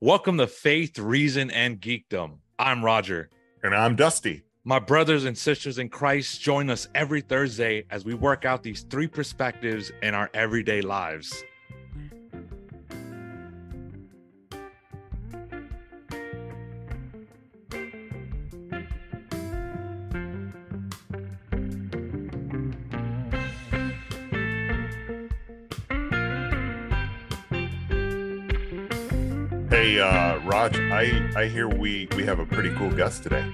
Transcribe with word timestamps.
Welcome 0.00 0.38
to 0.38 0.46
Faith, 0.46 0.96
Reason, 0.96 1.50
and 1.50 1.80
Geekdom. 1.80 2.38
I'm 2.56 2.84
Roger. 2.84 3.30
And 3.64 3.74
I'm 3.74 3.96
Dusty. 3.96 4.44
My 4.62 4.78
brothers 4.78 5.24
and 5.24 5.36
sisters 5.36 5.78
in 5.78 5.88
Christ 5.88 6.40
join 6.40 6.70
us 6.70 6.86
every 6.94 7.20
Thursday 7.20 7.84
as 7.90 8.04
we 8.04 8.14
work 8.14 8.44
out 8.44 8.62
these 8.62 8.82
three 8.82 9.08
perspectives 9.08 9.90
in 10.04 10.14
our 10.14 10.30
everyday 10.34 10.82
lives. 10.82 11.42
Hey, 29.98 30.04
uh, 30.04 30.38
Raj, 30.44 30.78
I, 30.78 31.28
I 31.34 31.46
hear 31.46 31.66
we, 31.66 32.06
we 32.14 32.22
have 32.22 32.38
a 32.38 32.46
pretty 32.46 32.72
cool 32.76 32.92
guest 32.92 33.24
today. 33.24 33.44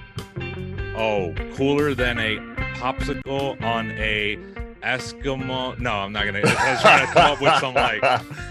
Oh, 0.95 1.33
cooler 1.55 1.95
than 1.95 2.19
a 2.19 2.37
popsicle 2.75 3.59
on 3.63 3.89
a 3.93 4.35
Eskimo. 4.83 5.79
No, 5.79 5.91
I'm 5.91 6.11
not 6.13 6.25
gonna. 6.25 6.41
I 6.45 6.71
was 6.71 6.81
trying 6.81 7.07
to 7.07 7.11
come 7.11 7.31
up 7.31 7.41
with 7.41 7.55
some 7.55 7.73
like 7.73 8.03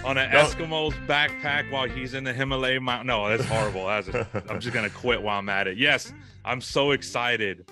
on 0.05 0.19
an 0.19 0.29
No. 0.33 0.43
Eskimo's 0.43 0.95
backpack 1.07 1.71
while 1.71 1.89
he's 1.89 2.15
in 2.15 2.25
the 2.25 2.33
Himalaya 2.33 2.81
mountain. 2.81 3.07
No, 3.07 3.29
that's 3.29 3.45
horrible. 3.45 3.87
That's 3.87 4.09
I'm 4.51 4.59
just 4.59 4.75
gonna 4.75 4.91
quit 4.91 5.23
while 5.23 5.39
I'm 5.39 5.49
at 5.49 5.69
it. 5.69 5.79
Yes, 5.79 6.13
I'm 6.45 6.61
so 6.61 6.91
excited. 6.91 7.71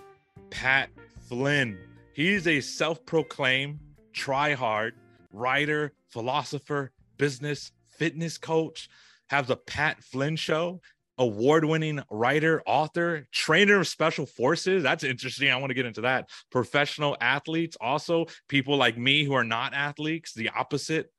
Pat 0.50 0.89
Flynn. 1.28 1.77
He's 2.12 2.47
a 2.47 2.61
self-proclaimed 2.61 3.80
try-hard 4.12 4.95
writer, 5.33 5.95
philosopher, 6.11 6.92
business, 7.19 7.73
fitness 7.89 8.39
coach. 8.39 8.89
Has 9.32 9.46
the 9.46 9.56
Pat 9.56 10.04
Flynn 10.04 10.36
Show. 10.36 10.82
Award-winning 11.18 12.02
writer, 12.10 12.62
author, 12.66 13.27
trainer 13.32 13.80
of 13.80 13.88
special 13.88 14.27
forces. 14.27 14.83
That's 14.83 15.05
interesting. 15.05 15.50
I 15.50 15.56
want 15.56 15.70
to 15.70 15.74
get 15.74 15.86
into 15.86 16.02
that. 16.02 16.28
Professional 16.50 17.16
athletes, 17.20 17.77
also 17.80 18.27
people 18.48 18.77
like 18.77 18.98
me 18.98 19.24
who 19.24 19.33
are 19.34 19.44
not 19.44 19.72
athletes. 19.72 20.33
The 20.34 20.50
opposite 20.50 21.11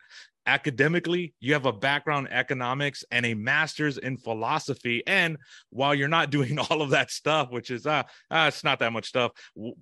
academically 0.45 1.33
you 1.39 1.53
have 1.53 1.66
a 1.66 1.72
background 1.72 2.28
in 2.28 2.33
economics 2.33 3.03
and 3.11 3.25
a 3.25 3.33
master's 3.33 3.97
in 3.97 4.17
philosophy 4.17 5.02
and 5.08 5.38
while 5.70 5.95
you're 5.95 6.09
not 6.09 6.30
doing 6.38 6.59
all 6.59 6.81
of 6.81 6.89
that 6.89 7.09
stuff 7.09 7.50
which 7.50 7.72
is 7.72 7.88
uh, 7.88 8.03
uh 8.30 8.45
it's 8.50 8.61
not 8.61 8.80
that 8.80 8.92
much 8.92 9.08
stuff 9.08 9.31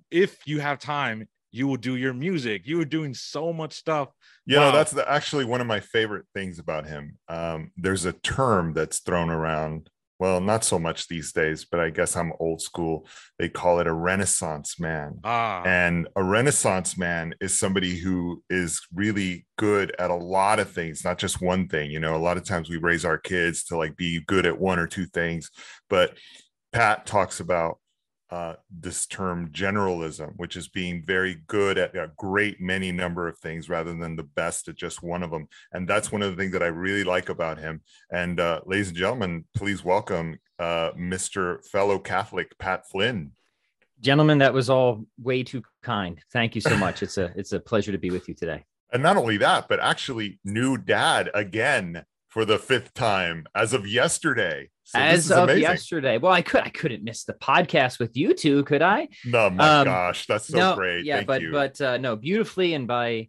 if 0.08 0.38
you 0.46 0.60
have 0.60 0.78
time 0.78 1.26
you 1.52 1.68
will 1.68 1.76
do 1.76 1.96
your 1.96 2.12
music 2.14 2.62
you 2.66 2.78
were 2.78 2.84
doing 2.84 3.14
so 3.14 3.52
much 3.52 3.74
stuff 3.74 4.08
You 4.46 4.56
know, 4.56 4.66
Wow. 4.66 4.72
that's 4.72 4.92
the, 4.92 5.08
actually 5.08 5.44
one 5.44 5.60
of 5.60 5.66
my 5.66 5.80
favorite 5.80 6.26
things 6.34 6.58
about 6.58 6.86
him. 6.86 7.18
Um, 7.28 7.70
there's 7.76 8.04
a 8.06 8.12
term 8.12 8.72
that's 8.74 8.98
thrown 9.00 9.30
around. 9.30 9.88
Well, 10.18 10.40
not 10.40 10.62
so 10.64 10.78
much 10.78 11.08
these 11.08 11.32
days, 11.32 11.64
but 11.64 11.80
I 11.80 11.90
guess 11.90 12.16
I'm 12.16 12.32
old 12.38 12.60
school. 12.60 13.06
They 13.38 13.48
call 13.48 13.80
it 13.80 13.86
a 13.88 13.92
Renaissance 13.92 14.78
man. 14.78 15.18
ah 15.24 15.62
And 15.64 16.08
a 16.16 16.22
Renaissance 16.22 16.96
man 16.96 17.34
is 17.40 17.58
somebody 17.58 17.96
who 17.98 18.42
is 18.48 18.80
really 18.94 19.46
good 19.58 19.94
at 19.98 20.10
a 20.10 20.14
lot 20.38 20.58
of 20.60 20.70
things, 20.70 21.04
not 21.04 21.18
just 21.18 21.40
one 21.42 21.66
thing. 21.68 21.90
You 21.90 22.00
know, 22.00 22.14
a 22.16 22.22
lot 22.28 22.36
of 22.36 22.44
times 22.44 22.68
we 22.70 22.76
raise 22.78 23.04
our 23.04 23.18
kids 23.18 23.64
to 23.64 23.76
like 23.76 23.96
be 23.96 24.20
good 24.26 24.46
at 24.46 24.58
one 24.60 24.78
or 24.78 24.86
two 24.86 25.06
things, 25.06 25.50
but 25.88 26.16
Pat 26.72 27.04
talks 27.04 27.40
about 27.40 27.78
uh, 28.32 28.54
this 28.70 29.06
term 29.06 29.50
generalism, 29.50 30.32
which 30.36 30.56
is 30.56 30.66
being 30.66 31.04
very 31.04 31.42
good 31.48 31.76
at 31.76 31.94
a 31.94 32.10
great 32.16 32.62
many 32.62 32.90
number 32.90 33.28
of 33.28 33.36
things 33.38 33.68
rather 33.68 33.94
than 33.94 34.16
the 34.16 34.22
best 34.22 34.68
at 34.68 34.74
just 34.74 35.02
one 35.02 35.22
of 35.22 35.30
them. 35.30 35.46
And 35.72 35.86
that's 35.86 36.10
one 36.10 36.22
of 36.22 36.30
the 36.30 36.36
things 36.40 36.52
that 36.52 36.62
I 36.62 36.68
really 36.68 37.04
like 37.04 37.28
about 37.28 37.58
him. 37.58 37.82
And 38.10 38.40
uh, 38.40 38.62
ladies 38.64 38.88
and 38.88 38.96
gentlemen, 38.96 39.44
please 39.54 39.84
welcome 39.84 40.38
uh, 40.58 40.92
Mr. 40.92 41.62
Fellow 41.66 41.98
Catholic 41.98 42.56
Pat 42.58 42.88
Flynn. 42.88 43.32
gentlemen 44.00 44.38
that 44.38 44.54
was 44.54 44.70
all 44.70 45.04
way 45.22 45.42
too 45.42 45.62
kind 45.82 46.18
thank 46.32 46.54
you 46.56 46.60
so 46.60 46.76
much 46.76 47.02
it's 47.04 47.18
a 47.18 47.32
it's 47.36 47.52
a 47.52 47.60
pleasure 47.60 47.92
to 47.92 47.98
be 47.98 48.10
with 48.10 48.26
you 48.28 48.34
today 48.34 48.64
And 48.92 49.02
not 49.02 49.16
only 49.16 49.38
that, 49.38 49.68
but 49.68 49.80
actually 49.80 50.38
new 50.44 50.76
dad 50.76 51.30
again 51.34 52.04
for 52.32 52.44
the 52.46 52.58
fifth 52.58 52.94
time 52.94 53.46
as 53.54 53.74
of 53.74 53.86
yesterday. 53.86 54.70
So 54.84 54.98
as 54.98 55.30
of 55.30 55.44
amazing. 55.44 55.62
yesterday 55.62 56.18
well 56.18 56.32
i 56.32 56.42
could 56.42 56.62
i 56.62 56.68
couldn't 56.68 57.04
miss 57.04 57.24
the 57.24 57.34
podcast 57.34 57.98
with 57.98 58.16
you 58.16 58.34
two 58.34 58.64
could 58.64 58.82
i 58.82 59.08
No, 59.24 59.48
my 59.50 59.78
Um, 59.80 59.84
gosh, 59.86 60.26
that's 60.26 60.48
so 60.48 60.58
no 60.58 60.74
great. 60.76 61.04
yeah 61.04 61.16
Thank 61.16 61.28
but 61.28 61.40
you. 61.42 61.52
but 61.52 61.80
uh 61.80 61.96
no 61.98 62.16
beautifully 62.16 62.74
and 62.74 62.86
by 62.88 63.28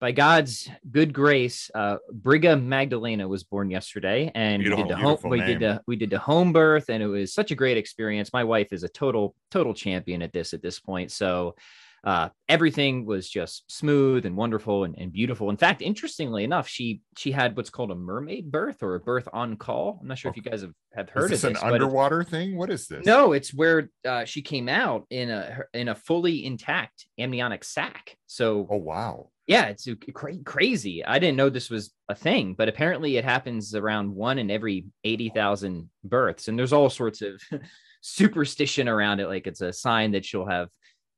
by 0.00 0.12
god's 0.12 0.70
good 0.90 1.12
grace 1.12 1.70
uh 1.74 1.96
briga 2.12 2.60
magdalena 2.60 3.28
was 3.28 3.44
born 3.44 3.70
yesterday 3.70 4.30
and 4.34 4.62
we 4.62 4.70
did 4.70 4.88
the 4.88 4.96
home 4.96 5.04
beautiful 5.16 5.30
we 5.30 5.40
did 5.40 5.60
the 5.60 5.82
we 5.86 5.96
did 5.96 6.10
the 6.10 6.18
home 6.18 6.52
birth 6.52 6.88
and 6.88 7.02
it 7.02 7.06
was 7.06 7.34
such 7.34 7.50
a 7.50 7.54
great 7.54 7.76
experience 7.76 8.32
my 8.32 8.44
wife 8.44 8.72
is 8.72 8.82
a 8.82 8.88
total 8.88 9.34
total 9.50 9.74
champion 9.74 10.22
at 10.22 10.32
this 10.32 10.54
at 10.54 10.62
this 10.62 10.80
point 10.80 11.10
so 11.12 11.54
uh, 12.04 12.28
everything 12.48 13.04
was 13.04 13.28
just 13.28 13.70
smooth 13.70 14.24
and 14.24 14.36
wonderful 14.36 14.84
and, 14.84 14.94
and 14.98 15.12
beautiful. 15.12 15.50
In 15.50 15.56
fact, 15.56 15.82
interestingly 15.82 16.44
enough, 16.44 16.68
she 16.68 17.00
she 17.16 17.32
had 17.32 17.56
what's 17.56 17.70
called 17.70 17.90
a 17.90 17.94
mermaid 17.94 18.50
birth 18.50 18.82
or 18.82 18.94
a 18.94 19.00
birth 19.00 19.28
en 19.34 19.56
caul. 19.56 19.98
I'm 20.00 20.08
not 20.08 20.18
sure 20.18 20.30
if 20.30 20.36
you 20.36 20.42
guys 20.42 20.62
have, 20.62 20.72
have 20.94 21.10
heard 21.10 21.32
is 21.32 21.42
of 21.44 21.50
this 21.50 21.60
this. 21.60 21.62
an 21.62 21.72
underwater 21.74 22.22
thing? 22.24 22.56
What 22.56 22.70
is 22.70 22.86
this? 22.86 23.04
no, 23.04 23.32
it's 23.32 23.52
where 23.52 23.90
uh, 24.06 24.24
she 24.24 24.42
came 24.42 24.68
out 24.68 25.06
in 25.10 25.30
a 25.30 25.60
in 25.74 25.88
a 25.88 25.94
fully 25.94 26.44
intact 26.44 27.06
amniotic 27.18 27.64
sac. 27.64 28.16
So 28.26 28.66
Oh 28.70 28.76
wow. 28.76 29.30
yeah, 29.46 29.66
it's 29.66 29.88
cra- 30.14 30.36
crazy. 30.44 31.04
I 31.04 31.18
didn't 31.18 31.36
know 31.36 31.48
this 31.50 31.70
was 31.70 31.92
a 32.08 32.14
thing, 32.14 32.54
but 32.56 32.68
apparently 32.68 33.16
it 33.16 33.24
happens 33.24 33.74
around 33.74 34.14
one 34.14 34.38
in 34.38 34.50
every 34.50 34.84
80,000 35.04 35.88
births. 36.04 36.48
And 36.48 36.58
there's 36.58 36.72
all 36.72 36.90
sorts 36.90 37.22
of 37.22 37.40
superstition 38.02 38.88
around 38.88 39.20
it. 39.20 39.28
Like 39.28 39.46
it's 39.46 39.60
a 39.60 39.72
sign 39.72 40.12
that 40.12 40.24
she'll 40.24 40.46
have, 40.46 40.68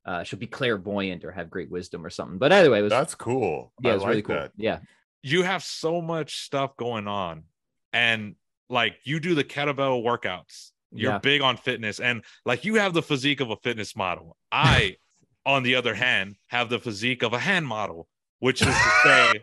uh, 0.05 0.23
she'll 0.23 0.39
be 0.39 0.47
clairvoyant 0.47 1.23
or 1.23 1.31
have 1.31 1.49
great 1.49 1.69
wisdom 1.69 2.05
or 2.05 2.09
something. 2.09 2.37
But 2.37 2.51
anyway, 2.51 2.79
it 2.79 2.83
was, 2.83 2.89
That's 2.89 3.15
cool. 3.15 3.71
yeah, 3.81 3.89
I 3.89 3.91
it 3.91 3.95
was 3.95 4.03
like 4.03 4.09
really 4.09 4.21
cool. 4.23 4.35
that. 4.35 4.51
Yeah. 4.57 4.79
you 5.23 5.43
have 5.43 5.63
so 5.63 6.01
much 6.01 6.37
stuff 6.41 6.75
going 6.77 7.07
on 7.07 7.43
and 7.93 8.35
like 8.69 8.95
you 9.03 9.19
do 9.19 9.35
the 9.35 9.43
kettlebell 9.43 10.03
workouts 10.03 10.71
you're 10.93 11.11
Yeah. 11.11 11.17
big 11.19 11.41
on 11.41 11.57
fitness 11.57 11.99
and 11.99 12.23
like 12.45 12.65
you 12.65 12.75
have 12.75 12.93
the 12.93 13.01
physique 13.01 13.39
of 13.41 13.49
a 13.51 13.55
fitness 13.57 13.95
model 13.95 14.37
i 14.51 14.95
on 15.45 15.63
the 15.63 15.75
other 15.75 15.93
hand 15.93 16.35
have 16.47 16.69
the 16.69 16.79
physique 16.79 17.21
of 17.23 17.33
a 17.33 17.39
hand 17.39 17.67
model 17.67 18.07
which 18.39 18.61
is 18.61 18.67
to 18.67 18.91
say 19.03 19.41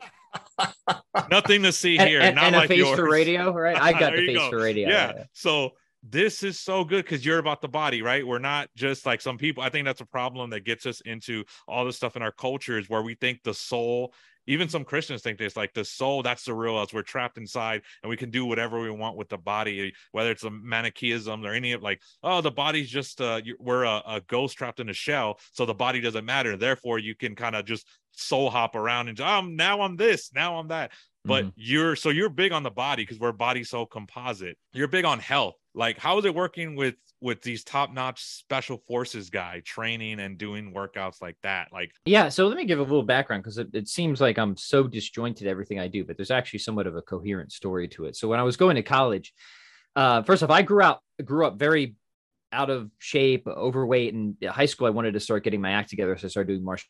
nothing 1.31 1.63
to 1.63 1.73
see 1.73 1.99
And, 1.99 2.09
here 2.09 2.21
and, 2.21 2.35
not 2.37 2.45
and 2.47 2.57
a 2.57 2.59
like 2.61 2.69
face 2.69 2.79
yours. 2.79 2.99
for 2.99 3.09
radio, 3.11 3.53
right? 3.53 3.81
I 3.81 3.93
got 4.01 4.13
the 4.15 4.27
face 4.27 4.37
go. 4.37 4.51
for 4.51 4.59
radio. 4.59 4.89
yeah. 4.89 5.25
So 5.33 5.73
this 6.11 6.43
is 6.43 6.59
so 6.59 6.85
good 6.85 7.05
because 7.05 7.25
you're 7.25 7.39
about 7.39 7.61
the 7.61 7.69
body, 7.69 8.03
right? 8.03 8.27
We're 8.27 8.39
not 8.39 8.69
just 8.77 9.05
like 9.05 9.21
some 9.21 9.39
people. 9.39 9.63
I 9.63 9.69
think 9.69 9.85
that's 9.85 10.01
a 10.01 10.07
problem 10.07 10.51
that 10.51 10.65
gets 10.65 10.87
us 10.87 11.01
into 11.03 11.45
all 11.67 11.85
this 11.85 11.97
stuff 11.97 12.17
in 12.17 12.23
our 12.23 12.33
culture 12.33 12.79
is 12.79 12.89
where 12.89 13.03
we 13.03 13.15
think 13.15 13.43
the 13.43 13.53
soul, 13.53 14.15
even 14.47 14.69
some 14.69 14.85
Christians 14.85 15.23
think 15.23 15.39
this, 15.39 15.57
like 15.57 15.75
the 15.75 15.85
soul, 15.85 16.23
that's 16.23 16.45
the 16.45 16.55
real 16.55 16.77
us. 16.77 16.93
We're 16.93 17.03
trapped 17.03 17.37
inside 17.37 17.83
and 18.03 18.09
we 18.09 18.17
can 18.17 18.31
do 18.31 18.47
whatever 18.47 18.81
we 18.81 18.91
want 18.91 19.17
with 19.17 19.29
the 19.29 19.39
body, 19.39 19.93
whether 20.13 20.31
it's 20.31 20.45
a 20.45 20.51
manichaeism 20.51 21.45
or 21.45 21.53
any 21.53 21.73
of 21.73 21.83
like, 21.83 22.01
oh, 22.23 22.41
the 22.41 22.51
body's 22.51 22.89
just, 22.89 23.21
uh, 23.21 23.41
we're 23.59 23.85
a, 23.85 24.03
a 24.07 24.21
ghost 24.27 24.57
trapped 24.57 24.81
in 24.81 24.89
a 24.89 24.95
shell. 24.95 25.39
So 25.53 25.67
the 25.67 25.75
body 25.75 26.01
doesn't 26.01 26.25
matter. 26.25 26.57
Therefore, 26.57 26.99
you 26.99 27.15
can 27.15 27.35
kind 27.35 27.55
of 27.55 27.67
just 27.67 27.87
soul 28.13 28.51
hop 28.51 28.75
around 28.75 29.09
and, 29.09 29.21
um, 29.21 29.57
now 29.57 29.83
I'm 29.83 29.97
this, 29.97 30.33
now 30.35 30.59
I'm 30.59 30.69
that 30.69 30.93
but 31.25 31.45
Mhm. 31.45 31.53
you're 31.57 31.97
so 31.97 32.11
you're 32.11 32.29
big 32.29 32.53
on 32.53 32.63
the 32.63 32.71
body 32.71 33.03
because 33.03 33.19
we're 33.19 33.33
body 33.33 33.65
so 33.65 33.85
composite 33.87 34.57
you're 34.73 34.89
big 34.89 35.05
on 35.05 35.19
health 35.19 35.55
like 35.75 35.99
how 35.99 36.19
is 36.19 36.25
it 36.25 36.35
working 36.35 36.77
with 36.77 36.95
with 37.21 37.43
these 37.43 37.65
top-notch 37.65 38.23
special 38.23 38.79
forces 38.87 39.29
guy 39.29 39.61
training 39.65 40.21
and 40.21 40.39
doing 40.39 40.73
workouts 40.73 41.21
like 41.21 41.37
that 41.43 41.69
like 41.73 41.91
Yeah, 42.05 42.29
so 42.29 42.47
let 42.47 42.57
me 42.57 42.65
give 42.65 42.79
a 42.79 42.83
little 42.83 43.03
background 43.03 43.43
because 43.43 43.59
it, 43.59 43.69
it 43.73 43.89
seems 43.89 44.21
like 44.21 44.39
I'm 44.39 44.57
so 44.57 44.87
disjointed 44.87 45.47
everything 45.47 45.81
I 45.81 45.89
do, 45.89 46.05
but 46.05 46.17
there's 46.17 46.31
actually 46.31 46.61
somewhat 46.61 46.87
of 46.87 46.97
a 46.97 47.03
coherent 47.03 47.53
story 47.53 47.89
to 47.89 48.05
it. 48.05 48.17
So 48.17 48.29
when 48.29 48.39
I 48.39 48.45
was 48.45 48.57
going 48.57 48.77
to 48.77 48.83
college, 48.83 49.33
uh, 49.97 50.23
first 50.23 50.43
off, 50.43 50.51
I 50.51 50.63
grew 50.63 50.83
out 50.83 51.01
grew 51.25 51.47
up 51.47 51.59
very 51.59 51.97
out 52.53 52.71
of 52.71 52.91
shape, 52.99 53.47
overweight, 53.47 54.15
and 54.15 54.37
high 54.49 54.67
school 54.67 54.87
I 54.87 54.91
wanted 54.91 55.13
to 55.15 55.21
start 55.21 55.45
getting 55.45 55.61
my 55.61 55.73
act 55.73 55.91
together, 55.91 56.17
so 56.17 56.27
I 56.27 56.31
started 56.31 56.53
doing 56.53 56.65
martial 56.65 56.89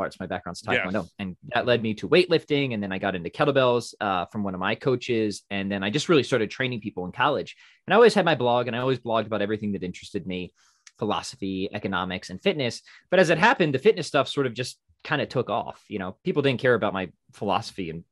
arts. 0.00 0.18
My 0.20 0.26
background's 0.26 0.62
Yeah. 0.66 0.84
taekwondo, 0.84 1.08
and 1.18 1.36
that 1.54 1.66
led 1.66 1.82
me 1.82 1.94
to 1.94 2.08
weightlifting, 2.08 2.74
and 2.74 2.82
then 2.82 2.92
I 2.92 2.98
got 2.98 3.14
into 3.14 3.30
kettlebells 3.30 3.94
uh, 4.00 4.26
from 4.26 4.42
one 4.44 4.54
of 4.54 4.60
my 4.60 4.74
coaches, 4.74 5.42
and 5.50 5.70
then 5.70 5.82
I 5.82 5.90
just 5.90 6.08
really 6.08 6.22
started 6.22 6.50
training 6.50 6.80
people 6.80 7.04
in 7.06 7.12
college. 7.12 7.56
And 7.86 7.94
I 7.94 7.96
always 7.96 8.14
had 8.14 8.24
my 8.24 8.34
blog, 8.34 8.66
and 8.66 8.76
I 8.76 8.80
always 8.80 8.98
blogged 9.00 9.26
about 9.26 9.42
everything 9.42 9.72
that 9.72 9.82
interested 9.82 10.26
me 10.26 10.52
philosophy, 10.98 11.68
economics, 11.72 12.30
and 12.30 12.40
fitness. 12.40 12.82
But 13.10 13.18
as 13.18 13.30
it 13.30 13.38
happened, 13.38 13.74
the 13.74 13.78
fitness 13.78 14.06
stuff 14.06 14.28
sort 14.28 14.46
of 14.46 14.54
just 14.54 14.78
kind 15.04 15.20
of 15.20 15.28
took 15.28 15.50
off. 15.50 15.82
You 15.88 15.98
know, 15.98 16.16
people 16.24 16.42
didn't 16.42 16.60
care 16.60 16.74
about 16.74 16.92
my 16.92 17.10
philosophy 17.32 17.90
and 17.90 18.04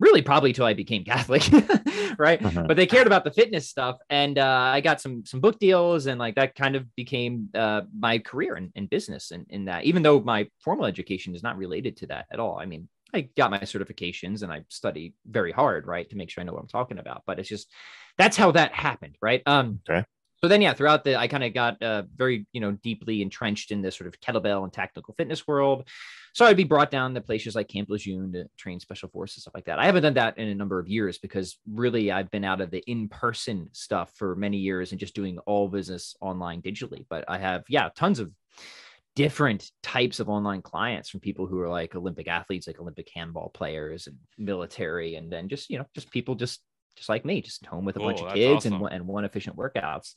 really 0.00 0.22
probably 0.22 0.52
till 0.52 0.64
I 0.64 0.74
became 0.74 1.04
Catholic, 1.04 1.42
right? 2.18 2.40
Mhm. 2.40 2.66
But 2.66 2.76
they 2.76 2.86
cared 2.86 3.06
about 3.06 3.22
the 3.24 3.30
fitness 3.30 3.68
stuff, 3.68 3.98
and 4.08 4.38
uh, 4.38 4.70
I 4.74 4.80
got 4.80 5.00
some 5.00 5.24
some 5.24 5.40
book 5.40 5.58
deals, 5.58 6.06
and 6.06 6.18
like 6.18 6.34
that 6.34 6.54
kind 6.56 6.74
of 6.74 6.84
became 6.96 7.50
uh, 7.54 7.82
my 7.96 8.18
career 8.18 8.56
in, 8.56 8.72
in 8.74 8.86
business. 8.86 9.30
And 9.30 9.46
in 9.50 9.66
that, 9.66 9.84
even 9.84 10.02
though 10.02 10.20
my 10.20 10.48
formal 10.58 10.86
education 10.86 11.34
is 11.34 11.42
not 11.42 11.56
related 11.56 11.98
to 11.98 12.06
that 12.08 12.26
at 12.32 12.40
all, 12.40 12.58
I 12.58 12.66
mean, 12.66 12.88
I 13.14 13.28
got 13.36 13.50
my 13.50 13.60
certifications 13.60 14.42
and 14.42 14.50
I 14.52 14.64
study 14.68 15.14
very 15.26 15.52
hard, 15.52 15.86
right, 15.86 16.08
to 16.10 16.16
make 16.16 16.30
sure 16.30 16.40
I 16.42 16.44
know 16.44 16.54
what 16.54 16.62
I'm 16.62 16.68
talking 16.68 16.98
about. 16.98 17.22
But 17.26 17.38
it's 17.38 17.48
just 17.48 17.70
that's 18.18 18.36
how 18.36 18.50
that 18.52 18.72
happened, 18.72 19.16
right? 19.22 19.42
Um, 19.46 19.80
Okay. 19.88 20.04
So 20.42 20.48
then, 20.48 20.62
yeah, 20.62 20.72
throughout 20.72 21.04
the, 21.04 21.16
I 21.16 21.28
kind 21.28 21.44
of 21.44 21.52
got 21.52 21.82
uh, 21.82 22.04
very, 22.16 22.46
you 22.52 22.62
know, 22.62 22.72
deeply 22.72 23.20
entrenched 23.20 23.72
in 23.72 23.82
this 23.82 23.94
sort 23.94 24.08
of 24.08 24.18
kettlebell 24.20 24.64
and 24.64 24.72
tactical 24.72 25.12
fitness 25.18 25.46
world. 25.46 25.86
So 26.32 26.44
I'd 26.44 26.56
be 26.56 26.64
brought 26.64 26.90
down 26.90 27.14
to 27.14 27.20
places 27.20 27.54
like 27.54 27.68
Camp 27.68 27.88
Lejeune 27.90 28.32
to 28.32 28.44
train 28.56 28.80
special 28.80 29.08
forces, 29.08 29.42
stuff 29.42 29.54
like 29.54 29.64
that. 29.64 29.78
I 29.78 29.86
haven't 29.86 30.02
done 30.02 30.14
that 30.14 30.38
in 30.38 30.48
a 30.48 30.54
number 30.54 30.78
of 30.78 30.88
years 30.88 31.18
because 31.18 31.58
really 31.70 32.12
I've 32.12 32.30
been 32.30 32.44
out 32.44 32.60
of 32.60 32.70
the 32.70 32.82
in-person 32.86 33.70
stuff 33.72 34.12
for 34.16 34.36
many 34.36 34.58
years 34.58 34.92
and 34.92 35.00
just 35.00 35.14
doing 35.14 35.38
all 35.40 35.68
business 35.68 36.14
online 36.20 36.62
digitally. 36.62 37.04
But 37.08 37.24
I 37.28 37.38
have, 37.38 37.64
yeah, 37.68 37.88
tons 37.94 38.20
of 38.20 38.30
different 39.16 39.70
types 39.82 40.20
of 40.20 40.28
online 40.28 40.62
clients 40.62 41.10
from 41.10 41.20
people 41.20 41.46
who 41.46 41.60
are 41.60 41.68
like 41.68 41.94
Olympic 41.94 42.28
athletes, 42.28 42.66
like 42.66 42.80
Olympic 42.80 43.10
handball 43.14 43.50
players 43.50 44.06
and 44.06 44.16
military, 44.38 45.16
and 45.16 45.32
then 45.32 45.48
just 45.48 45.68
you 45.68 45.78
know 45.78 45.86
just 45.94 46.10
people 46.10 46.34
just 46.34 46.60
just 46.96 47.08
like 47.08 47.24
me, 47.24 47.40
just 47.40 47.64
home 47.66 47.84
with 47.84 47.96
a 47.96 48.00
bunch 48.00 48.20
of 48.20 48.34
kids 48.34 48.66
and 48.66 48.74
awesome. 48.74 48.80
one 48.80 48.92
and 48.92 49.06
one 49.06 49.24
efficient 49.24 49.56
workouts. 49.56 50.14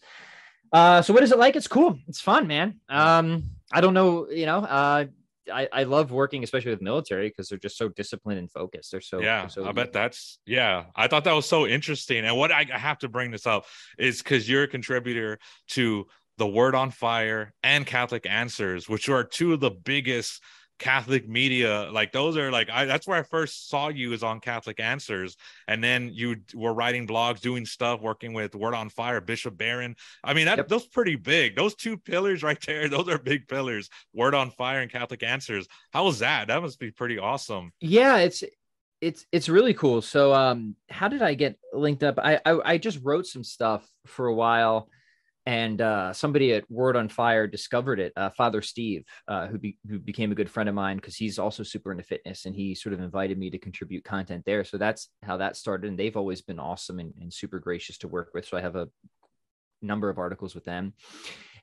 Uh, 0.72 1.02
so 1.02 1.14
what 1.14 1.24
is 1.24 1.32
it 1.32 1.38
like? 1.38 1.56
It's 1.56 1.68
cool. 1.68 2.00
It's 2.08 2.20
fun, 2.20 2.48
man. 2.48 2.80
Um, 2.90 3.44
I 3.72 3.82
don't 3.82 3.94
know, 3.94 4.30
you 4.30 4.46
know, 4.46 4.60
uh, 4.60 5.06
I, 5.52 5.68
I 5.72 5.84
love 5.84 6.12
working, 6.12 6.44
especially 6.44 6.72
with 6.72 6.82
military, 6.82 7.30
because 7.30 7.50
they're 7.50 7.58
just 7.58 7.78
so 7.78 7.90
disciplined 7.90 8.40
and 8.40 8.52
focused. 8.52 8.92
They're 8.92 9.02
so 9.02 9.20
yeah, 9.20 9.42
they're 9.42 9.50
so 9.50 9.66
I 9.66 9.72
bet 9.72 9.94
that's 9.94 10.40
yeah. 10.46 10.86
I 10.96 11.08
thought 11.08 11.24
that 11.26 11.34
was 11.34 11.46
so 11.46 11.68
interesting. 11.68 12.26
And 12.26 12.38
what 12.38 12.52
I, 12.52 12.66
I 12.74 12.78
have 12.78 13.00
to 13.00 13.10
bring 13.10 13.32
this 13.32 13.46
up 13.46 13.66
is 13.98 14.22
because 14.22 14.50
you're 14.50 14.64
a 14.64 14.68
contributor 14.68 15.40
to 15.70 16.08
the 16.38 16.48
Word 16.48 16.76
on 16.76 16.92
Fire 16.92 17.54
and 17.62 17.86
Catholic 17.86 18.26
Answers, 18.26 18.90
which 18.90 19.10
are 19.10 19.24
two 19.24 19.54
of 19.54 19.60
the 19.60 19.72
biggest 19.72 20.42
Catholic 20.80 21.28
media. 21.30 21.90
Like 21.92 22.12
those 22.12 22.36
are 22.38 22.52
like 22.52 22.70
I 22.70 22.86
that's 22.86 23.08
where 23.08 23.18
I 23.20 23.24
first 23.24 23.70
saw 23.70 23.88
you 23.90 24.14
is 24.14 24.24
on 24.24 24.40
Catholic 24.40 24.80
Answers, 24.80 25.38
and 25.68 25.84
then 25.84 26.10
you 26.14 26.38
were 26.54 26.74
writing 26.74 27.08
blogs, 27.08 27.40
doing 27.42 27.66
stuff, 27.66 28.02
working 28.02 28.34
with 28.34 28.56
Word 28.56 28.74
on 28.74 28.90
Fire, 28.90 29.22
Bishop 29.22 29.58
Barron. 29.58 29.96
I 30.24 30.34
mean, 30.34 30.46
that 30.46 30.58
Yep. 30.58 30.68
those 30.68 30.88
pretty 30.88 31.16
big. 31.16 31.56
Those 31.56 31.76
two 31.76 31.98
pillars 31.98 32.44
right 32.44 32.60
there, 32.66 32.90
those 32.90 33.08
are 33.08 33.18
big 33.18 33.48
pillars. 33.48 33.90
Word 34.14 34.36
on 34.36 34.52
Fire 34.52 34.82
and 34.82 34.92
Catholic 34.92 35.24
Answers. 35.24 35.68
How 35.92 36.06
was 36.06 36.20
that? 36.20 36.48
That 36.48 36.62
must 36.62 36.80
be 36.80 36.92
pretty 36.92 37.20
awesome. 37.20 37.72
yeah 37.80 38.18
it's 38.18 38.44
it's 39.02 39.26
it's 39.34 39.50
really 39.50 39.74
cool 39.74 40.02
so 40.02 40.34
um 40.34 40.76
how 40.90 41.10
did 41.10 41.22
i 41.22 41.34
get 41.34 41.58
linked 41.74 42.04
up 42.04 42.18
i 42.20 42.40
i, 42.46 42.74
I 42.74 42.78
just 42.78 43.00
wrote 43.04 43.26
some 43.28 43.44
stuff 43.44 43.86
for 44.06 44.28
a 44.28 44.34
while 44.34 44.88
and 45.46 45.82
uh 45.82 46.14
somebody 46.14 46.54
at 46.54 46.70
word 46.72 46.96
on 46.96 47.10
fire 47.10 47.48
discovered 47.48 48.00
it 48.00 48.14
uh 48.16 48.30
father 48.30 48.62
steve 48.62 49.04
uh 49.28 49.48
who, 49.48 49.58
be, 49.58 49.78
who 49.90 50.00
became 50.00 50.32
a 50.32 50.36
good 50.36 50.50
friend 50.50 50.70
of 50.70 50.76
mine 50.76 50.98
because 50.98 51.16
he's 51.16 51.38
also 51.38 51.64
super 51.64 51.92
into 51.92 52.04
fitness 52.04 52.46
and 52.46 52.56
he 52.56 52.74
sort 52.74 52.94
of 52.94 53.02
invited 53.02 53.38
me 53.38 53.50
to 53.50 53.58
contribute 53.58 54.04
content 54.04 54.44
there 54.46 54.64
so 54.64 54.78
that's 54.78 55.10
how 55.22 55.38
that 55.38 55.58
started 55.58 55.90
and 55.90 56.00
they've 56.00 56.18
always 56.18 56.42
been 56.42 56.60
awesome 56.60 57.00
and, 57.00 57.14
and 57.20 57.34
super 57.34 57.60
gracious 57.60 57.98
to 57.98 58.08
work 58.08 58.30
with 58.34 58.46
so 58.46 58.58
i 58.58 58.62
have 58.62 58.76
a 58.76 58.88
number 59.82 60.10
of 60.10 60.18
articles 60.18 60.56
with 60.56 60.64
them 60.64 60.94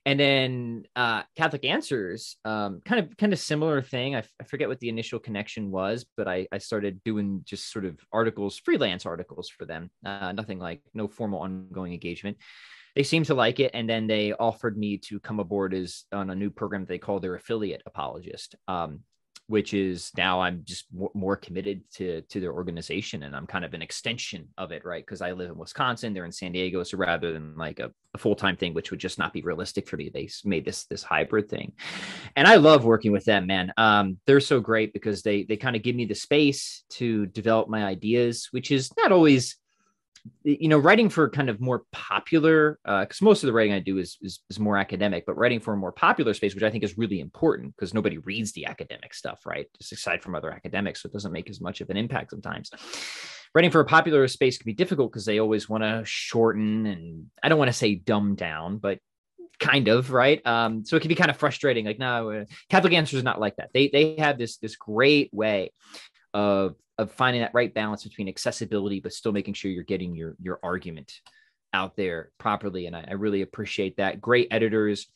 and 0.07 0.19
then 0.19 0.85
uh, 0.97 1.25
Catholic 1.37 1.65
Answers, 1.65 2.37
um, 2.47 2.81
kind 2.87 3.01
of 3.01 3.15
kind 3.19 3.35
of 3.35 3.39
similar 3.39 3.83
thing. 3.83 4.15
I, 4.15 4.21
f- 4.21 4.33
I 4.41 4.45
forget 4.45 4.69
what 4.69 4.81
the 4.81 4.89
initial 4.89 5.19
connection 5.19 5.71
was, 5.71 6.07
but 6.17 6.27
I, 6.27 6.47
I 6.51 6.59
started 6.59 7.03
doing 7.05 7.43
just 7.45 7.71
sort 7.71 7.85
of 7.85 8.01
articles, 8.11 8.59
freelance 8.59 9.05
articles 9.05 9.51
for 9.51 9.67
them. 9.67 9.91
Uh, 10.05 10.33
nothing 10.33 10.59
like 10.59 10.81
no 10.95 11.07
formal 11.07 11.41
ongoing 11.41 11.93
engagement. 11.93 12.39
They 12.95 13.03
seemed 13.03 13.27
to 13.27 13.35
like 13.35 13.61
it, 13.61 13.71
and 13.75 13.89
then 13.89 14.07
they 14.07 14.33
offered 14.33 14.77
me 14.77 14.99
to 14.99 15.21
come 15.21 15.41
aboard 15.41 15.75
as 15.75 16.05
on 16.13 16.31
a 16.31 16.35
new 16.35 16.51
program 16.51 16.85
they 16.85 16.99
call 16.99 17.21
their 17.21 17.35
affiliate 17.35 17.83
apologist. 17.87 18.55
Um, 18.69 19.01
which 19.51 19.75
is 19.75 20.13
now 20.17 20.41
I'm 20.41 20.63
just 20.65 20.85
more, 20.95 21.11
more 21.13 21.37
committed 21.37 21.83
to 21.95 22.21
to 22.23 22.39
their 22.39 22.53
organization 22.53 23.25
and 23.25 23.35
I'm 23.35 23.49
kind 23.49 23.65
of 23.65 23.75
an 23.75 23.83
extension 23.83 24.47
of 24.57 24.71
it, 24.71 24.85
right? 24.85 25.05
Because 25.05 25.21
I 25.21 25.33
live 25.33 25.51
in 25.51 25.59
Wisconsin, 25.59 26.15
they're 26.15 26.25
in 26.25 26.31
San 26.31 26.53
Diego, 26.53 26.85
so 26.85 26.97
rather 26.97 27.33
than 27.33 27.57
like 27.57 27.81
a, 27.81 27.91
a 28.15 28.19
full 28.19 28.37
time 28.37 28.57
thing, 28.57 28.75
which 28.75 28.93
would 28.93 29.01
just 29.01 29.19
not 29.19 29.33
be 29.33 29.43
realistic 29.43 29.89
for 29.89 29.97
me, 29.97 30.09
they 30.09 30.29
made 30.45 30.65
this 30.65 30.85
this 30.85 31.03
hybrid 31.03 31.49
thing, 31.49 31.73
and 32.37 32.47
I 32.47 32.57
love 32.57 32.85
working 32.85 33.11
with 33.11 33.25
them, 33.25 33.49
man. 33.49 33.73
Um, 33.77 34.19
they're 34.25 34.39
so 34.39 34.61
great 34.61 34.93
because 34.93 35.23
they 35.23 35.43
they 35.43 35.57
kind 35.57 35.75
of 35.75 35.83
give 35.83 35.97
me 35.97 36.05
the 36.05 36.15
space 36.15 36.85
to 36.91 37.27
develop 37.27 37.69
my 37.69 37.85
ideas, 37.85 38.49
which 38.53 38.71
is 38.71 38.93
not 38.97 39.11
always 39.11 39.57
you 40.45 40.69
know 40.69 40.79
writing 40.79 41.09
for 41.09 41.29
kind 41.29 41.49
of 41.49 41.61
more 41.61 41.83
popular 41.93 42.79
because 42.85 43.23
most 43.23 43.43
of 43.43 43.47
the 43.47 43.53
writing 43.53 43.73
i 43.73 43.79
do 43.79 43.99
is, 43.99 44.19
is 44.23 44.41
is 44.51 44.59
more 44.59 44.77
academic 44.77 45.25
but 45.27 45.37
writing 45.37 45.61
for 45.61 45.75
a 45.75 45.77
more 45.77 45.93
popular 45.93 46.35
space 46.35 46.55
which 46.55 46.65
i 46.65 46.71
think 46.71 46.85
is 46.85 46.99
really 46.99 47.21
important 47.21 47.75
because 47.75 47.95
nobody 47.95 48.19
reads 48.19 48.53
the 48.53 48.67
academic 48.67 49.15
stuff 49.15 49.41
right? 49.47 49.67
Just 49.79 49.93
aside 49.93 50.23
from 50.23 50.35
other 50.35 50.51
academics 50.51 51.03
so 51.03 51.09
it 51.09 51.13
doesn't 51.13 51.33
make 51.33 51.51
as 51.51 51.61
much 51.61 51.81
of 51.81 51.91
an 51.91 51.97
impact 51.97 52.31
sometimes. 52.31 52.71
Writing 53.55 53.71
for 53.71 53.81
a 53.81 53.85
popular 53.85 54.29
space 54.29 54.59
can 54.59 54.67
be 54.67 54.75
difficult 54.75 55.11
because 55.11 55.25
they 55.25 55.41
always 55.41 55.69
want 55.69 55.83
to 55.83 56.03
shorten 56.05 56.87
and 56.87 57.27
i 57.43 57.49
don't 57.49 57.59
want 57.59 57.69
to 57.69 57.77
say 57.77 57.95
dumb 57.95 58.35
down 58.35 58.79
but 58.79 58.99
kind 59.59 59.89
of 59.89 60.11
right? 60.11 60.45
Um 60.47 60.85
so 60.85 60.97
it 60.97 61.01
can 61.01 61.09
be 61.09 61.15
kind 61.15 61.31
of 61.31 61.37
frustrating 61.37 61.85
like 61.85 61.99
no 61.99 62.31
uh, 62.31 62.45
catholic 62.69 62.93
answers 62.93 63.19
is 63.19 63.25
not 63.25 63.41
like 63.41 63.57
that. 63.57 63.71
They 63.75 63.89
they 63.89 64.17
have 64.19 64.39
this 64.39 64.57
this 64.59 64.77
great 64.77 65.31
way 65.33 65.73
of 66.35 66.77
of 66.99 67.13
finding 67.13 67.43
that 67.43 67.55
right 67.55 67.73
balance 67.73 68.05
between 68.05 68.29
accessibility 68.29 69.01
but 69.01 69.13
still 69.13 69.33
making 69.33 69.55
sure 69.55 69.71
you're 69.71 69.83
getting 69.83 70.15
your 70.15 70.37
your 70.41 70.61
argument 70.63 71.21
out 71.73 71.97
there 71.97 72.33
properly. 72.39 72.87
And 72.87 72.97
I, 72.97 73.05
I 73.09 73.13
really 73.13 73.43
appreciate 73.43 73.97
that. 73.97 74.21
Great 74.21 74.49
editors 74.51 75.07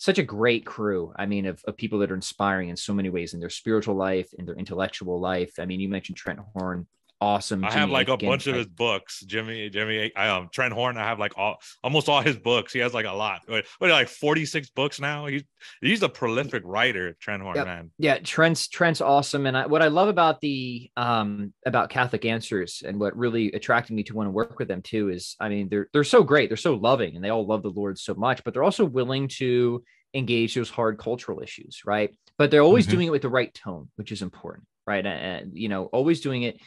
such 0.00 0.18
a 0.18 0.22
great 0.22 0.64
crew 0.64 1.12
i 1.16 1.26
mean 1.26 1.44
of, 1.44 1.62
of 1.68 1.76
people 1.76 1.98
that 1.98 2.10
are 2.10 2.14
inspiring 2.14 2.70
in 2.70 2.76
so 2.76 2.94
many 2.94 3.10
ways 3.10 3.34
in 3.34 3.40
their 3.40 3.50
spiritual 3.50 3.94
life 3.94 4.30
in 4.38 4.46
their 4.46 4.56
intellectual 4.56 5.20
life. 5.20 5.52
I 5.58 5.66
mean 5.66 5.78
you 5.78 5.90
mentioned 5.90 6.16
trent 6.16 6.40
horn 6.54 6.86
awesome 7.20 7.64
I 7.64 7.70
have 7.70 7.80
Jimmy 7.82 7.92
like 7.92 8.08
a 8.08 8.12
Akin, 8.14 8.28
bunch 8.28 8.46
of 8.46 8.54
his 8.54 8.66
books. 8.66 9.20
Jimmy, 9.20 9.68
Jimmy, 9.70 10.14
um, 10.16 10.48
Trent 10.52 10.72
Horn. 10.72 10.96
I 10.96 11.04
have 11.04 11.18
like 11.18 11.36
all, 11.36 11.56
almost 11.84 12.08
all 12.08 12.22
his 12.22 12.36
books. 12.36 12.72
He 12.72 12.78
has 12.78 12.94
like 12.94 13.06
a 13.06 13.12
lot. 13.12 13.42
What, 13.46 13.64
what, 13.78 13.90
like 13.90 14.08
forty 14.08 14.46
six 14.46 14.70
books 14.70 15.00
now. 15.00 15.26
He's 15.26 15.42
he's 15.80 16.02
a 16.02 16.08
prolific 16.08 16.62
writer. 16.64 17.16
Trent 17.20 17.42
Horn, 17.42 17.56
Yep. 17.56 17.66
man. 17.66 17.90
yeah 17.98 18.18
trent's 18.18 18.68
trent's 18.68 19.00
awesome 19.00 19.46
and 19.46 19.56
I, 19.56 19.66
what 19.66 19.82
i 19.82 19.88
love 19.88 20.08
about 20.08 20.40
the 20.40 20.90
um 20.96 21.52
about 21.66 21.90
catholic 21.90 22.24
answers 22.24 22.82
and 22.86 22.98
what 22.98 23.16
really 23.16 23.52
attracted 23.52 23.92
me 23.94 24.02
to 24.04 24.14
want 24.14 24.26
to 24.28 24.30
work 24.30 24.58
with 24.58 24.68
them 24.68 24.80
too 24.82 25.08
is 25.10 25.36
i 25.40 25.48
mean 25.48 25.68
they're 25.68 25.88
they're 25.92 26.04
so 26.04 26.22
great 26.22 26.48
they're 26.48 26.56
so 26.56 26.74
loving 26.74 27.16
and 27.16 27.24
they 27.24 27.28
all 27.30 27.46
love 27.46 27.62
the 27.62 27.68
lord 27.70 27.98
so 27.98 28.14
much 28.14 28.42
but 28.44 28.54
they're 28.54 28.62
also 28.62 28.84
willing 28.84 29.28
to 29.28 29.82
engage 30.14 30.54
those 30.54 30.70
hard 30.70 30.98
cultural 30.98 31.40
issues 31.40 31.82
right 31.84 32.16
but 32.38 32.50
they're 32.50 32.62
always 32.62 32.86
Mhm. 32.86 32.90
doing 32.90 33.06
it 33.08 33.10
with 33.10 33.22
the 33.22 33.28
right 33.28 33.52
tone 33.52 33.88
which 33.96 34.12
is 34.12 34.22
important 34.22 34.66
right 34.86 35.04
and, 35.04 35.24
and, 35.48 35.58
you 35.58 35.68
know 35.68 35.84
always 35.86 36.20
doing 36.20 36.42
it 36.44 36.58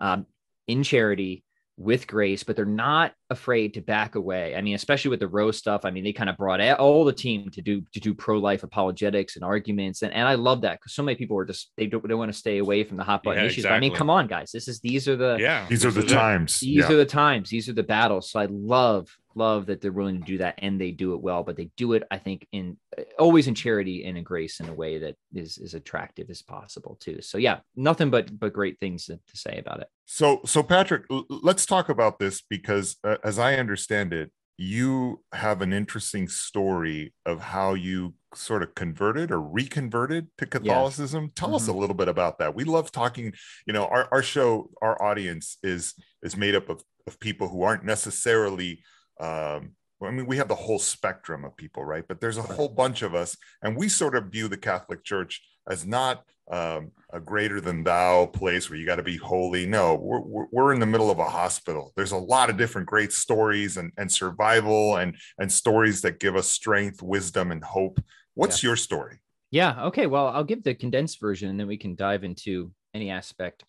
um 0.00 0.26
in 0.66 0.82
charity 0.82 1.44
with 1.76 2.06
grace, 2.06 2.42
but 2.42 2.56
they're 2.56 2.66
not 2.66 3.14
afraid 3.30 3.72
to 3.72 3.80
back 3.80 4.14
away. 4.14 4.54
I 4.54 4.60
mean, 4.60 4.74
especially 4.74 5.08
with 5.08 5.20
the 5.20 5.28
Roe's 5.28 5.56
stuff. 5.56 5.86
I 5.86 5.90
mean, 5.90 6.04
they 6.04 6.12
kind 6.12 6.28
of 6.28 6.36
brought 6.36 6.60
a- 6.60 6.76
all 6.76 7.06
the 7.06 7.12
team 7.12 7.48
to 7.52 7.62
do 7.62 7.80
to 7.94 8.00
do 8.00 8.12
pro 8.14 8.38
life 8.38 8.62
apologetics 8.64 9.36
and 9.36 9.44
arguments, 9.44 10.02
and, 10.02 10.12
and 10.12 10.28
I 10.28 10.34
love 10.34 10.60
that 10.60 10.74
because 10.78 10.92
so 10.94 11.02
many 11.02 11.16
people 11.16 11.38
are 11.38 11.46
just 11.46 11.72
they 11.78 11.86
don't 11.86 12.06
they 12.06 12.12
want 12.14 12.30
to 12.30 12.38
stay 12.38 12.58
away 12.58 12.84
from 12.84 12.98
the 12.98 13.04
hot 13.04 13.22
button 13.22 13.42
Yeah, 13.42 13.48
issues. 13.48 13.64
But 13.64 13.72
I 13.72 13.80
mean, 13.80 13.94
come 13.94 14.10
on, 14.10 14.26
guys, 14.26 14.50
this 14.52 14.68
is 14.68 14.80
these 14.80 15.08
are 15.08 15.16
the 15.16 15.38
Yeah, 15.40 15.66
These 15.70 15.86
are 15.86 15.90
this 15.90 16.04
the 16.04 16.14
times. 16.14 16.60
these 16.60 16.76
Yeah. 16.76 16.92
are 16.92 16.96
the 16.96 17.06
times, 17.06 17.48
these 17.48 17.66
are 17.68 17.72
the 17.72 17.82
battles. 17.82 18.30
So 18.30 18.40
I 18.40 18.46
love 18.50 19.08
love 19.34 19.66
that 19.66 19.80
they're 19.80 19.92
willing 19.92 20.18
to 20.20 20.26
do 20.26 20.38
that 20.38 20.54
and 20.58 20.80
they 20.80 20.90
do 20.90 21.14
it 21.14 21.22
well, 21.22 21.42
but 21.42 21.56
they 21.56 21.70
do 21.76 21.92
it, 21.92 22.02
I 22.10 22.18
think, 22.18 22.46
in 22.52 22.76
always 23.18 23.46
in 23.46 23.54
charity 23.54 24.04
and 24.04 24.18
in 24.18 24.24
grace 24.24 24.60
in 24.60 24.68
a 24.68 24.74
way 24.74 24.98
that 24.98 25.16
is 25.34 25.58
as 25.58 25.74
attractive 25.74 26.30
as 26.30 26.42
possible 26.42 26.96
too. 27.00 27.20
So 27.22 27.38
yeah, 27.38 27.60
nothing 27.76 28.10
but 28.10 28.38
but 28.38 28.52
great 28.52 28.78
things 28.80 29.06
to, 29.06 29.16
to 29.16 29.36
say 29.36 29.58
about 29.58 29.80
it. 29.80 29.88
So, 30.06 30.40
so 30.44 30.62
Patrick, 30.62 31.04
let's 31.28 31.66
talk 31.66 31.88
about 31.88 32.18
this 32.18 32.42
because, 32.42 32.96
uh, 33.04 33.16
as 33.22 33.38
I 33.38 33.54
understand 33.54 34.12
it, 34.12 34.32
you 34.56 35.22
have 35.32 35.62
an 35.62 35.72
interesting 35.72 36.28
story 36.28 37.14
of 37.24 37.40
how 37.40 37.72
you 37.72 38.14
sort 38.34 38.62
of 38.62 38.74
converted 38.74 39.30
or 39.30 39.40
reconverted 39.40 40.28
to 40.36 40.46
Catholicism. 40.46 41.30
Tell 41.34 41.54
us 41.54 41.66
a 41.66 41.72
little 41.72 41.94
bit 41.94 42.08
about 42.08 42.38
that. 42.38 42.54
We 42.54 42.64
love 42.64 42.92
talking. 42.92 43.32
You 43.66 43.72
know, 43.72 43.86
our 43.86 44.08
our 44.12 44.22
show, 44.22 44.70
our 44.82 45.00
audience 45.02 45.56
is 45.62 45.94
is 46.22 46.36
made 46.36 46.54
up 46.54 46.68
of 46.68 46.84
of 47.06 47.18
people 47.20 47.48
who 47.48 47.62
aren't 47.62 47.84
necessarily. 47.84 48.82
Um, 49.20 49.72
I 50.02 50.10
mean, 50.10 50.26
we 50.26 50.38
have 50.38 50.48
the 50.48 50.54
whole 50.54 50.78
spectrum 50.78 51.44
of 51.44 51.56
people, 51.56 51.84
right? 51.84 52.04
But 52.06 52.20
there's 52.20 52.38
a 52.38 52.42
whole 52.42 52.68
bunch 52.68 53.02
of 53.02 53.14
us, 53.14 53.36
and 53.62 53.76
we 53.76 53.88
sort 53.88 54.16
of 54.16 54.32
view 54.32 54.48
the 54.48 54.56
Catholic 54.56 55.04
Church 55.04 55.42
as 55.68 55.86
not 55.86 56.24
um, 56.50 56.90
a 57.12 57.20
greater 57.20 57.60
than 57.60 57.84
thou 57.84 58.26
place 58.26 58.68
where 58.68 58.78
you 58.78 58.86
got 58.86 58.96
to 58.96 59.02
be 59.02 59.16
holy. 59.16 59.66
No, 59.66 59.94
we're, 59.94 60.20
we're, 60.20 60.46
we're 60.50 60.72
in 60.72 60.80
the 60.80 60.86
middle 60.86 61.10
of 61.10 61.18
a 61.18 61.28
hospital. 61.28 61.92
There's 61.96 62.12
a 62.12 62.18
lot 62.18 62.50
of 62.50 62.56
different 62.56 62.88
great 62.88 63.12
stories 63.12 63.76
and, 63.76 63.92
and 63.98 64.10
survival 64.10 64.96
and, 64.96 65.16
and 65.38 65.52
stories 65.52 66.00
that 66.02 66.18
give 66.18 66.34
us 66.34 66.48
strength, 66.48 67.02
wisdom, 67.02 67.52
and 67.52 67.62
hope. 67.62 68.02
What's 68.34 68.62
your 68.62 68.76
story? 68.76 69.20
Yeah. 69.50 69.84
Okay. 69.86 70.06
Well, 70.06 70.28
I'll 70.28 70.44
give 70.44 70.62
the 70.62 70.74
condensed 70.74 71.20
version 71.20 71.50
and 71.50 71.60
then 71.60 71.66
we 71.66 71.76
can 71.76 71.94
dive 71.94 72.24
into 72.24 72.72
any 72.94 73.10
aspect 73.10 73.64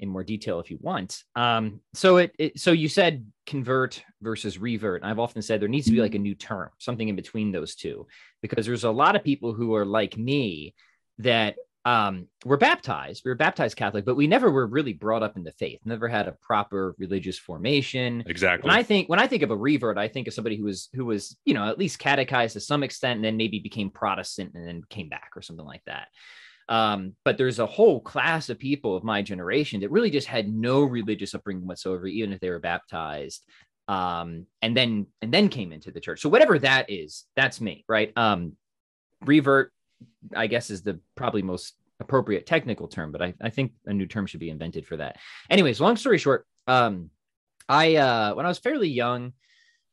in 0.00 0.08
more 0.08 0.24
detail 0.24 0.60
if 0.60 0.70
you 0.70 0.78
want. 0.80 1.22
Um, 1.34 1.80
so 1.94 2.18
it, 2.18 2.34
it 2.38 2.58
so 2.60 2.72
you 2.72 2.88
said 2.88 3.26
convert 3.46 4.02
versus 4.20 4.58
revert. 4.58 5.02
I've 5.04 5.18
often 5.18 5.42
said 5.42 5.60
there 5.60 5.68
needs 5.68 5.86
to 5.86 5.92
be 5.92 6.00
like 6.00 6.14
a 6.14 6.18
new 6.18 6.34
term, 6.34 6.70
something 6.78 7.08
in 7.08 7.16
between 7.16 7.52
those 7.52 7.74
two, 7.74 8.06
because 8.42 8.66
there's 8.66 8.84
a 8.84 8.90
lot 8.90 9.16
of 9.16 9.24
people 9.24 9.54
who 9.54 9.74
are 9.74 9.86
like 9.86 10.16
me 10.16 10.74
that 11.18 11.56
um, 11.84 12.26
were 12.44 12.56
baptized. 12.56 13.22
We 13.24 13.30
were 13.30 13.36
baptized 13.36 13.76
Catholic, 13.76 14.04
but 14.04 14.16
we 14.16 14.26
never 14.26 14.50
were 14.50 14.66
really 14.66 14.92
brought 14.92 15.22
up 15.22 15.36
in 15.36 15.44
the 15.44 15.52
faith. 15.52 15.80
Never 15.84 16.06
had 16.06 16.28
a 16.28 16.36
proper 16.42 16.94
religious 16.98 17.38
formation. 17.38 18.24
Exactly. 18.26 18.68
When 18.68 18.76
I 18.76 18.82
think 18.82 19.08
when 19.08 19.18
I 19.18 19.26
think 19.26 19.42
of 19.42 19.50
a 19.50 19.56
revert, 19.56 19.96
I 19.96 20.08
think 20.08 20.28
of 20.28 20.34
somebody 20.34 20.56
who 20.56 20.64
was 20.64 20.88
who 20.92 21.06
was 21.06 21.36
you 21.44 21.54
know 21.54 21.66
at 21.68 21.78
least 21.78 21.98
catechized 21.98 22.54
to 22.54 22.60
some 22.60 22.82
extent, 22.82 23.16
and 23.16 23.24
then 23.24 23.36
maybe 23.36 23.58
became 23.58 23.90
Protestant 23.90 24.52
and 24.54 24.66
then 24.66 24.82
came 24.90 25.08
back 25.08 25.30
or 25.34 25.42
something 25.42 25.64
like 25.64 25.82
that. 25.86 26.08
Um, 26.68 27.14
but 27.24 27.38
there's 27.38 27.58
a 27.58 27.66
whole 27.66 28.00
class 28.00 28.50
of 28.50 28.58
people 28.58 28.96
of 28.96 29.04
my 29.04 29.22
generation 29.22 29.80
that 29.80 29.90
really 29.90 30.10
just 30.10 30.26
had 30.26 30.52
no 30.52 30.82
religious 30.82 31.34
upbringing 31.34 31.66
whatsoever, 31.66 32.06
even 32.06 32.32
if 32.32 32.40
they 32.40 32.50
were 32.50 32.58
baptized. 32.58 33.42
Um, 33.88 34.46
and 34.60 34.76
then 34.76 35.06
and 35.22 35.32
then 35.32 35.48
came 35.48 35.72
into 35.72 35.90
the 35.90 36.00
church. 36.00 36.20
So 36.20 36.28
whatever 36.28 36.58
that 36.58 36.90
is, 36.90 37.24
that's 37.36 37.60
me, 37.60 37.84
right? 37.88 38.12
Um, 38.16 38.52
revert, 39.24 39.72
I 40.36 40.46
guess, 40.46 40.70
is 40.70 40.82
the 40.82 41.00
probably 41.14 41.42
most 41.42 41.74
appropriate 42.00 42.46
technical 42.46 42.86
term, 42.86 43.12
but 43.12 43.22
I, 43.22 43.34
I 43.40 43.50
think 43.50 43.72
a 43.86 43.92
new 43.92 44.06
term 44.06 44.26
should 44.26 44.40
be 44.40 44.50
invented 44.50 44.86
for 44.86 44.98
that. 44.98 45.16
Anyways, 45.50 45.80
long 45.80 45.96
story 45.96 46.18
short, 46.18 46.46
um, 46.66 47.10
I 47.68 47.96
uh, 47.96 48.34
when 48.34 48.46
I 48.46 48.48
was 48.48 48.58
fairly 48.58 48.88
young, 48.88 49.32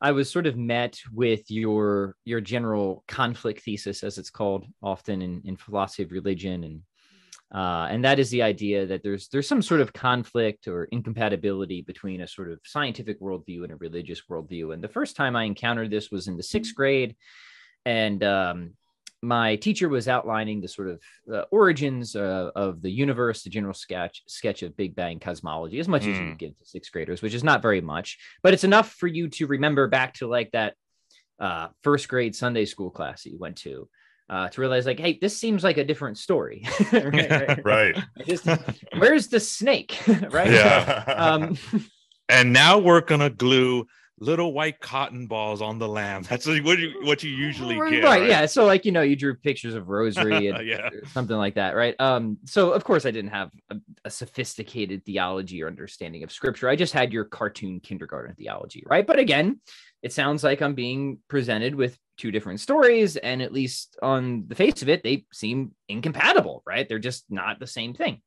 I 0.01 0.11
was 0.11 0.31
sort 0.31 0.47
of 0.47 0.57
met 0.57 0.99
with 1.13 1.49
your 1.49 2.15
your 2.25 2.41
general 2.41 3.03
conflict 3.07 3.61
thesis, 3.61 4.03
as 4.03 4.17
it's 4.17 4.29
called 4.29 4.65
often 4.83 5.21
in, 5.21 5.41
in 5.45 5.57
philosophy 5.57 6.03
of 6.03 6.11
religion, 6.11 6.63
and 6.63 6.81
uh, 7.53 7.87
and 7.89 8.03
that 8.03 8.19
is 8.19 8.29
the 8.29 8.41
idea 8.41 8.85
that 8.85 9.03
there's 9.03 9.29
there's 9.29 9.47
some 9.47 9.61
sort 9.61 9.81
of 9.81 9.93
conflict 9.93 10.67
or 10.67 10.85
incompatibility 10.85 11.81
between 11.81 12.21
a 12.21 12.27
sort 12.27 12.51
of 12.51 12.59
scientific 12.65 13.21
worldview 13.21 13.63
and 13.63 13.71
a 13.71 13.77
religious 13.77 14.23
worldview. 14.29 14.73
And 14.73 14.83
the 14.83 14.89
first 14.89 15.15
time 15.15 15.35
I 15.35 15.43
encountered 15.43 15.91
this 15.91 16.11
was 16.11 16.27
in 16.27 16.37
the 16.37 16.43
sixth 16.43 16.75
grade, 16.75 17.15
and 17.85 18.23
um, 18.23 18.73
my 19.25 19.55
teacher 19.55 19.89
was 19.89 20.07
outlining 20.07 20.61
the 20.61 20.67
sort 20.67 20.87
of 20.87 20.99
uh, 21.33 21.43
origins 21.51 22.15
uh, 22.15 22.51
of 22.55 22.81
the 22.81 22.89
universe, 22.89 23.43
the 23.43 23.49
general 23.49 23.73
sketch 23.73 24.21
sketch 24.27 24.63
of 24.63 24.77
Big 24.77 24.95
Bang 24.95 25.19
cosmology, 25.19 25.79
as 25.79 25.87
much 25.87 26.03
mm. 26.03 26.11
as 26.11 26.19
you 26.19 26.25
hmm. 26.25 26.33
give 26.35 26.57
to 26.57 26.65
sixth 26.65 26.91
graders, 26.91 27.21
which 27.21 27.33
is 27.33 27.43
not 27.43 27.61
very 27.61 27.81
much, 27.81 28.17
but 28.43 28.53
it's 28.53 28.63
enough 28.63 28.91
for 28.91 29.07
you 29.07 29.27
to 29.29 29.47
remember 29.47 29.87
back 29.87 30.13
to 30.15 30.27
like 30.27 30.51
that 30.51 30.75
uh, 31.39 31.67
first 31.83 32.07
grade 32.07 32.35
Sunday 32.35 32.65
school 32.65 32.89
class 32.89 33.23
that 33.23 33.31
you 33.31 33.39
went 33.39 33.57
to. 33.57 33.89
Uh, 34.27 34.49
to 34.49 34.59
realize, 34.59 34.87
like, 34.87 34.99
hey, 34.99 35.19
this 35.21 35.37
seems 35.37 35.63
like 35.63 35.77
a 35.77 35.83
different 35.83 36.17
story. 36.17 36.65
right, 36.91 37.29
right. 37.29 37.65
right. 37.65 38.03
Just, 38.25 38.47
where's 38.97 39.27
the 39.27 39.39
snake? 39.39 39.99
right. 40.31 40.49
Yeah. 40.49 41.03
um, 41.15 41.55
and 42.27 42.51
now 42.51 42.79
we're 42.79 43.01
gonna 43.01 43.29
glue 43.29 43.85
little 44.19 44.53
white 44.53 44.79
cotton 44.79 45.27
balls 45.27 45.61
on 45.61 45.77
the 45.77 45.87
lamb. 45.87 46.23
That's 46.29 46.47
what 46.47 46.79
you 46.79 46.93
what 47.03 47.23
you 47.23 47.29
usually 47.29 47.79
right, 47.79 47.91
get. 47.91 48.03
Right, 48.03 48.27
Yeah. 48.27 48.45
So 48.45 48.65
like 48.65 48.85
you 48.85 48.91
know, 48.91 49.01
you 49.01 49.15
drew 49.15 49.35
pictures 49.35 49.73
of 49.73 49.89
rosary 49.89 50.47
and 50.49 50.65
yeah. 50.65 50.89
something 51.11 51.35
like 51.35 51.55
that, 51.55 51.75
right? 51.75 51.95
Um. 51.99 52.37
So 52.45 52.71
of 52.71 52.83
course 52.83 53.05
I 53.05 53.11
didn't 53.11 53.31
have 53.31 53.51
a, 53.69 53.77
a, 54.05 54.09
sophisticated 54.09 55.05
theology 55.05 55.61
or 55.63 55.67
understanding 55.67 56.23
of 56.23 56.31
scripture. 56.31 56.69
I 56.69 56.75
just 56.75 56.93
had 56.93 57.11
your 57.11 57.25
cartoon 57.25 57.79
kindergarten 57.79 58.35
theology, 58.35 58.83
right? 58.87 59.05
But 59.05 59.19
again, 59.19 59.59
it 60.01 60.13
sounds 60.13 60.43
like 60.43 60.61
I'm 60.61 60.75
being 60.75 61.19
presented 61.27 61.75
with 61.75 61.97
two 62.17 62.31
different 62.31 62.59
stories, 62.59 63.17
and 63.17 63.41
at 63.41 63.51
least 63.51 63.97
on 64.01 64.45
the 64.47 64.55
face 64.55 64.81
of 64.81 64.89
it, 64.89 65.03
they 65.03 65.25
seem 65.33 65.73
incompatible, 65.89 66.63
right? 66.65 66.87
They're 66.87 66.99
just 66.99 67.25
not 67.29 67.59
the 67.59 67.67
same 67.67 67.93
thing. 67.93 68.21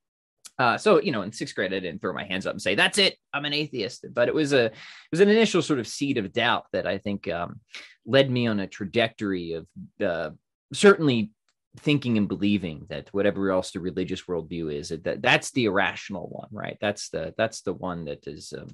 Uh, 0.58 0.76
so 0.76 1.00
you 1.00 1.12
know, 1.12 1.22
in 1.22 1.32
sixth 1.32 1.54
grade, 1.54 1.72
I 1.72 1.80
didn't 1.80 2.00
throw 2.00 2.12
my 2.12 2.24
hands 2.24 2.46
up 2.46 2.52
and 2.52 2.62
say 2.62 2.74
that's 2.74 2.98
it, 2.98 3.16
I'm 3.32 3.44
an 3.44 3.52
atheist. 3.52 4.04
But 4.12 4.28
it 4.28 4.34
was 4.34 4.52
a 4.52 4.66
it 4.66 4.72
was 5.10 5.20
an 5.20 5.28
initial 5.28 5.62
sort 5.62 5.78
of 5.78 5.86
seed 5.86 6.18
of 6.18 6.32
doubt 6.32 6.66
that 6.72 6.86
I 6.86 6.98
think 6.98 7.28
um, 7.28 7.60
led 8.06 8.30
me 8.30 8.46
on 8.46 8.60
a 8.60 8.66
trajectory 8.66 9.52
of 9.52 9.66
uh, 10.04 10.30
certainly 10.72 11.30
thinking 11.78 12.18
and 12.18 12.28
believing 12.28 12.86
that 12.88 13.08
whatever 13.12 13.50
else 13.50 13.70
the 13.70 13.80
religious 13.80 14.22
worldview 14.22 14.74
is, 14.74 14.88
that 14.88 15.22
that's 15.22 15.52
the 15.52 15.66
irrational 15.66 16.28
one, 16.28 16.48
right? 16.50 16.78
That's 16.80 17.10
the 17.10 17.34
that's 17.36 17.62
the 17.62 17.74
one 17.74 18.06
that 18.06 18.26
is 18.26 18.52
um, 18.56 18.68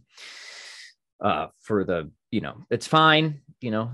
uh, 1.25 1.49
for 1.61 1.85
the 1.85 2.11
you 2.31 2.40
know 2.40 2.64
it's 2.71 2.87
fine 2.87 3.40
you 3.61 3.71
know 3.71 3.90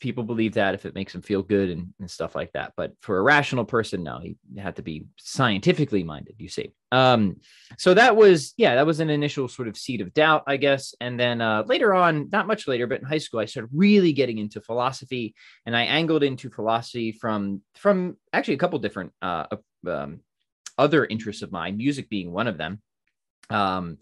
people 0.00 0.22
believe 0.22 0.52
that 0.52 0.74
if 0.74 0.84
it 0.84 0.94
makes 0.94 1.14
them 1.14 1.22
feel 1.22 1.42
good 1.42 1.70
and, 1.70 1.94
and 1.98 2.10
stuff 2.10 2.34
like 2.34 2.52
that. 2.52 2.74
But 2.76 2.92
for 3.00 3.16
a 3.16 3.22
rational 3.22 3.64
person 3.64 4.02
no 4.02 4.18
he 4.18 4.36
had 4.58 4.76
to 4.76 4.82
be 4.82 5.06
scientifically 5.16 6.02
minded 6.02 6.34
you 6.38 6.48
see. 6.48 6.72
Um 6.92 7.36
so 7.78 7.94
that 7.94 8.16
was 8.16 8.52
yeah 8.58 8.74
that 8.74 8.84
was 8.84 9.00
an 9.00 9.08
initial 9.08 9.48
sort 9.48 9.68
of 9.68 9.78
seed 9.78 10.02
of 10.02 10.12
doubt 10.12 10.42
i 10.46 10.58
guess. 10.58 10.94
And 11.00 11.18
then 11.18 11.40
uh, 11.40 11.62
later 11.66 11.94
on 11.94 12.28
not 12.30 12.46
much 12.46 12.68
later 12.68 12.86
but 12.86 13.00
in 13.00 13.06
high 13.06 13.18
school 13.18 13.40
i 13.40 13.46
started 13.46 13.70
really 13.72 14.12
getting 14.12 14.36
into 14.36 14.60
philosophy. 14.60 15.34
And 15.64 15.74
i 15.74 15.84
angled 15.84 16.22
into 16.22 16.50
philosophy 16.50 17.12
from 17.12 17.62
from 17.76 18.18
actually 18.34 18.54
a 18.54 18.58
couple 18.58 18.78
different 18.78 19.12
uh 19.22 19.46
um, 19.88 20.20
other 20.76 21.06
interests 21.06 21.42
of 21.42 21.50
mine 21.50 21.78
music 21.78 22.10
being 22.10 22.30
one 22.30 22.46
of 22.46 22.58
them. 22.58 22.82
Um 23.48 23.98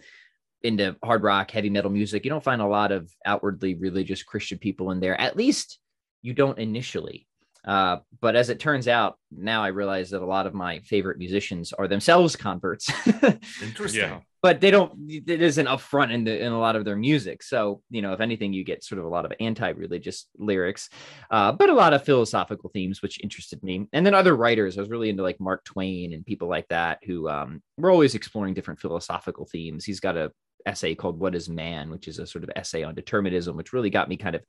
into 0.65 0.97
hard 1.05 1.23
rock, 1.23 1.51
heavy 1.51 1.71
metal 1.71 1.91
music, 1.91 2.25
you 2.25 2.31
don't 2.31 2.45
find 2.45 2.63
a 2.63 2.67
lot 2.67 2.93
of 2.93 3.11
outwardly 3.25 3.75
religious 3.75 4.23
Christian 4.23 4.59
people 4.59 4.91
in 4.91 5.01
there. 5.01 5.21
At 5.21 5.37
least 5.37 5.79
you 6.23 6.35
don't 6.35 6.59
initially. 6.59 7.27
Uh, 7.65 7.99
but 8.21 8.35
as 8.35 8.51
it 8.51 8.59
turns 8.59 8.89
out, 8.89 9.19
now 9.31 9.63
I 9.63 9.69
realize 9.69 10.11
that 10.11 10.23
a 10.23 10.27
lot 10.27 10.47
of 10.47 10.55
my 10.55 10.81
favorite 10.81 11.19
musicians 11.19 11.73
are 11.73 11.87
themselves 11.87 12.35
converts. 12.35 12.91
Interesting. 13.63 14.01
Yeah. 14.01 14.21
But 14.43 14.61
they 14.61 14.73
don't. 14.73 14.93
It 15.09 15.41
isn't 15.41 15.67
upfront 15.67 16.13
in 16.13 16.25
the 16.25 16.45
in 16.45 16.51
a 16.51 16.59
lot 16.59 16.75
of 16.75 16.85
their 16.85 16.97
music. 16.97 17.45
So 17.45 17.81
you 17.91 18.03
know, 18.03 18.13
if 18.13 18.21
anything, 18.21 18.53
you 18.53 18.65
get 18.65 18.83
sort 18.83 18.99
of 18.99 19.05
a 19.05 19.09
lot 19.09 19.25
of 19.25 19.33
anti-religious 19.39 20.27
lyrics, 20.37 20.91
uh, 21.31 21.53
but 21.53 21.71
a 21.71 21.75
lot 21.75 21.95
of 21.95 22.05
philosophical 22.05 22.69
themes, 22.75 23.03
which 23.03 23.21
interested 23.23 23.63
me. 23.63 23.87
And 23.93 24.05
then 24.05 24.15
other 24.15 24.35
writers. 24.35 24.77
I 24.77 24.81
was 24.81 24.91
really 24.91 25.11
into 25.11 25.23
like 25.23 25.39
Mark 25.39 25.63
Twain 25.63 26.13
and 26.13 26.27
people 26.27 26.49
like 26.49 26.67
that 26.71 26.99
who 27.07 27.29
um, 27.29 27.63
were 27.79 27.93
always 27.93 28.17
exploring 28.17 28.55
different 28.55 28.81
philosophical 28.81 29.47
themes. 29.47 29.85
He's 29.85 30.01
got 30.01 30.17
a 30.17 30.33
essay 30.67 30.95
called 30.95 31.19
"What 31.19 31.35
Is 31.35 31.49
Man," 31.49 31.91
which 31.91 32.09
is 32.09 32.19
a 32.19 32.27
sort 32.27 32.45
of 32.45 32.51
essay 32.57 32.83
on 32.83 32.95
determinism, 32.95 33.57
which 33.57 33.73
really 33.73 33.91
got 33.91 34.09
me 34.09 34.17
kind 34.17 34.35
of 34.35 34.43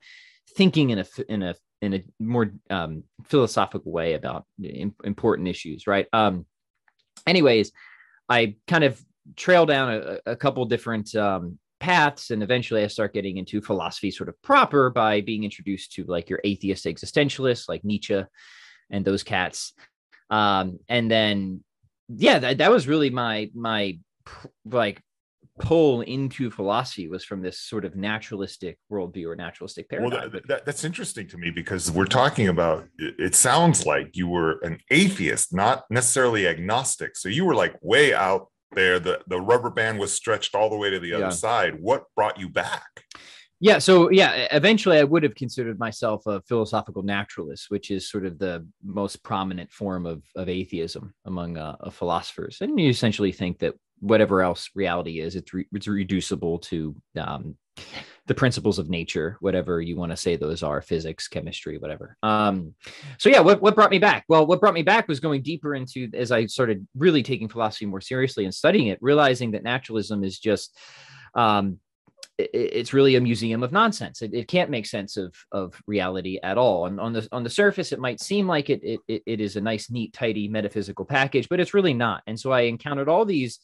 thinking 0.56 0.90
in 0.90 0.98
a 0.98 1.04
in 1.28 1.42
a 1.42 1.54
in 1.82 1.94
a 1.94 2.04
more 2.18 2.52
um, 2.70 3.04
philosophical 3.24 3.92
way 3.92 4.14
about 4.14 4.46
important 5.04 5.48
issues. 5.48 5.86
Right. 5.86 6.06
Um, 6.12 6.46
anyways, 7.26 7.72
I 8.28 8.56
kind 8.66 8.84
of 8.84 9.00
trail 9.36 9.66
down 9.66 9.92
a, 9.92 10.32
a 10.32 10.36
couple 10.36 10.64
different 10.66 11.14
um, 11.14 11.58
paths, 11.80 12.30
and 12.30 12.42
eventually 12.42 12.82
I 12.82 12.86
start 12.88 13.14
getting 13.14 13.36
into 13.36 13.60
philosophy 13.60 14.10
sort 14.10 14.28
of 14.28 14.40
proper 14.42 14.90
by 14.90 15.20
being 15.20 15.44
introduced 15.44 15.92
to 15.94 16.04
like 16.04 16.30
your 16.30 16.40
atheist 16.44 16.84
existentialists 16.86 17.68
like 17.68 17.84
Nietzsche 17.84 18.22
and 18.90 19.04
those 19.04 19.22
cats. 19.22 19.72
Um, 20.30 20.78
and 20.88 21.10
then 21.10 21.64
yeah, 22.08 22.38
that, 22.38 22.58
that 22.58 22.70
was 22.70 22.88
really 22.88 23.10
my 23.10 23.50
my 23.54 23.98
like 24.64 25.00
pull 25.58 26.00
into 26.00 26.50
philosophy 26.50 27.08
was 27.08 27.24
from 27.24 27.40
this 27.40 27.60
sort 27.60 27.84
of 27.84 27.94
naturalistic 27.94 28.78
worldview 28.90 29.26
or 29.26 29.36
naturalistic 29.36 29.88
paradigm. 29.88 30.10
Well, 30.10 30.30
that, 30.30 30.48
that, 30.48 30.66
that's 30.66 30.84
interesting 30.84 31.28
to 31.28 31.38
me 31.38 31.50
because 31.50 31.90
we're 31.90 32.06
talking 32.06 32.48
about. 32.48 32.86
It 32.98 33.34
sounds 33.34 33.86
like 33.86 34.16
you 34.16 34.28
were 34.28 34.58
an 34.62 34.78
atheist, 34.90 35.54
not 35.54 35.84
necessarily 35.90 36.48
agnostic. 36.48 37.16
So 37.16 37.28
you 37.28 37.44
were 37.44 37.54
like 37.54 37.76
way 37.82 38.12
out 38.12 38.48
there. 38.72 38.98
The 38.98 39.20
the 39.28 39.40
rubber 39.40 39.70
band 39.70 39.98
was 39.98 40.12
stretched 40.12 40.54
all 40.54 40.70
the 40.70 40.76
way 40.76 40.90
to 40.90 40.98
the 40.98 41.14
other 41.14 41.24
yeah. 41.24 41.30
side. 41.30 41.80
What 41.80 42.04
brought 42.16 42.38
you 42.38 42.48
back? 42.48 43.04
Yeah, 43.60 43.78
so 43.78 44.10
yeah, 44.10 44.48
eventually 44.50 44.98
I 44.98 45.04
would 45.04 45.22
have 45.22 45.36
considered 45.36 45.78
myself 45.78 46.26
a 46.26 46.42
philosophical 46.42 47.02
naturalist, 47.02 47.70
which 47.70 47.90
is 47.90 48.10
sort 48.10 48.26
of 48.26 48.38
the 48.38 48.66
most 48.84 49.22
prominent 49.22 49.72
form 49.72 50.04
of, 50.04 50.22
of 50.36 50.48
atheism 50.48 51.14
among 51.24 51.56
uh, 51.56 51.76
philosophers. 51.90 52.58
And 52.60 52.78
you 52.78 52.90
essentially 52.90 53.32
think 53.32 53.60
that 53.60 53.74
whatever 54.04 54.42
else 54.42 54.70
reality 54.74 55.20
is, 55.20 55.34
it's, 55.34 55.52
re- 55.52 55.66
it's 55.72 55.88
reducible 55.88 56.58
to 56.58 56.94
um, 57.18 57.56
the 58.26 58.34
principles 58.34 58.78
of 58.78 58.88
nature, 58.88 59.36
whatever 59.40 59.80
you 59.80 59.96
want 59.96 60.12
to 60.12 60.16
say 60.16 60.36
those 60.36 60.62
are, 60.62 60.80
physics, 60.80 61.28
chemistry, 61.28 61.78
whatever. 61.78 62.16
Um, 62.22 62.74
so 63.18 63.28
yeah, 63.28 63.40
what, 63.40 63.60
what 63.60 63.74
brought 63.74 63.90
me 63.90 63.98
back? 63.98 64.24
Well, 64.28 64.46
what 64.46 64.60
brought 64.60 64.74
me 64.74 64.82
back 64.82 65.08
was 65.08 65.20
going 65.20 65.42
deeper 65.42 65.74
into 65.74 66.08
as 66.14 66.32
I 66.32 66.46
started 66.46 66.86
really 66.96 67.22
taking 67.22 67.48
philosophy 67.48 67.86
more 67.86 68.00
seriously 68.00 68.44
and 68.44 68.54
studying 68.54 68.88
it, 68.88 68.98
realizing 69.00 69.52
that 69.52 69.62
naturalism 69.62 70.24
is 70.24 70.38
just 70.38 70.76
um, 71.34 71.78
it's 72.36 72.92
really 72.92 73.14
a 73.14 73.20
museum 73.20 73.62
of 73.62 73.70
nonsense. 73.70 74.20
It, 74.20 74.34
it, 74.34 74.48
can't 74.48 74.70
make 74.70 74.86
sense 74.86 75.16
of 75.16 75.34
of 75.52 75.80
reality 75.86 76.40
at 76.42 76.58
all. 76.58 76.86
And 76.86 76.98
on 76.98 77.12
the 77.12 77.28
on 77.30 77.44
the 77.44 77.50
surface, 77.50 77.92
it 77.92 78.00
might 78.00 78.20
seem 78.20 78.48
like 78.48 78.70
it, 78.70 78.80
it 79.06 79.22
it 79.24 79.40
is 79.40 79.54
a 79.54 79.60
nice, 79.60 79.88
neat, 79.88 80.12
tidy 80.12 80.48
metaphysical 80.48 81.04
package, 81.04 81.48
but 81.48 81.60
it's 81.60 81.74
really 81.74 81.94
not. 81.94 82.22
And 82.26 82.38
so 82.38 82.50
I 82.50 82.62
encountered 82.62 83.08
all 83.08 83.24
these 83.24 83.60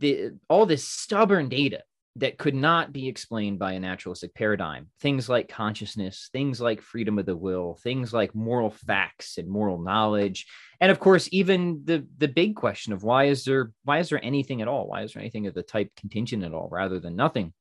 the 0.00 0.32
all 0.48 0.66
this 0.66 0.84
stubborn 0.84 1.48
data 1.48 1.82
that 2.16 2.38
could 2.38 2.54
not 2.54 2.92
be 2.92 3.08
explained 3.08 3.58
by 3.58 3.72
a 3.72 3.80
naturalistic 3.80 4.34
paradigm. 4.34 4.88
Things 5.00 5.28
like 5.28 5.48
consciousness, 5.48 6.28
things 6.32 6.60
like 6.60 6.82
freedom 6.82 7.18
of 7.18 7.26
the 7.26 7.36
will, 7.36 7.78
things 7.82 8.12
like 8.12 8.34
moral 8.34 8.70
facts 8.70 9.38
and 9.38 9.48
moral 9.48 9.80
knowledge, 9.80 10.46
and 10.80 10.90
of 10.90 10.98
course, 10.98 11.28
even 11.30 11.82
the 11.84 12.06
the 12.18 12.28
big 12.28 12.56
question 12.56 12.92
of 12.92 13.04
why 13.04 13.24
is 13.24 13.44
there 13.44 13.70
why 13.84 13.98
is 13.98 14.08
there 14.08 14.24
anything 14.24 14.62
at 14.62 14.68
all? 14.68 14.88
Why 14.88 15.02
is 15.02 15.12
there 15.12 15.20
anything 15.20 15.46
of 15.46 15.54
the 15.54 15.62
type 15.62 15.90
contingent 15.96 16.42
at 16.42 16.54
all 16.54 16.68
rather 16.70 16.98
than 16.98 17.16
nothing? 17.16 17.52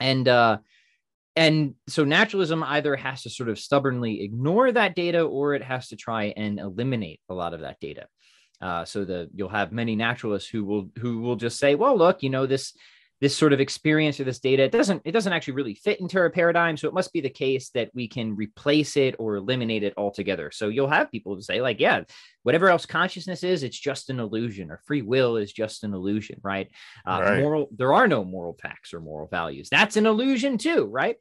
And 0.00 0.28
uh, 0.28 0.58
and 1.36 1.74
so 1.86 2.04
naturalism 2.04 2.64
either 2.64 2.96
has 2.96 3.22
to 3.22 3.30
sort 3.30 3.48
of 3.48 3.60
stubbornly 3.60 4.22
ignore 4.22 4.72
that 4.72 4.96
data 4.96 5.22
or 5.22 5.54
it 5.54 5.62
has 5.62 5.88
to 5.88 5.96
try 5.96 6.34
and 6.36 6.58
eliminate 6.58 7.20
a 7.28 7.34
lot 7.34 7.54
of 7.54 7.60
that 7.60 7.78
data. 7.78 8.08
Uh, 8.60 8.84
so 8.84 9.04
the 9.04 9.28
you'll 9.34 9.48
have 9.48 9.72
many 9.72 9.96
naturalists 9.96 10.48
who 10.48 10.64
will 10.64 10.90
who 10.98 11.20
will 11.20 11.36
just 11.36 11.58
say, 11.58 11.74
well, 11.74 11.96
look, 11.96 12.22
you 12.22 12.30
know 12.30 12.46
this 12.46 12.74
this 13.20 13.36
sort 13.36 13.52
of 13.52 13.60
experience 13.60 14.20
or 14.20 14.24
this 14.24 14.38
data 14.38 14.62
it 14.62 14.70
doesn't 14.70 15.02
it 15.04 15.12
doesn't 15.12 15.32
actually 15.32 15.54
really 15.54 15.74
fit 15.74 16.00
into 16.00 16.18
our 16.18 16.30
paradigm 16.30 16.76
so 16.76 16.86
it 16.86 16.94
must 16.94 17.12
be 17.12 17.20
the 17.20 17.28
case 17.28 17.70
that 17.70 17.90
we 17.92 18.06
can 18.06 18.36
replace 18.36 18.96
it 18.96 19.16
or 19.18 19.34
eliminate 19.36 19.82
it 19.82 19.94
altogether. 19.96 20.50
So 20.52 20.68
you'll 20.68 20.88
have 20.88 21.10
people 21.10 21.36
to 21.36 21.42
say 21.42 21.60
like 21.60 21.80
yeah 21.80 22.04
whatever 22.42 22.68
else 22.68 22.86
consciousness 22.86 23.42
is 23.42 23.62
it's 23.62 23.78
just 23.78 24.10
an 24.10 24.20
illusion 24.20 24.70
or 24.70 24.80
free 24.86 25.02
will 25.02 25.36
is 25.36 25.52
just 25.52 25.84
an 25.84 25.94
illusion 25.94 26.40
right, 26.42 26.68
uh, 27.06 27.20
right. 27.22 27.40
moral 27.40 27.68
there 27.76 27.92
are 27.92 28.08
no 28.08 28.24
moral 28.24 28.56
facts 28.60 28.94
or 28.94 29.00
moral 29.00 29.28
values. 29.28 29.68
That's 29.68 29.96
an 29.96 30.06
illusion 30.06 30.58
too 30.58 30.84
right? 30.84 31.16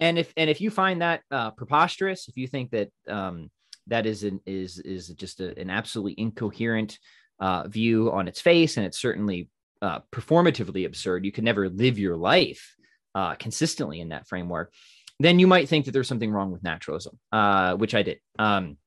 And 0.00 0.18
if 0.18 0.32
and 0.36 0.50
if 0.50 0.60
you 0.60 0.70
find 0.70 1.02
that 1.02 1.22
uh, 1.30 1.52
preposterous 1.52 2.28
if 2.28 2.36
you 2.36 2.48
think 2.48 2.72
that 2.72 2.90
um, 3.08 3.50
that 3.88 4.06
is 4.06 4.24
an 4.24 4.40
is 4.46 4.78
is 4.78 5.08
just 5.08 5.40
a, 5.40 5.58
an 5.58 5.70
absolutely 5.70 6.14
incoherent 6.18 6.98
uh, 7.40 7.68
view 7.68 8.10
on 8.12 8.28
its 8.28 8.40
face 8.40 8.76
and 8.76 8.86
it's 8.86 8.98
certainly 8.98 9.48
uh, 9.82 10.00
performatively 10.12 10.86
absurd, 10.86 11.24
you 11.24 11.32
can 11.32 11.44
never 11.44 11.68
live 11.68 11.98
your 11.98 12.16
life 12.16 12.74
uh, 13.14 13.34
consistently 13.34 14.00
in 14.00 14.10
that 14.10 14.26
framework, 14.26 14.72
then 15.20 15.38
you 15.38 15.46
might 15.46 15.68
think 15.68 15.84
that 15.84 15.92
there's 15.92 16.08
something 16.08 16.30
wrong 16.30 16.50
with 16.50 16.62
naturalism, 16.62 17.18
uh, 17.32 17.74
which 17.74 17.94
I 17.94 18.02
did. 18.02 18.18
Um, 18.38 18.78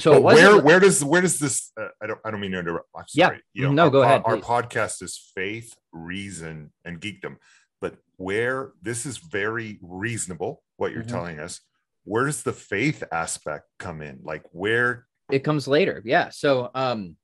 so 0.00 0.20
where 0.20 0.60
where 0.60 0.80
does 0.80 1.04
where 1.04 1.20
does 1.20 1.38
this? 1.38 1.70
Uh, 1.80 1.88
I 2.02 2.06
don't 2.06 2.18
I 2.24 2.30
don't 2.30 2.40
mean 2.40 2.50
to 2.52 2.58
interrupt. 2.58 2.88
I'm 2.96 3.04
sorry. 3.06 3.40
Yeah, 3.54 3.62
you 3.62 3.68
know, 3.68 3.72
no, 3.72 3.84
our, 3.84 3.90
go 3.90 4.02
ahead. 4.02 4.22
Our, 4.24 4.36
our 4.36 4.40
podcast 4.40 5.02
is 5.02 5.30
faith, 5.34 5.74
reason, 5.92 6.72
and 6.84 7.00
geekdom. 7.00 7.36
But 7.80 7.96
where 8.16 8.72
this 8.82 9.06
is 9.06 9.18
very 9.18 9.78
reasonable, 9.82 10.62
what 10.78 10.92
you're 10.92 11.02
mm-hmm. 11.02 11.10
telling 11.10 11.38
us. 11.38 11.60
Where 12.04 12.26
does 12.26 12.42
the 12.42 12.52
faith 12.52 13.02
aspect 13.12 13.64
come 13.78 14.02
in? 14.02 14.20
Like 14.22 14.44
where 14.52 15.06
it 15.30 15.44
comes 15.44 15.66
later. 15.66 16.02
Yeah. 16.04 16.30
So 16.30 16.70
um 16.74 17.16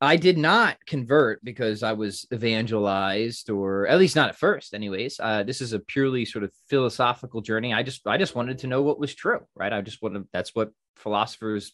I 0.00 0.16
did 0.16 0.36
not 0.36 0.76
convert 0.86 1.42
because 1.42 1.82
I 1.82 1.92
was 1.92 2.26
evangelized, 2.32 3.48
or 3.48 3.86
at 3.86 3.98
least 3.98 4.16
not 4.16 4.28
at 4.28 4.36
first, 4.36 4.74
anyways. 4.74 5.18
Uh, 5.18 5.44
this 5.44 5.62
is 5.62 5.72
a 5.72 5.78
purely 5.78 6.26
sort 6.26 6.44
of 6.44 6.52
philosophical 6.68 7.40
journey. 7.40 7.72
I 7.72 7.82
just, 7.82 8.06
I 8.06 8.18
just 8.18 8.34
wanted 8.34 8.58
to 8.58 8.66
know 8.66 8.82
what 8.82 8.98
was 8.98 9.14
true, 9.14 9.40
right? 9.54 9.72
I 9.72 9.80
just 9.80 10.02
wanted. 10.02 10.24
That's 10.32 10.54
what 10.54 10.72
philosophers 10.96 11.72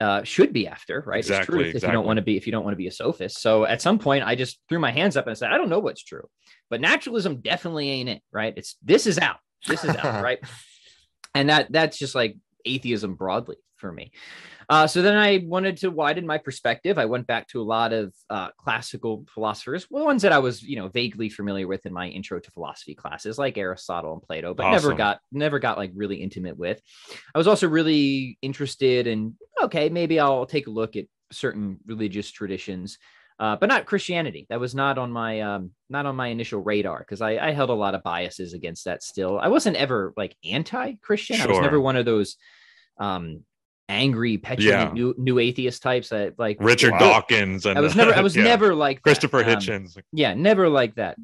uh, 0.00 0.22
should 0.22 0.52
be 0.52 0.66
after, 0.66 1.02
right? 1.06 1.18
Exactly, 1.18 1.40
it's 1.40 1.46
truth 1.46 1.60
exactly. 1.60 1.76
if 1.78 1.90
you 1.90 1.92
don't 1.92 2.06
want 2.06 2.16
to 2.18 2.22
be, 2.22 2.36
if 2.36 2.46
you 2.46 2.52
don't 2.52 2.64
want 2.64 2.72
to 2.72 2.78
be 2.78 2.88
a 2.88 2.92
sophist. 2.92 3.40
So 3.40 3.64
at 3.64 3.80
some 3.80 3.98
point, 3.98 4.24
I 4.24 4.34
just 4.34 4.58
threw 4.68 4.78
my 4.78 4.90
hands 4.90 5.16
up 5.16 5.26
and 5.26 5.36
said, 5.36 5.52
I 5.52 5.56
don't 5.56 5.70
know 5.70 5.78
what's 5.78 6.02
true, 6.02 6.28
but 6.68 6.80
naturalism 6.80 7.40
definitely 7.40 7.90
ain't 7.90 8.08
it, 8.08 8.22
right? 8.32 8.52
It's 8.56 8.76
this 8.82 9.06
is 9.06 9.18
out, 9.18 9.38
this 9.66 9.84
is 9.84 9.96
out, 9.96 10.22
right? 10.22 10.40
And 11.34 11.48
that 11.48 11.70
that's 11.70 11.98
just 11.98 12.14
like 12.14 12.36
atheism 12.64 13.14
broadly 13.14 13.56
for 13.76 13.90
me. 13.92 14.12
Uh, 14.68 14.86
so 14.86 15.02
then 15.02 15.16
I 15.16 15.42
wanted 15.46 15.78
to 15.78 15.90
widen 15.90 16.24
my 16.26 16.38
perspective. 16.38 16.96
I 16.96 17.06
went 17.06 17.26
back 17.26 17.48
to 17.48 17.60
a 17.60 17.64
lot 17.64 17.92
of 17.92 18.14
uh, 18.28 18.50
classical 18.56 19.26
philosophers, 19.34 19.88
well, 19.90 20.04
ones 20.04 20.22
that 20.22 20.30
I 20.30 20.38
was, 20.38 20.62
you 20.62 20.76
know, 20.76 20.86
vaguely 20.86 21.28
familiar 21.28 21.66
with 21.66 21.86
in 21.86 21.92
my 21.92 22.06
intro 22.06 22.38
to 22.38 22.50
philosophy 22.52 22.94
classes, 22.94 23.36
like 23.36 23.58
Aristotle 23.58 24.12
and 24.12 24.22
Plato, 24.22 24.54
but 24.54 24.66
awesome. 24.66 24.90
never 24.90 24.96
got 24.96 25.18
never 25.32 25.58
got 25.58 25.76
like 25.76 25.90
really 25.94 26.16
intimate 26.16 26.56
with. 26.56 26.80
I 27.34 27.38
was 27.38 27.48
also 27.48 27.68
really 27.68 28.38
interested 28.42 29.08
in 29.08 29.34
okay, 29.60 29.88
maybe 29.88 30.20
I'll 30.20 30.46
take 30.46 30.68
a 30.68 30.70
look 30.70 30.94
at 30.94 31.06
certain 31.32 31.78
religious 31.84 32.30
traditions. 32.30 32.96
Uh, 33.40 33.56
but 33.56 33.70
not 33.70 33.86
Christianity. 33.86 34.46
That 34.50 34.60
was 34.60 34.74
not 34.74 34.98
on 34.98 35.10
my 35.10 35.40
um, 35.40 35.70
not 35.88 36.04
on 36.04 36.14
my 36.14 36.28
initial 36.28 36.60
radar 36.60 36.98
because 36.98 37.22
I, 37.22 37.38
I, 37.38 37.52
held 37.52 37.70
a 37.70 37.74
lot 37.74 37.94
of 37.94 38.02
biases 38.02 38.52
against 38.52 38.84
that. 38.84 39.02
Still, 39.02 39.38
I 39.38 39.48
wasn't 39.48 39.76
ever 39.76 40.12
like 40.14 40.36
anti-Christian. 40.44 41.36
Sure. 41.36 41.46
I 41.46 41.50
was 41.50 41.60
never 41.60 41.80
one 41.80 41.96
of 41.96 42.04
those 42.04 42.36
um, 42.98 43.42
angry, 43.88 44.36
petulant 44.36 44.88
yeah. 44.88 44.92
new, 44.92 45.14
new 45.16 45.38
atheist 45.38 45.82
types 45.82 46.10
that 46.10 46.38
like 46.38 46.58
Richard 46.60 46.92
wow. 46.92 46.98
Dawkins. 46.98 47.64
And, 47.64 47.78
I 47.78 47.80
was 47.80 47.96
never, 47.96 48.14
I 48.14 48.20
was 48.22 48.36
yeah. 48.36 48.44
never 48.44 48.74
like 48.74 49.02
Christopher 49.02 49.42
that. 49.42 49.58
Hitchens. 49.58 49.96
Um, 49.96 50.02
yeah, 50.12 50.34
never 50.34 50.68
like 50.68 50.94
that. 50.96 51.16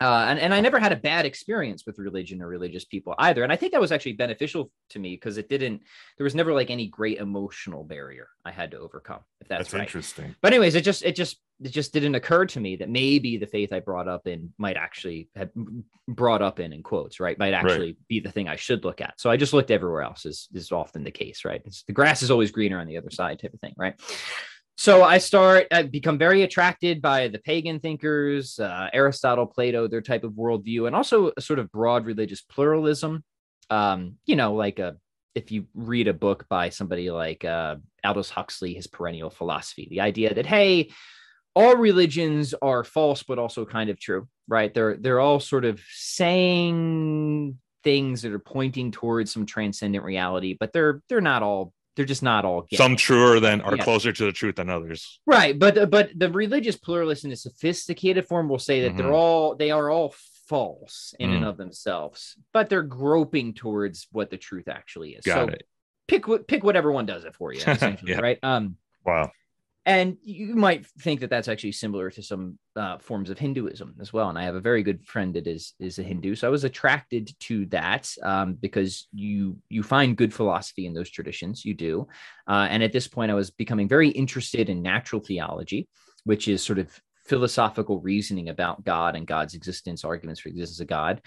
Uh, 0.00 0.24
and, 0.28 0.38
and 0.38 0.54
I 0.54 0.60
never 0.60 0.78
had 0.78 0.92
a 0.92 0.96
bad 0.96 1.26
experience 1.26 1.84
with 1.84 1.98
religion 1.98 2.40
or 2.40 2.48
religious 2.48 2.86
people 2.86 3.14
either. 3.18 3.42
And 3.42 3.52
I 3.52 3.56
think 3.56 3.72
that 3.72 3.80
was 3.82 3.92
actually 3.92 4.14
beneficial 4.14 4.70
to 4.90 4.98
me 4.98 5.10
because 5.14 5.36
it 5.36 5.50
didn't, 5.50 5.82
there 6.16 6.24
was 6.24 6.34
never 6.34 6.54
like 6.54 6.70
any 6.70 6.86
great 6.86 7.18
emotional 7.18 7.84
barrier 7.84 8.28
I 8.44 8.50
had 8.50 8.70
to 8.70 8.78
overcome, 8.78 9.20
if 9.42 9.48
that's, 9.48 9.64
that's 9.64 9.74
right. 9.74 9.82
interesting. 9.82 10.34
But 10.40 10.54
anyways, 10.54 10.74
it 10.74 10.84
just, 10.84 11.04
it 11.04 11.14
just, 11.16 11.38
it 11.62 11.68
just 11.68 11.92
didn't 11.92 12.14
occur 12.14 12.46
to 12.46 12.60
me 12.60 12.76
that 12.76 12.88
maybe 12.88 13.36
the 13.36 13.46
faith 13.46 13.74
I 13.74 13.80
brought 13.80 14.08
up 14.08 14.26
in 14.26 14.54
might 14.56 14.78
actually 14.78 15.28
have 15.36 15.50
brought 16.08 16.40
up 16.40 16.60
in, 16.60 16.72
in 16.72 16.82
quotes, 16.82 17.20
right? 17.20 17.38
Might 17.38 17.52
actually 17.52 17.88
right. 17.88 18.08
be 18.08 18.20
the 18.20 18.32
thing 18.32 18.48
I 18.48 18.56
should 18.56 18.86
look 18.86 19.02
at. 19.02 19.20
So 19.20 19.28
I 19.28 19.36
just 19.36 19.52
looked 19.52 19.70
everywhere 19.70 20.00
else 20.00 20.24
is, 20.24 20.48
is 20.54 20.72
often 20.72 21.04
the 21.04 21.10
case, 21.10 21.44
right? 21.44 21.60
It's, 21.66 21.82
the 21.82 21.92
grass 21.92 22.22
is 22.22 22.30
always 22.30 22.50
greener 22.50 22.80
on 22.80 22.86
the 22.86 22.96
other 22.96 23.10
side 23.10 23.38
type 23.38 23.52
of 23.52 23.60
thing, 23.60 23.74
right? 23.76 24.00
So 24.80 25.02
I 25.02 25.18
start, 25.18 25.66
I 25.70 25.82
become 25.82 26.16
very 26.16 26.40
attracted 26.40 27.02
by 27.02 27.28
the 27.28 27.38
pagan 27.38 27.80
thinkers, 27.80 28.58
uh, 28.58 28.88
Aristotle, 28.94 29.44
Plato, 29.44 29.86
their 29.86 30.00
type 30.00 30.24
of 30.24 30.32
worldview, 30.32 30.86
and 30.86 30.96
also 30.96 31.32
a 31.36 31.42
sort 31.42 31.58
of 31.58 31.70
broad 31.70 32.06
religious 32.06 32.40
pluralism. 32.40 33.22
Um, 33.68 34.16
you 34.24 34.36
know, 34.36 34.54
like 34.54 34.78
a, 34.78 34.96
if 35.34 35.52
you 35.52 35.66
read 35.74 36.08
a 36.08 36.14
book 36.14 36.46
by 36.48 36.70
somebody 36.70 37.10
like 37.10 37.44
uh, 37.44 37.76
Aldous 38.02 38.30
Huxley, 38.30 38.72
his 38.72 38.86
perennial 38.86 39.28
philosophy, 39.28 39.86
the 39.90 40.00
idea 40.00 40.32
that, 40.32 40.46
hey, 40.46 40.92
all 41.54 41.76
religions 41.76 42.54
are 42.62 42.82
false, 42.82 43.22
but 43.22 43.38
also 43.38 43.66
kind 43.66 43.90
of 43.90 44.00
true, 44.00 44.28
right? 44.48 44.72
They're 44.72 44.96
they're 44.96 45.20
all 45.20 45.40
sort 45.40 45.66
of 45.66 45.78
saying 45.90 47.58
things 47.84 48.22
that 48.22 48.32
are 48.32 48.38
pointing 48.38 48.92
towards 48.92 49.30
some 49.30 49.44
transcendent 49.44 50.04
reality, 50.04 50.56
but 50.58 50.72
they're 50.72 51.02
they're 51.10 51.20
not 51.20 51.42
all 51.42 51.74
they're 51.96 52.04
just 52.04 52.22
not 52.22 52.44
all 52.44 52.66
some 52.72 52.96
truer 52.96 53.40
than 53.40 53.60
are 53.60 53.76
yeah. 53.76 53.84
closer 53.84 54.12
to 54.12 54.24
the 54.24 54.32
truth 54.32 54.56
than 54.56 54.70
others 54.70 55.20
right 55.26 55.58
but 55.58 55.90
but 55.90 56.10
the 56.16 56.30
religious 56.30 56.76
pluralist 56.76 57.24
in 57.24 57.32
a 57.32 57.36
sophisticated 57.36 58.26
form 58.26 58.48
will 58.48 58.58
say 58.58 58.82
that 58.82 58.88
mm-hmm. 58.88 58.98
they're 58.98 59.12
all 59.12 59.54
they 59.54 59.70
are 59.70 59.90
all 59.90 60.14
false 60.46 61.14
in 61.18 61.30
mm. 61.30 61.36
and 61.36 61.44
of 61.44 61.56
themselves 61.56 62.36
but 62.52 62.68
they're 62.68 62.82
groping 62.82 63.54
towards 63.54 64.08
what 64.10 64.30
the 64.30 64.36
truth 64.36 64.68
actually 64.68 65.10
is 65.10 65.24
Got 65.24 65.48
so 65.48 65.54
it. 65.54 65.66
pick 66.08 66.24
pick 66.48 66.64
whatever 66.64 66.90
one 66.90 67.06
does 67.06 67.24
it 67.24 67.34
for 67.36 67.52
you 67.52 67.60
essentially 67.66 68.12
yeah. 68.12 68.20
right 68.20 68.38
um 68.42 68.76
wow 69.04 69.30
and 69.90 70.16
you 70.22 70.54
might 70.54 70.86
think 71.00 71.18
that 71.20 71.30
that's 71.30 71.48
actually 71.48 71.72
similar 71.72 72.10
to 72.10 72.22
some 72.22 72.58
uh, 72.76 72.98
forms 72.98 73.28
of 73.28 73.38
Hinduism 73.38 73.96
as 74.00 74.12
well. 74.12 74.28
And 74.28 74.38
I 74.38 74.44
have 74.44 74.54
a 74.54 74.60
very 74.60 74.84
good 74.84 75.04
friend 75.04 75.34
that 75.34 75.48
is 75.48 75.74
is 75.80 75.98
a 75.98 76.04
Hindu, 76.04 76.36
so 76.36 76.46
I 76.46 76.50
was 76.50 76.64
attracted 76.64 77.34
to 77.40 77.66
that 77.66 78.08
um, 78.22 78.54
because 78.54 79.08
you 79.12 79.58
you 79.68 79.82
find 79.82 80.16
good 80.16 80.32
philosophy 80.32 80.86
in 80.86 80.94
those 80.94 81.10
traditions. 81.10 81.64
You 81.64 81.74
do, 81.74 82.06
uh, 82.46 82.68
and 82.70 82.82
at 82.82 82.92
this 82.92 83.08
point, 83.08 83.32
I 83.32 83.34
was 83.34 83.50
becoming 83.50 83.88
very 83.88 84.10
interested 84.10 84.68
in 84.68 84.80
natural 84.80 85.20
theology, 85.20 85.88
which 86.24 86.46
is 86.46 86.62
sort 86.62 86.78
of 86.78 86.88
philosophical 87.26 88.00
reasoning 88.00 88.48
about 88.48 88.84
God 88.84 89.16
and 89.16 89.26
God's 89.26 89.54
existence, 89.54 90.04
arguments 90.04 90.40
for 90.40 90.50
existence 90.50 90.80
of 90.80 90.86
God. 90.86 91.20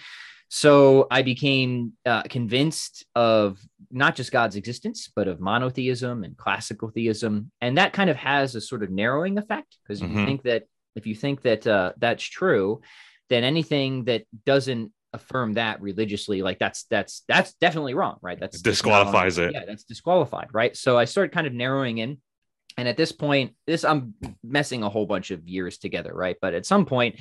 So 0.56 1.08
I 1.10 1.24
became 1.24 1.94
uh, 2.06 2.22
convinced 2.30 3.08
of 3.16 3.60
not 3.90 4.16
just 4.16 4.32
God's 4.32 4.56
existence, 4.56 5.12
but 5.16 5.28
of 5.28 5.40
monotheism 5.40 6.24
and 6.24 6.38
classical 6.38 6.92
theism, 6.92 7.50
and 7.60 7.80
that 7.80 7.92
kind 7.92 8.08
of 8.08 8.18
has 8.18 8.54
a 8.54 8.62
sort 8.62 8.84
of 8.84 8.92
narrowing 8.92 9.40
effect 9.40 9.80
because 9.82 10.04
if 10.04 10.08
mm-hmm. 10.08 10.20
you 10.20 10.26
think 10.28 10.44
that 10.44 10.66
if 10.96 11.08
you 11.08 11.16
think 11.16 11.42
that 11.42 11.66
uh, 11.66 11.94
that's 11.98 12.24
true, 12.24 12.82
then 13.30 13.44
anything 13.44 14.04
that 14.04 14.26
doesn't 14.46 14.92
affirm 15.12 15.54
that 15.54 15.82
religiously, 15.82 16.44
like 16.44 16.60
that's 16.60 16.84
that's 16.84 17.24
that's 17.28 17.56
definitely 17.56 17.96
wrong, 17.96 18.20
right? 18.22 18.40
That's 18.40 18.62
disqualifies 18.62 19.40
it. 19.40 19.54
Yeah, 19.54 19.66
that's 19.66 19.86
disqualified, 19.86 20.50
right? 20.54 20.78
So 20.78 21.00
I 21.00 21.06
started 21.06 21.34
kind 21.34 21.48
of 21.48 21.54
narrowing 21.54 21.98
in. 21.98 22.20
And 22.78 22.88
at 22.88 22.98
this 22.98 23.12
point, 23.12 23.56
this 23.66 23.84
I'm 23.84 24.14
messing 24.44 24.84
a 24.84 24.90
whole 24.90 25.08
bunch 25.08 25.32
of 25.32 25.48
years 25.48 25.80
together, 25.80 26.14
right? 26.14 26.38
But 26.40 26.54
at 26.54 26.68
some 26.68 26.86
point, 26.86 27.20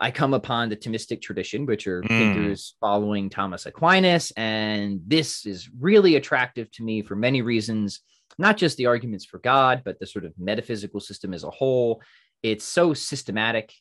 I 0.00 0.10
come 0.10 0.32
upon 0.32 0.68
the 0.68 0.76
Thomistic 0.76 1.20
tradition, 1.20 1.66
which 1.66 1.86
are 1.86 2.02
mm. 2.02 2.08
thinkers 2.08 2.74
following 2.80 3.30
Thomas 3.30 3.66
Aquinas. 3.66 4.32
And 4.36 5.00
this 5.06 5.44
is 5.44 5.68
really 5.78 6.16
attractive 6.16 6.70
to 6.72 6.84
me 6.84 7.02
for 7.02 7.16
many 7.16 7.42
reasons, 7.42 8.00
not 8.38 8.56
just 8.56 8.76
the 8.76 8.86
arguments 8.86 9.24
for 9.24 9.38
God, 9.38 9.82
but 9.84 9.98
the 9.98 10.06
sort 10.06 10.24
of 10.24 10.32
metaphysical 10.38 11.00
system 11.00 11.34
as 11.34 11.42
a 11.42 11.50
whole. 11.50 12.00
It's 12.42 12.64
so 12.64 12.94
systematic. 12.94 13.72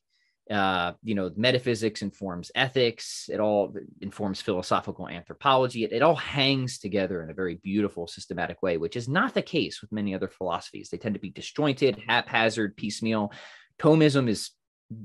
Uh, 0.50 0.94
you 1.04 1.14
know, 1.14 1.30
metaphysics 1.36 2.02
informs 2.02 2.50
ethics, 2.56 3.30
it 3.30 3.42
all 3.42 3.76
informs 4.00 4.40
philosophical 4.40 5.10
anthropology. 5.10 5.84
It, 5.84 5.92
it 5.92 6.02
all 6.02 6.16
hangs 6.16 6.80
together 6.80 7.22
in 7.22 7.30
a 7.30 7.34
very 7.34 7.56
beautiful, 7.56 8.08
systematic 8.08 8.64
way, 8.64 8.78
which 8.78 8.96
is 8.96 9.10
not 9.10 9.34
the 9.34 9.42
case 9.42 9.82
with 9.82 9.92
many 9.92 10.16
other 10.16 10.30
philosophies. 10.30 10.88
They 10.90 10.98
tend 10.98 11.16
to 11.16 11.20
be 11.20 11.32
disjointed, 11.32 12.02
haphazard, 12.08 12.78
piecemeal. 12.78 13.34
Thomism 13.78 14.30
is 14.30 14.52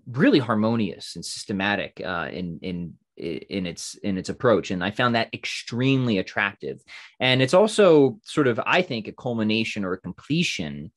really 0.07 0.39
harmonious 0.39 1.17
and 1.17 1.25
systematic 1.25 2.01
uh, 2.05 2.29
in 2.31 2.59
in 2.63 2.95
in 3.17 3.67
its 3.67 3.95
in 3.97 4.17
its 4.17 4.31
approach 4.31 4.71
and 4.71 4.83
i 4.83 4.91
found 4.91 5.15
that 5.15 5.33
extremely 5.35 6.17
attractive. 6.17 6.83
And 7.21 7.43
it's 7.43 7.55
also 7.55 8.19
sort 8.23 8.47
of 8.47 8.61
i 8.65 8.83
think 8.83 9.07
a 9.07 9.13
culmination 9.13 9.85
or 9.85 9.93
a 9.93 10.01
completion 10.01 10.93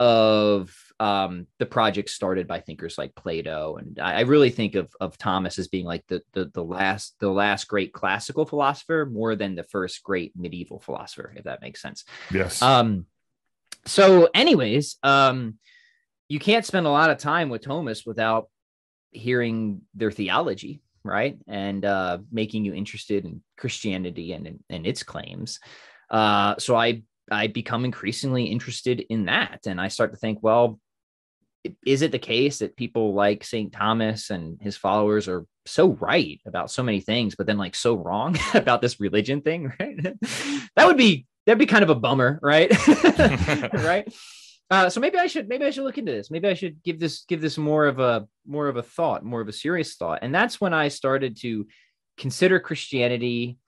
of 0.00 0.74
um, 0.98 1.46
the 1.58 1.66
project 1.66 2.10
started 2.10 2.46
by 2.46 2.60
thinkers 2.60 2.96
like 2.96 3.14
plato 3.14 3.76
and 3.76 3.98
i, 3.98 4.14
I 4.14 4.20
really 4.20 4.50
think 4.50 4.76
of, 4.76 4.94
of 5.00 5.18
thomas 5.18 5.58
as 5.58 5.68
being 5.68 5.84
like 5.84 6.04
the, 6.06 6.22
the 6.32 6.50
the 6.54 6.64
last 6.64 7.16
the 7.18 7.30
last 7.30 7.66
great 7.66 7.92
classical 7.92 8.46
philosopher 8.46 9.06
more 9.10 9.36
than 9.36 9.54
the 9.54 9.64
first 9.64 10.02
great 10.02 10.32
medieval 10.36 10.80
philosopher 10.80 11.34
if 11.36 11.44
that 11.44 11.60
makes 11.60 11.82
sense. 11.82 12.04
Yes. 12.30 12.62
Um 12.62 13.06
so, 13.84 14.28
anyways, 14.32 14.96
um, 15.02 15.58
you 16.32 16.38
can't 16.38 16.64
spend 16.64 16.86
a 16.86 16.90
lot 16.90 17.10
of 17.10 17.18
time 17.18 17.50
with 17.50 17.60
Thomas 17.60 18.06
without 18.06 18.48
hearing 19.10 19.82
their 19.94 20.10
theology, 20.10 20.80
right? 21.04 21.36
And 21.46 21.84
uh, 21.84 22.18
making 22.30 22.64
you 22.64 22.72
interested 22.72 23.26
in 23.26 23.42
Christianity 23.58 24.32
and, 24.32 24.58
and 24.70 24.86
its 24.86 25.02
claims. 25.02 25.60
Uh, 26.08 26.54
so 26.58 26.74
I 26.74 27.02
I 27.30 27.48
become 27.48 27.84
increasingly 27.84 28.44
interested 28.44 29.04
in 29.10 29.26
that, 29.26 29.60
and 29.66 29.78
I 29.78 29.88
start 29.88 30.12
to 30.12 30.18
think, 30.18 30.38
well, 30.40 30.80
is 31.86 32.00
it 32.00 32.12
the 32.12 32.18
case 32.18 32.60
that 32.60 32.76
people 32.76 33.12
like 33.12 33.44
St. 33.44 33.70
Thomas 33.70 34.30
and 34.30 34.58
his 34.58 34.78
followers 34.78 35.28
are 35.28 35.44
so 35.66 35.90
right 36.00 36.40
about 36.46 36.70
so 36.70 36.82
many 36.82 37.00
things, 37.00 37.34
but 37.34 37.46
then 37.46 37.58
like 37.58 37.74
so 37.74 37.94
wrong 37.94 38.38
about 38.54 38.80
this 38.80 38.98
religion 39.00 39.42
thing, 39.42 39.70
right? 39.80 40.02
that 40.76 40.86
would 40.86 40.96
be 40.96 41.26
that'd 41.44 41.58
be 41.58 41.66
kind 41.66 41.84
of 41.84 41.90
a 41.90 41.94
bummer, 41.94 42.40
right? 42.42 42.72
right. 43.74 44.10
Uh, 44.72 44.88
so 44.88 45.00
maybe 45.00 45.18
I 45.18 45.26
should 45.26 45.50
maybe 45.50 45.66
I 45.66 45.70
should 45.70 45.84
look 45.84 45.98
into 45.98 46.12
this. 46.12 46.30
Maybe 46.30 46.48
I 46.48 46.54
should 46.54 46.82
give 46.82 46.98
this 46.98 47.26
give 47.28 47.42
this 47.42 47.58
more 47.58 47.84
of 47.84 47.98
a 47.98 48.26
more 48.46 48.68
of 48.68 48.78
a 48.78 48.82
thought, 48.82 49.22
more 49.22 49.42
of 49.42 49.48
a 49.48 49.52
serious 49.52 49.96
thought. 49.96 50.20
And 50.22 50.34
that's 50.34 50.62
when 50.62 50.72
I 50.72 50.88
started 50.88 51.36
to 51.42 51.66
consider 52.16 52.58
Christianity 52.58 53.58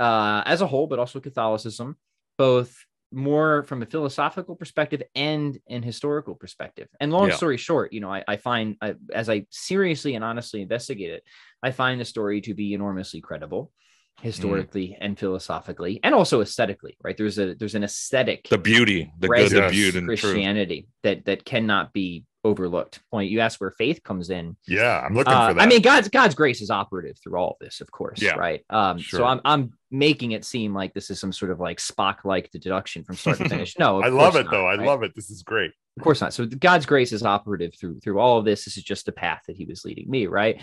uh, 0.00 0.42
as 0.46 0.62
a 0.62 0.66
whole, 0.66 0.86
but 0.86 0.98
also 0.98 1.20
Catholicism, 1.20 1.98
both 2.38 2.74
more 3.12 3.64
from 3.64 3.82
a 3.82 3.86
philosophical 3.86 4.56
perspective 4.56 5.02
and 5.14 5.58
an 5.68 5.82
historical 5.82 6.34
perspective. 6.34 6.88
And 7.00 7.12
long 7.12 7.28
yeah. 7.28 7.36
story 7.36 7.58
short, 7.58 7.92
you 7.92 8.00
know, 8.00 8.10
I, 8.10 8.24
I 8.26 8.38
find 8.38 8.76
I, 8.80 8.94
as 9.12 9.28
I 9.28 9.44
seriously 9.50 10.14
and 10.14 10.24
honestly 10.24 10.62
investigate 10.62 11.10
it, 11.10 11.22
I 11.62 11.70
find 11.70 12.00
the 12.00 12.04
story 12.06 12.40
to 12.40 12.54
be 12.54 12.72
enormously 12.72 13.20
credible 13.20 13.72
historically 14.22 14.88
mm. 14.88 14.98
and 15.00 15.18
philosophically 15.18 16.00
and 16.02 16.14
also 16.14 16.40
aesthetically 16.40 16.96
right? 17.02 17.16
There's 17.16 17.38
a 17.38 17.54
there's 17.54 17.74
an 17.74 17.84
aesthetic 17.84 18.48
the 18.48 18.58
beauty 18.58 19.12
the 19.18 19.28
good 19.28 19.50
the 19.50 19.68
beauty 19.70 20.00
christianity 20.00 20.88
that 21.02 21.24
that 21.26 21.44
cannot 21.44 21.92
be 21.92 22.24
overlooked. 22.44 23.00
Point 23.10 23.30
you 23.30 23.40
ask 23.40 23.60
where 23.60 23.72
faith 23.72 24.02
comes 24.02 24.30
in. 24.30 24.56
Yeah 24.66 25.00
i'm 25.04 25.14
looking 25.14 25.32
uh, 25.32 25.48
for 25.48 25.54
that. 25.54 25.62
i 25.62 25.66
mean 25.66 25.82
god's 25.82 26.08
god's 26.08 26.34
grace 26.34 26.62
is 26.62 26.70
operative 26.70 27.18
through 27.22 27.38
all 27.38 27.50
of 27.50 27.56
this 27.60 27.80
of 27.80 27.90
course 27.90 28.22
yeah. 28.22 28.34
right? 28.34 28.64
Um 28.70 28.98
sure. 28.98 29.18
so 29.18 29.24
i'm 29.26 29.40
i'm 29.44 29.72
making 29.90 30.32
it 30.32 30.44
seem 30.44 30.74
like 30.74 30.94
this 30.94 31.10
is 31.10 31.20
some 31.20 31.32
sort 31.32 31.50
of 31.50 31.60
like 31.60 31.78
spock 31.78 32.24
like 32.24 32.50
deduction 32.50 33.04
from 33.04 33.16
start 33.16 33.38
to 33.38 33.48
finish. 33.48 33.78
No 33.78 34.02
i 34.02 34.08
love 34.08 34.36
it 34.36 34.44
not, 34.44 34.50
though. 34.52 34.64
Right? 34.64 34.80
i 34.80 34.84
love 34.84 35.02
it. 35.02 35.14
This 35.14 35.30
is 35.30 35.42
great. 35.42 35.72
Of 35.98 36.02
course 36.02 36.20
not. 36.20 36.32
So 36.32 36.46
god's 36.46 36.86
grace 36.86 37.12
is 37.12 37.22
operative 37.22 37.74
through 37.78 38.00
through 38.00 38.18
all 38.18 38.38
of 38.38 38.44
this. 38.44 38.64
This 38.64 38.76
is 38.78 38.82
just 38.82 39.08
a 39.08 39.12
path 39.12 39.42
that 39.46 39.56
he 39.56 39.66
was 39.66 39.84
leading 39.84 40.08
me 40.08 40.26
right? 40.26 40.60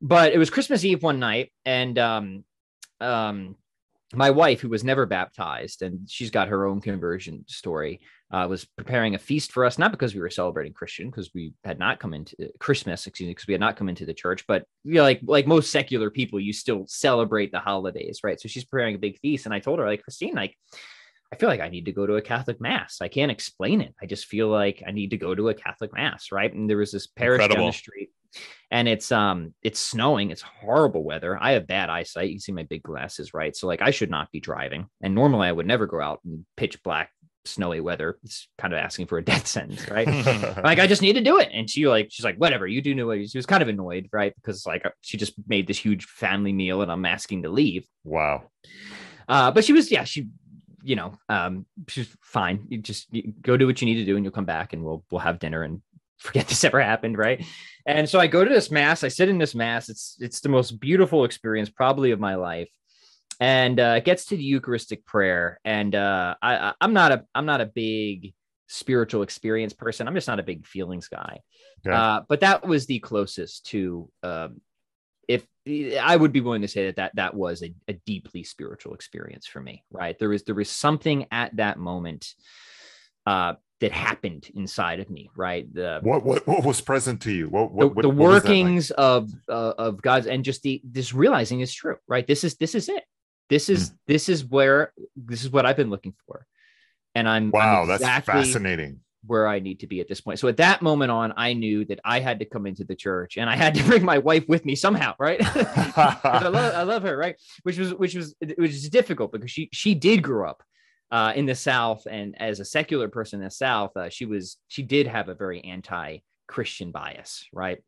But 0.00 0.32
it 0.32 0.38
was 0.38 0.50
christmas 0.50 0.84
eve 0.84 1.02
one 1.02 1.18
night 1.18 1.52
and 1.64 1.98
um 1.98 2.44
um, 3.04 3.56
my 4.12 4.30
wife, 4.30 4.60
who 4.60 4.68
was 4.68 4.84
never 4.84 5.06
baptized, 5.06 5.82
and 5.82 6.08
she's 6.08 6.30
got 6.30 6.48
her 6.48 6.66
own 6.66 6.80
conversion 6.80 7.44
story, 7.48 8.00
uh, 8.30 8.46
was 8.48 8.64
preparing 8.64 9.14
a 9.14 9.18
feast 9.18 9.52
for 9.52 9.64
us, 9.64 9.78
not 9.78 9.90
because 9.90 10.14
we 10.14 10.20
were 10.20 10.30
celebrating 10.30 10.72
Christian, 10.72 11.10
because 11.10 11.32
we 11.34 11.52
had 11.64 11.78
not 11.78 12.00
come 12.00 12.14
into 12.14 12.34
Christmas, 12.58 13.06
excuse 13.06 13.26
me, 13.26 13.32
because 13.32 13.46
we 13.46 13.54
had 13.54 13.60
not 13.60 13.76
come 13.76 13.88
into 13.88 14.06
the 14.06 14.14
church, 14.14 14.44
but 14.46 14.64
you 14.84 14.94
know, 14.94 15.02
like 15.02 15.20
like 15.24 15.46
most 15.46 15.70
secular 15.70 16.10
people, 16.10 16.40
you 16.40 16.52
still 16.52 16.84
celebrate 16.86 17.52
the 17.52 17.58
holidays, 17.60 18.20
right? 18.24 18.40
So 18.40 18.48
she's 18.48 18.64
preparing 18.64 18.94
a 18.94 18.98
big 18.98 19.18
feast, 19.18 19.46
and 19.46 19.54
I 19.54 19.60
told 19.60 19.78
her, 19.78 19.86
like, 19.86 20.02
Christine, 20.02 20.34
like, 20.34 20.56
I 21.32 21.36
feel 21.36 21.48
like 21.48 21.60
I 21.60 21.68
need 21.68 21.86
to 21.86 21.92
go 21.92 22.06
to 22.06 22.14
a 22.14 22.22
Catholic 22.22 22.60
mass. 22.60 22.98
I 23.00 23.08
can't 23.08 23.32
explain 23.32 23.80
it. 23.80 23.94
I 24.00 24.06
just 24.06 24.26
feel 24.26 24.48
like 24.48 24.82
I 24.86 24.92
need 24.92 25.10
to 25.10 25.16
go 25.16 25.34
to 25.34 25.48
a 25.48 25.54
Catholic 25.54 25.92
mass, 25.92 26.30
right? 26.30 26.52
And 26.52 26.70
there 26.70 26.76
was 26.76 26.92
this 26.92 27.08
parish 27.08 27.42
Incredible. 27.42 27.64
down 27.64 27.70
the 27.70 27.72
street 27.72 28.10
and 28.70 28.88
it's 28.88 29.12
um 29.12 29.54
it's 29.62 29.78
snowing 29.78 30.30
it's 30.30 30.42
horrible 30.42 31.04
weather. 31.04 31.38
I 31.40 31.52
have 31.52 31.66
bad 31.66 31.90
eyesight 31.90 32.30
you 32.30 32.40
see 32.40 32.52
my 32.52 32.64
big 32.64 32.82
glasses 32.82 33.32
right? 33.32 33.54
So 33.54 33.66
like 33.66 33.82
i 33.82 33.90
should 33.90 34.10
not 34.10 34.30
be 34.32 34.40
driving. 34.40 34.86
And 35.02 35.14
normally 35.14 35.48
i 35.48 35.52
would 35.52 35.66
never 35.66 35.86
go 35.86 36.00
out 36.00 36.20
in 36.24 36.44
pitch 36.56 36.82
black 36.82 37.10
snowy 37.44 37.80
weather. 37.80 38.18
It's 38.24 38.48
kind 38.58 38.72
of 38.72 38.78
asking 38.78 39.06
for 39.06 39.18
a 39.18 39.24
death 39.24 39.46
sentence 39.56 39.88
right? 39.88 40.08
Like 40.64 40.78
i 40.78 40.86
just 40.86 41.02
need 41.02 41.14
to 41.14 41.20
do 41.20 41.38
it. 41.38 41.50
And 41.52 41.68
she 41.68 41.86
like 41.86 42.08
she's 42.10 42.24
like 42.24 42.36
whatever 42.36 42.66
you 42.66 42.82
do 42.82 42.94
know 42.94 43.06
what 43.06 43.28
she 43.28 43.38
was 43.38 43.46
kind 43.46 43.62
of 43.62 43.68
annoyed 43.68 44.08
right? 44.12 44.34
Because 44.34 44.66
like 44.66 44.84
she 45.02 45.16
just 45.16 45.34
made 45.46 45.66
this 45.66 45.78
huge 45.78 46.04
family 46.06 46.52
meal 46.52 46.82
and 46.82 46.90
i'm 46.90 47.06
asking 47.06 47.42
to 47.42 47.48
leave. 47.48 47.86
Wow. 48.02 48.50
Uh 49.28 49.50
but 49.50 49.64
she 49.64 49.72
was 49.72 49.90
yeah 49.90 50.04
she 50.04 50.28
you 50.82 50.96
know 50.96 51.14
um 51.28 51.64
she's 51.88 52.14
fine. 52.22 52.66
You 52.68 52.78
just 52.78 53.06
you 53.12 53.32
go 53.40 53.56
do 53.56 53.66
what 53.66 53.80
you 53.80 53.86
need 53.86 53.96
to 53.96 54.04
do 54.04 54.16
and 54.16 54.24
you'll 54.24 54.32
come 54.32 54.44
back 54.44 54.72
and 54.72 54.84
we'll 54.84 55.04
we'll 55.10 55.20
have 55.20 55.38
dinner 55.38 55.62
and 55.62 55.80
forget 56.24 56.48
this 56.48 56.64
ever 56.64 56.80
happened, 56.80 57.18
right? 57.18 57.44
And 57.86 58.08
so 58.08 58.18
I 58.18 58.26
go 58.26 58.44
to 58.44 58.50
this 58.50 58.70
mass. 58.70 59.04
I 59.04 59.08
sit 59.08 59.28
in 59.28 59.38
this 59.38 59.54
mass. 59.54 59.88
It's 59.88 60.16
it's 60.20 60.40
the 60.40 60.48
most 60.48 60.80
beautiful 60.80 61.24
experience 61.24 61.68
probably 61.68 62.12
of 62.12 62.20
my 62.20 62.34
life, 62.36 62.70
and 63.40 63.78
uh, 63.78 63.94
it 63.98 64.04
gets 64.04 64.26
to 64.26 64.36
the 64.36 64.42
Eucharistic 64.42 65.04
prayer. 65.04 65.60
And 65.64 65.94
uh, 65.94 66.34
I, 66.40 66.72
I'm 66.80 66.94
not 66.94 67.12
a 67.12 67.24
I'm 67.34 67.46
not 67.46 67.60
a 67.60 67.66
big 67.66 68.32
spiritual 68.68 69.22
experience 69.22 69.74
person. 69.74 70.08
I'm 70.08 70.14
just 70.14 70.28
not 70.28 70.40
a 70.40 70.44
big 70.44 70.66
feelings 70.66 71.08
guy. 71.08 71.40
Yeah. 71.84 72.00
Uh, 72.00 72.20
but 72.26 72.40
that 72.40 72.66
was 72.66 72.86
the 72.86 73.00
closest 73.00 73.66
to 73.66 74.10
um, 74.22 74.62
if 75.28 75.46
I 75.66 76.16
would 76.16 76.32
be 76.32 76.40
willing 76.40 76.62
to 76.62 76.68
say 76.68 76.86
that 76.86 76.96
that 76.96 77.16
that 77.16 77.34
was 77.34 77.62
a, 77.62 77.74
a 77.86 77.92
deeply 78.06 78.44
spiritual 78.44 78.94
experience 78.94 79.46
for 79.46 79.60
me. 79.60 79.84
Right? 79.90 80.18
There 80.18 80.30
was 80.30 80.44
there 80.44 80.54
was 80.54 80.70
something 80.70 81.26
at 81.30 81.54
that 81.56 81.78
moment 81.78 82.32
uh, 83.26 83.54
that 83.84 83.92
happened 83.92 84.48
inside 84.54 84.98
of 84.98 85.10
me 85.10 85.28
right? 85.36 85.72
The 85.74 86.00
what 86.02 86.24
what, 86.24 86.46
what 86.46 86.64
was 86.64 86.80
present 86.80 87.20
to 87.22 87.30
you? 87.30 87.50
What, 87.50 87.70
what 87.70 87.94
the, 87.94 88.02
the 88.02 88.08
what 88.08 88.42
workings 88.42 88.88
like? 88.88 88.98
of 88.98 89.30
uh, 89.46 89.74
of 89.76 90.00
god's 90.00 90.26
and 90.26 90.42
just 90.42 90.62
the 90.62 90.80
this 90.82 91.12
realizing 91.12 91.60
is 91.60 91.72
true 91.72 91.96
right? 92.08 92.26
This 92.26 92.44
is 92.44 92.56
this 92.56 92.74
is 92.74 92.88
it. 92.88 93.04
This 93.50 93.68
is 93.68 93.90
mm. 93.90 93.96
this 94.06 94.30
is 94.30 94.42
where 94.42 94.94
this 95.16 95.44
is 95.44 95.50
what 95.50 95.66
i've 95.66 95.76
been 95.76 95.90
looking 95.90 96.14
for. 96.26 96.46
And 97.14 97.28
i'm 97.28 97.50
wow 97.50 97.82
I'm 97.82 97.90
exactly 97.90 98.32
that's 98.32 98.48
fascinating. 98.48 99.00
where 99.26 99.46
i 99.46 99.58
need 99.58 99.80
to 99.80 99.86
be 99.86 100.00
at 100.00 100.08
this 100.08 100.22
point. 100.22 100.38
So 100.38 100.48
at 100.48 100.56
that 100.56 100.80
moment 100.80 101.10
on 101.10 101.34
i 101.36 101.52
knew 101.52 101.84
that 101.84 102.00
i 102.06 102.20
had 102.20 102.38
to 102.38 102.46
come 102.46 102.64
into 102.66 102.84
the 102.84 102.96
church 102.96 103.36
and 103.36 103.50
i 103.50 103.56
had 103.56 103.74
to 103.74 103.84
bring 103.90 104.02
my 104.02 104.16
wife 104.16 104.48
with 104.48 104.64
me 104.64 104.74
somehow 104.76 105.14
right? 105.18 105.40
I, 105.44 106.48
love, 106.48 106.74
I 106.74 106.84
love 106.84 107.02
her 107.02 107.18
right? 107.18 107.36
Which 107.64 107.76
was 107.76 107.92
which 107.92 108.14
was 108.14 108.34
which 108.40 108.70
is 108.70 108.88
difficult 108.88 109.30
because 109.30 109.50
she 109.50 109.68
she 109.74 109.94
did 109.94 110.22
grow 110.22 110.48
up 110.48 110.62
uh, 111.10 111.32
in 111.36 111.46
the 111.46 111.54
South, 111.54 112.06
and 112.10 112.40
as 112.40 112.60
a 112.60 112.64
secular 112.64 113.08
person 113.08 113.40
in 113.40 113.44
the 113.44 113.50
South, 113.50 113.96
uh, 113.96 114.08
she 114.08 114.26
was 114.26 114.56
she 114.68 114.82
did 114.82 115.06
have 115.06 115.28
a 115.28 115.34
very 115.34 115.62
anti-Christian 115.62 116.90
bias, 116.90 117.46
right? 117.52 117.78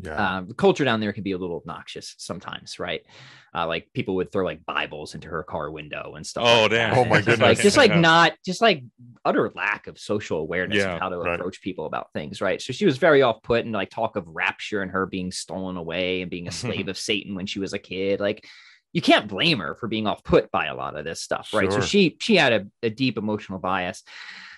Yeah. 0.00 0.36
Um, 0.36 0.46
the 0.46 0.54
culture 0.54 0.84
down 0.84 1.00
there 1.00 1.12
can 1.12 1.24
be 1.24 1.32
a 1.32 1.38
little 1.38 1.56
obnoxious 1.56 2.14
sometimes, 2.18 2.78
right? 2.78 3.04
Uh, 3.52 3.66
like 3.66 3.88
people 3.94 4.14
would 4.16 4.30
throw 4.30 4.44
like 4.44 4.64
Bibles 4.64 5.14
into 5.14 5.28
her 5.28 5.42
car 5.42 5.72
window 5.72 6.14
and 6.14 6.24
stuff. 6.24 6.44
Oh 6.46 6.62
like 6.62 6.70
damn! 6.70 6.90
That. 6.90 6.98
Oh 6.98 7.04
my 7.04 7.18
goodness! 7.18 7.40
Like 7.40 7.60
just 7.60 7.76
like 7.76 7.96
not 7.96 8.34
just 8.44 8.62
like 8.62 8.84
utter 9.24 9.50
lack 9.56 9.88
of 9.88 9.98
social 9.98 10.38
awareness 10.38 10.78
yeah, 10.78 10.94
of 10.94 11.00
how 11.00 11.08
to 11.08 11.18
right. 11.18 11.40
approach 11.40 11.60
people 11.60 11.86
about 11.86 12.12
things, 12.12 12.40
right? 12.40 12.62
So 12.62 12.72
she 12.72 12.86
was 12.86 12.98
very 12.98 13.22
off 13.22 13.42
put 13.42 13.64
and 13.64 13.74
like 13.74 13.90
talk 13.90 14.14
of 14.14 14.28
rapture 14.28 14.82
and 14.82 14.90
her 14.92 15.06
being 15.06 15.32
stolen 15.32 15.76
away 15.76 16.22
and 16.22 16.30
being 16.30 16.46
a 16.46 16.52
slave 16.52 16.86
of 16.86 16.98
Satan 16.98 17.34
when 17.34 17.46
she 17.46 17.58
was 17.58 17.72
a 17.72 17.78
kid. 17.78 18.20
Like 18.20 18.46
you 18.98 19.02
can't 19.02 19.28
blame 19.28 19.60
her 19.60 19.76
for 19.76 19.86
being 19.86 20.08
off 20.08 20.24
put 20.24 20.50
by 20.50 20.66
a 20.66 20.74
lot 20.74 20.98
of 20.98 21.04
this 21.04 21.22
stuff, 21.22 21.54
right? 21.54 21.70
Sure. 21.70 21.82
So 21.82 21.86
she 21.86 22.16
she 22.18 22.34
had 22.34 22.52
a, 22.52 22.66
a 22.82 22.90
deep 22.90 23.16
emotional 23.16 23.60
bias. 23.60 24.02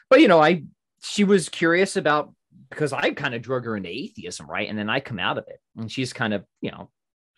But 0.09 0.23
you 0.23 0.29
know, 0.29 0.43
I 0.43 0.63
she 1.03 1.25
was 1.25 1.51
curious 1.51 1.95
about 1.95 2.33
because 2.71 2.95
I 2.95 3.11
kind 3.11 3.35
of 3.35 3.43
drug 3.43 3.67
her 3.67 3.77
into 3.77 3.91
atheism, 3.91 4.47
right? 4.47 4.67
And 4.67 4.79
then 4.79 4.89
I 4.89 5.01
come 5.01 5.19
out 5.19 5.37
of 5.37 5.45
it, 5.47 5.61
and 5.77 5.93
she's 5.93 6.15
kind 6.15 6.33
of, 6.33 6.47
you 6.63 6.71
know, 6.71 6.89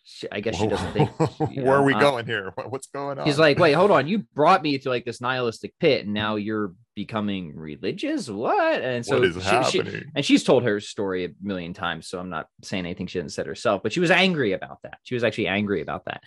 she, 0.05 0.27
I 0.31 0.39
guess 0.39 0.55
she 0.55 0.65
doesn't 0.65 0.93
think. 0.93 1.09
Where 1.39 1.49
know, 1.49 1.71
are 1.71 1.83
we 1.83 1.93
uh, 1.93 1.99
going 1.99 2.25
here? 2.25 2.53
What's 2.55 2.87
going 2.87 3.19
on? 3.19 3.25
He's 3.25 3.37
like, 3.37 3.59
wait, 3.59 3.73
hold 3.73 3.91
on. 3.91 4.07
You 4.13 4.19
brought 4.33 4.63
me 4.63 4.77
to 4.77 4.87
like 4.87 5.03
this 5.03 5.19
nihilistic 5.19 5.73
pit, 5.81 6.05
and 6.05 6.13
now 6.13 6.37
you're 6.37 6.71
becoming 6.95 7.55
religious. 7.55 8.29
What? 8.29 8.81
And 8.81 9.05
so 9.05 9.19
what 9.19 9.27
is 9.27 9.35
she, 9.35 9.41
happening? 9.41 9.93
She, 9.93 10.03
and 10.15 10.25
she's 10.25 10.43
told 10.43 10.63
her 10.63 10.79
story 10.79 11.25
a 11.25 11.29
million 11.41 11.73
times, 11.73 12.07
so 12.07 12.19
I'm 12.19 12.29
not 12.29 12.47
saying 12.63 12.85
anything 12.85 13.07
she 13.07 13.19
didn't 13.19 13.31
said 13.31 13.47
herself. 13.47 13.81
But 13.83 13.93
she 13.93 13.99
was 13.99 14.11
angry 14.11 14.53
about 14.53 14.79
that. 14.83 14.97
She 15.03 15.15
was 15.15 15.23
actually 15.23 15.47
angry 15.47 15.81
about 15.81 16.05
that, 16.05 16.23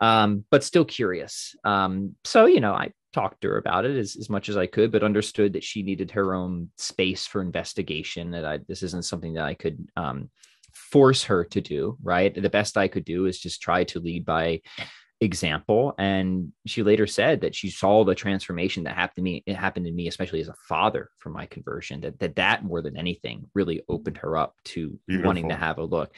um, 0.00 0.44
but 0.50 0.64
still 0.64 0.84
curious. 0.84 1.54
Um, 1.64 2.16
so 2.24 2.46
you 2.46 2.60
know, 2.60 2.72
I 2.72 2.92
talked 3.12 3.42
to 3.42 3.48
her 3.48 3.58
about 3.58 3.84
it 3.84 3.96
as, 3.96 4.16
as 4.16 4.30
much 4.30 4.48
as 4.48 4.56
I 4.56 4.66
could, 4.66 4.90
but 4.90 5.02
understood 5.02 5.52
that 5.54 5.64
she 5.64 5.82
needed 5.82 6.12
her 6.12 6.34
own 6.34 6.70
space 6.76 7.26
for 7.26 7.42
investigation. 7.42 8.30
That 8.32 8.44
I 8.44 8.58
this 8.68 8.82
isn't 8.82 9.04
something 9.04 9.34
that 9.34 9.44
I 9.44 9.54
could 9.54 9.86
um, 9.96 10.30
force 10.72 11.24
her 11.24 11.44
to 11.44 11.60
do, 11.60 11.96
right? 12.02 12.34
The 12.34 12.50
best 12.50 12.76
I 12.76 12.88
could 12.88 13.04
do 13.04 13.26
is 13.26 13.38
just 13.38 13.62
try 13.62 13.84
to 13.84 14.00
lead 14.00 14.24
by 14.24 14.60
example. 15.22 15.94
And 15.98 16.52
she 16.66 16.82
later 16.82 17.06
said 17.06 17.42
that 17.42 17.54
she 17.54 17.70
saw 17.70 18.04
the 18.04 18.14
transformation 18.14 18.84
that 18.84 18.96
happened 18.96 19.16
to 19.16 19.22
me, 19.22 19.42
it 19.46 19.54
happened 19.54 19.86
to 19.86 19.92
me, 19.92 20.08
especially 20.08 20.40
as 20.40 20.48
a 20.48 20.54
father 20.68 21.10
for 21.18 21.30
my 21.30 21.46
conversion, 21.46 22.00
that 22.00 22.18
that, 22.18 22.36
that 22.36 22.64
more 22.64 22.82
than 22.82 22.96
anything 22.96 23.46
really 23.54 23.82
opened 23.88 24.18
her 24.18 24.36
up 24.36 24.54
to 24.64 24.98
Beautiful. 25.06 25.28
wanting 25.28 25.48
to 25.48 25.54
have 25.54 25.78
a 25.78 25.84
look. 25.84 26.12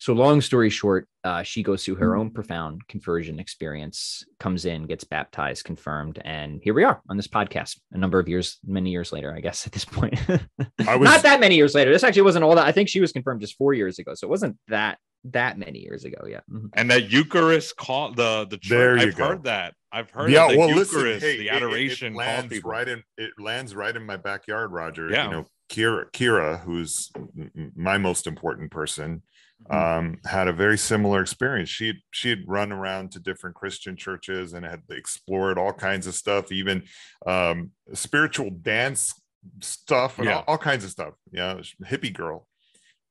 So, 0.00 0.12
long 0.12 0.40
story 0.40 0.70
short, 0.70 1.08
uh, 1.24 1.42
she 1.42 1.64
goes 1.64 1.84
through 1.84 1.96
her 1.96 2.10
mm-hmm. 2.10 2.20
own 2.20 2.30
profound 2.30 2.86
conversion 2.86 3.40
experience, 3.40 4.24
comes 4.38 4.64
in, 4.64 4.86
gets 4.86 5.02
baptized, 5.02 5.64
confirmed, 5.64 6.20
and 6.24 6.60
here 6.62 6.72
we 6.74 6.84
are 6.84 7.00
on 7.10 7.16
this 7.16 7.26
podcast. 7.26 7.78
A 7.92 7.98
number 7.98 8.20
of 8.20 8.28
years, 8.28 8.58
many 8.64 8.90
years 8.90 9.12
later, 9.12 9.34
I 9.34 9.40
guess 9.40 9.66
at 9.66 9.72
this 9.72 9.84
point. 9.84 10.16
Was, 10.28 11.00
Not 11.00 11.22
that 11.22 11.40
many 11.40 11.56
years 11.56 11.74
later. 11.74 11.92
This 11.92 12.04
actually 12.04 12.22
wasn't 12.22 12.44
all 12.44 12.54
that. 12.54 12.66
I 12.66 12.72
think 12.72 12.88
she 12.88 13.00
was 13.00 13.12
confirmed 13.12 13.40
just 13.40 13.56
four 13.56 13.74
years 13.74 13.98
ago, 13.98 14.14
so 14.14 14.26
it 14.26 14.30
wasn't 14.30 14.56
that 14.68 14.98
that 15.24 15.58
many 15.58 15.80
years 15.80 16.04
ago. 16.04 16.26
Yeah. 16.26 16.40
Mm-hmm. 16.50 16.66
And 16.74 16.90
that 16.90 17.10
Eucharist 17.10 17.76
call 17.76 18.12
the 18.12 18.46
the 18.48 18.58
church. 18.58 19.00
I've 19.02 19.16
go. 19.16 19.28
heard 19.28 19.44
that 19.44 19.74
I've 19.92 20.10
heard 20.10 20.30
yeah, 20.30 20.50
of 20.50 20.56
well, 20.56 20.68
Eucharist, 20.68 20.94
listen, 20.94 21.20
hey, 21.20 21.36
the 21.38 21.42
it- 21.42 21.46
it- 21.46 21.56
adoration. 21.56 22.12
It, 22.14 22.16
lands 22.16 22.52
people. 22.52 22.70
right 22.70 22.88
in. 22.88 23.02
It 23.16 23.30
lands 23.38 23.74
right 23.74 23.94
in 23.94 24.04
my 24.04 24.16
backyard, 24.16 24.72
Roger. 24.72 25.10
Yeah. 25.10 25.24
You 25.24 25.30
know, 25.30 25.46
Kira, 25.70 26.10
Kira, 26.12 26.60
who's 26.60 27.10
m- 27.16 27.50
m- 27.56 27.72
my 27.76 27.98
most 27.98 28.26
important 28.26 28.70
person, 28.70 29.22
Mhm. 29.70 29.74
um, 29.98 30.18
had 30.24 30.48
a 30.48 30.52
very 30.52 30.78
similar 30.78 31.20
experience. 31.20 31.68
She 31.68 31.88
had 31.88 31.96
she 32.10 32.30
had 32.30 32.40
run 32.46 32.72
around 32.72 33.12
to 33.12 33.20
different 33.20 33.56
Christian 33.56 33.96
churches 33.96 34.52
and 34.54 34.64
had 34.64 34.82
explored 34.90 35.58
all 35.58 35.72
kinds 35.74 36.06
of 36.06 36.14
stuff, 36.14 36.50
even 36.52 36.84
um, 37.26 37.72
spiritual 37.92 38.48
dance 38.50 39.12
stuff 39.60 40.18
and 40.18 40.26
Yeah. 40.26 40.36
all, 40.38 40.44
all 40.48 40.58
kinds 40.58 40.84
of 40.84 40.90
stuff. 40.90 41.14
Yeah, 41.32 41.60
hippie 41.84 42.12
girl, 42.12 42.47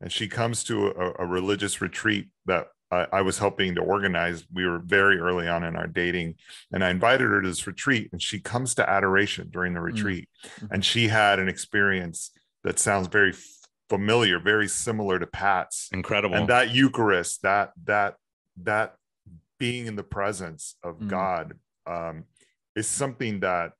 and 0.01 0.11
she 0.11 0.27
comes 0.27 0.63
to 0.65 0.87
a, 0.87 1.23
a 1.23 1.25
religious 1.25 1.81
retreat 1.81 2.27
that 2.45 2.67
I, 2.91 3.07
I 3.11 3.21
was 3.21 3.37
helping 3.39 3.75
to 3.75 3.81
organize. 3.81 4.45
We 4.53 4.65
were 4.65 4.79
very 4.79 5.17
early 5.19 5.47
on 5.47 5.63
in 5.63 5.75
our 5.75 5.87
dating, 5.87 6.35
and 6.71 6.83
I 6.83 6.89
invited 6.89 7.27
her 7.29 7.41
to 7.41 7.47
this 7.47 7.67
retreat, 7.67 8.09
and 8.11 8.21
she 8.21 8.39
comes 8.39 8.75
to 8.75 8.89
adoration 8.89 9.49
during 9.51 9.73
the 9.73 9.81
retreat, 9.81 10.29
Mhm. 10.45 10.67
and 10.71 10.85
she 10.85 11.07
had 11.09 11.39
an 11.39 11.49
experience 11.49 12.31
that 12.63 12.79
sounds 12.79 13.07
very 13.07 13.33
familiar, 13.89 14.39
very 14.39 14.67
similar 14.67 15.17
to 15.19 15.27
Pat's 15.27 15.89
Incredible. 15.91 16.35
and 16.35 16.47
that 16.49 16.71
eucharist 16.71 17.41
that 17.43 17.71
that 17.85 18.15
that 18.63 18.95
being 19.59 19.85
in 19.87 19.95
the 19.95 20.03
presence 20.03 20.75
of 20.83 20.99
Mm. 20.99 21.07
god 21.09 21.53
um 21.85 22.25
is 22.75 22.87
something 22.87 23.39
that 23.39 23.71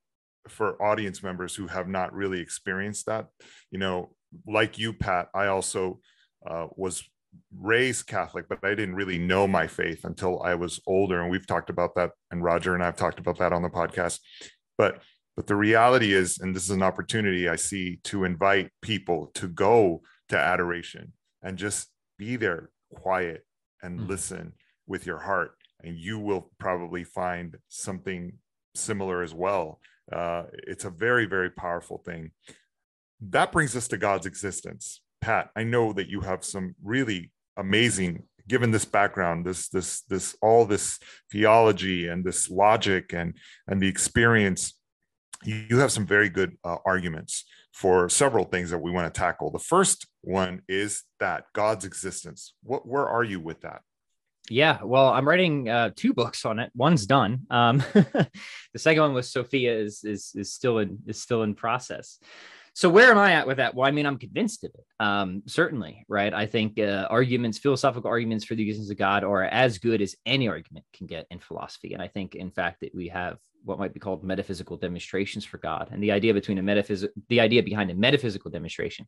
for 0.47 0.81
audience 0.81 1.21
members 1.21 1.55
who 1.55 1.67
have 1.67 1.87
not 1.87 2.13
really 2.13 2.39
experienced 2.39 3.05
that 3.07 3.27
you 3.69 3.77
know 3.79 4.15
like 4.45 4.77
you 4.77 4.93
pat 4.93 5.27
i 5.33 5.47
also 5.47 5.99
uh, 6.49 6.67
was 6.75 7.03
raised 7.59 8.07
catholic 8.07 8.47
but 8.49 8.59
i 8.63 8.69
didn't 8.69 8.95
really 8.95 9.17
know 9.17 9.47
my 9.47 9.67
faith 9.67 10.03
until 10.05 10.41
i 10.43 10.55
was 10.55 10.79
older. 10.87 11.21
And 11.21 11.29
we've 11.31 11.45
talked 11.47 11.69
about 11.69 11.95
that 11.95 12.11
and 12.31 12.43
roger 12.43 12.73
and 12.73 12.83
i've 12.83 12.95
talked 12.95 13.19
about 13.19 13.37
that 13.39 13.53
on 13.53 13.61
the 13.61 13.69
podcast. 13.69 14.19
But 14.77 15.01
but 15.35 15.45
the 15.47 15.55
reality 15.55 16.13
is 16.13 16.39
and 16.39 16.55
this 16.55 16.63
is 16.63 16.71
an 16.71 16.83
opportunity 16.83 17.47
i 17.47 17.55
see 17.55 17.99
to 18.05 18.23
invite 18.23 18.71
people 18.81 19.31
to 19.35 19.47
go 19.47 20.01
to 20.29 20.37
adoration 20.37 21.13
and 21.43 21.57
just 21.57 21.89
be 22.17 22.35
there 22.35 22.69
quiet 22.95 23.45
and 23.83 23.99
Mhm. 23.99 24.07
listen 24.07 24.53
with 24.87 25.05
your 25.05 25.19
heart. 25.19 25.51
And 25.83 25.95
you 25.97 26.17
will 26.17 26.51
probably 26.57 27.03
find 27.03 27.57
something 27.67 28.39
similar 28.73 29.21
as 29.21 29.33
well. 29.33 29.79
Uh, 30.11 30.45
it's 30.73 30.85
a 30.85 30.89
very 30.89 31.25
very 31.25 31.51
powerful 31.51 31.99
thing 31.99 32.31
that 33.21 33.51
brings 33.51 33.75
us 33.75 33.87
to 33.87 33.97
god's 33.97 34.25
existence 34.25 35.01
pat 35.21 35.49
i 35.55 35.63
know 35.63 35.93
that 35.93 36.09
you 36.09 36.21
have 36.21 36.43
some 36.43 36.75
really 36.83 37.31
amazing 37.57 38.23
given 38.47 38.71
this 38.71 38.85
background 38.85 39.45
this 39.45 39.67
this 39.69 40.01
this 40.03 40.35
all 40.41 40.65
this 40.65 40.99
theology 41.31 42.07
and 42.07 42.23
this 42.23 42.49
logic 42.49 43.13
and 43.13 43.33
and 43.67 43.81
the 43.81 43.87
experience 43.87 44.73
you 45.43 45.77
have 45.77 45.91
some 45.91 46.05
very 46.05 46.29
good 46.29 46.57
uh, 46.63 46.77
arguments 46.85 47.45
for 47.73 48.09
several 48.09 48.43
things 48.43 48.71
that 48.71 48.79
we 48.79 48.89
want 48.89 49.13
to 49.13 49.19
tackle. 49.19 49.51
The 49.51 49.59
first 49.59 50.07
one 50.21 50.63
is 50.67 51.03
that 51.19 51.45
God's 51.53 51.85
existence. 51.85 52.53
What 52.63 52.87
where 52.87 53.07
are 53.07 53.23
you 53.23 53.39
with 53.39 53.61
that? 53.61 53.81
Yeah, 54.49 54.79
well, 54.83 55.09
I'm 55.09 55.27
writing 55.27 55.69
uh, 55.69 55.91
two 55.95 56.13
books 56.13 56.45
on 56.45 56.57
it. 56.57 56.71
One's 56.73 57.05
done. 57.05 57.41
Um, 57.49 57.83
the 57.93 58.29
second 58.77 59.01
one 59.03 59.13
with 59.13 59.25
Sophia 59.25 59.77
is 59.77 60.03
is 60.03 60.31
is 60.35 60.51
still 60.51 60.79
in 60.79 60.99
is 61.05 61.21
still 61.21 61.43
in 61.43 61.53
process. 61.53 62.19
So 62.77 62.89
where 62.89 63.09
am 63.09 63.17
I 63.17 63.33
at 63.33 63.47
with 63.47 63.57
that? 63.57 63.73
Well, 63.73 63.87
I 63.87 63.91
mean, 63.91 64.05
I'm 64.05 64.19
convinced 64.19 64.63
of 64.63 64.69
it. 64.75 64.85
Um, 64.99 65.41
certainly, 65.47 66.05
right? 66.07 66.31
I 66.31 66.45
think 66.45 66.77
uh, 66.77 67.07
arguments, 67.09 67.57
philosophical 67.57 68.07
arguments 68.07 68.45
for 68.45 68.53
the 68.53 68.61
existence 68.61 68.91
of 68.91 68.99
God, 68.99 69.23
are 69.23 69.45
as 69.45 69.79
good 69.79 69.99
as 69.99 70.15
any 70.27 70.47
argument 70.47 70.85
can 70.93 71.07
get 71.07 71.25
in 71.31 71.39
philosophy. 71.39 71.93
And 71.93 72.03
I 72.03 72.07
think, 72.07 72.35
in 72.35 72.51
fact, 72.51 72.81
that 72.81 72.93
we 72.93 73.07
have 73.07 73.39
what 73.63 73.79
might 73.79 73.95
be 73.95 73.99
called 73.99 74.23
metaphysical 74.23 74.77
demonstrations 74.77 75.43
for 75.43 75.57
God. 75.57 75.89
And 75.91 76.03
the 76.03 76.11
idea 76.11 76.35
between 76.35 76.59
a 76.59 76.61
metaphysic, 76.61 77.09
the 77.29 77.39
idea 77.39 77.63
behind 77.63 77.89
a 77.89 77.95
metaphysical 77.95 78.51
demonstration, 78.51 79.07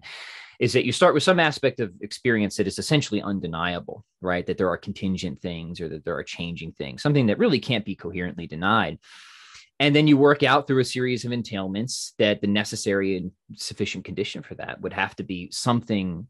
is 0.59 0.73
that 0.73 0.87
you 0.87 0.91
start 0.91 1.13
with 1.13 1.21
some 1.21 1.39
aspect 1.39 1.79
of 1.79 1.93
experience 2.01 2.57
that 2.57 2.65
is 2.65 2.79
essentially 2.79 3.21
undeniable, 3.21 4.03
right? 4.19 4.47
That 4.47 4.57
there 4.57 4.69
are 4.69 4.77
contingent 4.77 5.43
things 5.43 5.79
or 5.79 5.89
that 5.89 6.03
there 6.05 6.17
are 6.17 6.23
changing 6.23 6.71
things, 6.71 7.03
something 7.03 7.27
that 7.27 7.37
really 7.37 7.59
can't 7.59 7.85
be 7.85 7.95
coherently 7.95 8.47
denied. 8.47 8.97
And 9.79 9.95
then 9.95 10.07
you 10.07 10.17
work 10.17 10.43
out 10.43 10.67
through 10.67 10.81
a 10.81 10.85
series 10.85 11.23
of 11.23 11.31
entailments 11.31 12.11
that 12.19 12.41
the 12.41 12.47
necessary 12.47 13.15
and 13.17 13.31
sufficient 13.55 14.03
condition 14.03 14.43
for 14.43 14.55
that 14.55 14.81
would 14.81 14.93
have 14.93 15.15
to 15.17 15.23
be 15.23 15.49
something 15.51 16.27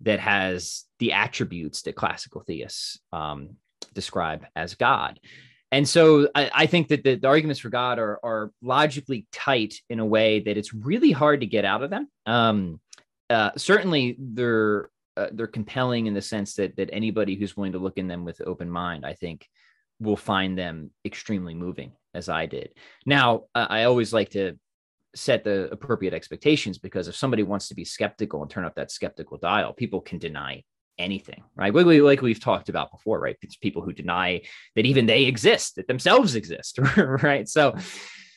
that 0.00 0.20
has 0.20 0.84
the 0.98 1.12
attributes 1.12 1.82
that 1.82 1.94
classical 1.94 2.42
theists 2.42 2.98
um, 3.12 3.56
describe 3.94 4.46
as 4.54 4.74
God. 4.74 5.20
And 5.72 5.88
so 5.88 6.28
I, 6.34 6.50
I 6.54 6.66
think 6.66 6.88
that 6.88 7.02
the, 7.02 7.16
the 7.16 7.28
arguments 7.28 7.60
for 7.60 7.70
God 7.70 7.98
are, 7.98 8.18
are 8.22 8.52
logically 8.62 9.26
tight 9.32 9.74
in 9.90 10.00
a 10.00 10.06
way 10.06 10.40
that 10.40 10.56
it's 10.56 10.72
really 10.72 11.10
hard 11.10 11.40
to 11.40 11.46
get 11.46 11.64
out 11.64 11.82
of 11.82 11.90
them. 11.90 12.08
Um, 12.24 12.80
uh, 13.28 13.50
certainly, 13.56 14.16
they're 14.18 14.88
uh, 15.16 15.28
they're 15.32 15.46
compelling 15.46 16.06
in 16.06 16.14
the 16.14 16.22
sense 16.22 16.54
that 16.54 16.76
that 16.76 16.90
anybody 16.92 17.34
who's 17.34 17.56
willing 17.56 17.72
to 17.72 17.78
look 17.78 17.98
in 17.98 18.06
them 18.06 18.24
with 18.24 18.40
open 18.46 18.70
mind, 18.70 19.04
I 19.04 19.14
think, 19.14 19.48
will 20.00 20.16
find 20.16 20.58
them 20.58 20.90
extremely 21.04 21.54
moving, 21.54 21.92
as 22.14 22.28
I 22.28 22.46
did. 22.46 22.70
Now, 23.04 23.44
I 23.54 23.84
always 23.84 24.12
like 24.12 24.30
to 24.30 24.58
set 25.14 25.44
the 25.44 25.70
appropriate 25.70 26.12
expectations 26.14 26.78
because 26.78 27.08
if 27.08 27.16
somebody 27.16 27.42
wants 27.42 27.68
to 27.68 27.74
be 27.74 27.84
skeptical 27.84 28.42
and 28.42 28.50
turn 28.50 28.64
up 28.64 28.74
that 28.74 28.90
skeptical 28.90 29.38
dial, 29.38 29.72
people 29.72 30.00
can 30.00 30.18
deny 30.18 30.62
anything, 30.98 31.42
right? 31.54 31.74
Like 31.74 32.22
we've 32.22 32.40
talked 32.40 32.68
about 32.68 32.90
before, 32.90 33.20
right? 33.20 33.36
It's 33.42 33.56
people 33.56 33.82
who 33.82 33.92
deny 33.92 34.42
that 34.74 34.86
even 34.86 35.06
they 35.06 35.24
exist, 35.24 35.76
that 35.76 35.88
themselves 35.88 36.34
exist, 36.34 36.78
right? 36.96 37.48
So, 37.48 37.74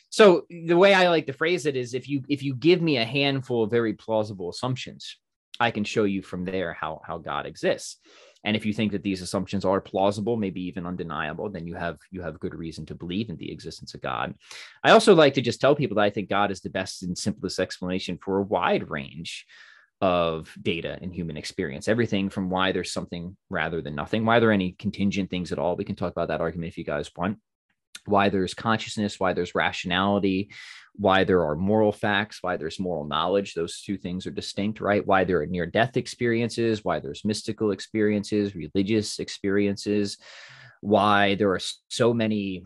so 0.08 0.46
the 0.48 0.76
way 0.76 0.94
I 0.94 1.08
like 1.08 1.26
to 1.26 1.32
phrase 1.32 1.66
it 1.66 1.76
is, 1.76 1.94
if 1.94 2.08
you 2.08 2.22
if 2.28 2.42
you 2.42 2.54
give 2.54 2.82
me 2.82 2.96
a 2.96 3.04
handful 3.04 3.62
of 3.64 3.70
very 3.70 3.92
plausible 3.94 4.50
assumptions, 4.50 5.16
I 5.58 5.70
can 5.70 5.84
show 5.84 6.04
you 6.04 6.22
from 6.22 6.44
there 6.44 6.72
how 6.72 7.00
how 7.06 7.18
God 7.18 7.46
exists. 7.46 7.98
And 8.44 8.56
if 8.56 8.64
you 8.64 8.72
think 8.72 8.92
that 8.92 9.02
these 9.02 9.22
assumptions 9.22 9.64
are 9.64 9.80
plausible, 9.80 10.36
maybe 10.36 10.62
even 10.62 10.86
undeniable, 10.86 11.50
then 11.50 11.66
you 11.66 11.74
have 11.74 11.98
you 12.10 12.22
have 12.22 12.40
good 12.40 12.54
reason 12.54 12.86
to 12.86 12.94
believe 12.94 13.28
in 13.28 13.36
the 13.36 13.52
existence 13.52 13.94
of 13.94 14.00
God. 14.00 14.34
I 14.82 14.92
also 14.92 15.14
like 15.14 15.34
to 15.34 15.42
just 15.42 15.60
tell 15.60 15.74
people 15.74 15.96
that 15.96 16.04
I 16.04 16.10
think 16.10 16.28
God 16.28 16.50
is 16.50 16.60
the 16.60 16.70
best 16.70 17.02
and 17.02 17.16
simplest 17.16 17.58
explanation 17.58 18.18
for 18.22 18.38
a 18.38 18.42
wide 18.42 18.88
range 18.88 19.46
of 20.00 20.54
data 20.62 20.98
in 21.02 21.12
human 21.12 21.36
experience. 21.36 21.86
Everything 21.86 22.30
from 22.30 22.48
why 22.48 22.72
there's 22.72 22.92
something 22.92 23.36
rather 23.50 23.82
than 23.82 23.94
nothing, 23.94 24.24
why 24.24 24.40
there 24.40 24.48
are 24.48 24.52
any 24.52 24.72
contingent 24.72 25.28
things 25.28 25.52
at 25.52 25.58
all. 25.58 25.76
We 25.76 25.84
can 25.84 25.96
talk 25.96 26.12
about 26.12 26.28
that 26.28 26.40
argument 26.40 26.68
if 26.68 26.78
you 26.78 26.84
guys 26.84 27.10
want. 27.14 27.38
Why 28.06 28.28
there's 28.28 28.54
consciousness, 28.54 29.20
why 29.20 29.32
there's 29.32 29.54
rationality, 29.54 30.50
why 30.94 31.24
there 31.24 31.44
are 31.44 31.56
moral 31.56 31.92
facts, 31.92 32.38
why 32.42 32.56
there's 32.56 32.80
moral 32.80 33.06
knowledge. 33.06 33.54
Those 33.54 33.80
two 33.80 33.96
things 33.96 34.26
are 34.26 34.32
distinct, 34.32 34.80
right? 34.80 35.06
Why 35.06 35.24
there 35.24 35.40
are 35.40 35.46
near 35.46 35.66
death 35.66 35.96
experiences, 35.96 36.84
why 36.84 37.00
there's 37.00 37.24
mystical 37.24 37.70
experiences, 37.70 38.54
religious 38.54 39.18
experiences, 39.18 40.18
why 40.80 41.36
there 41.36 41.52
are 41.52 41.60
so 41.88 42.12
many 42.12 42.64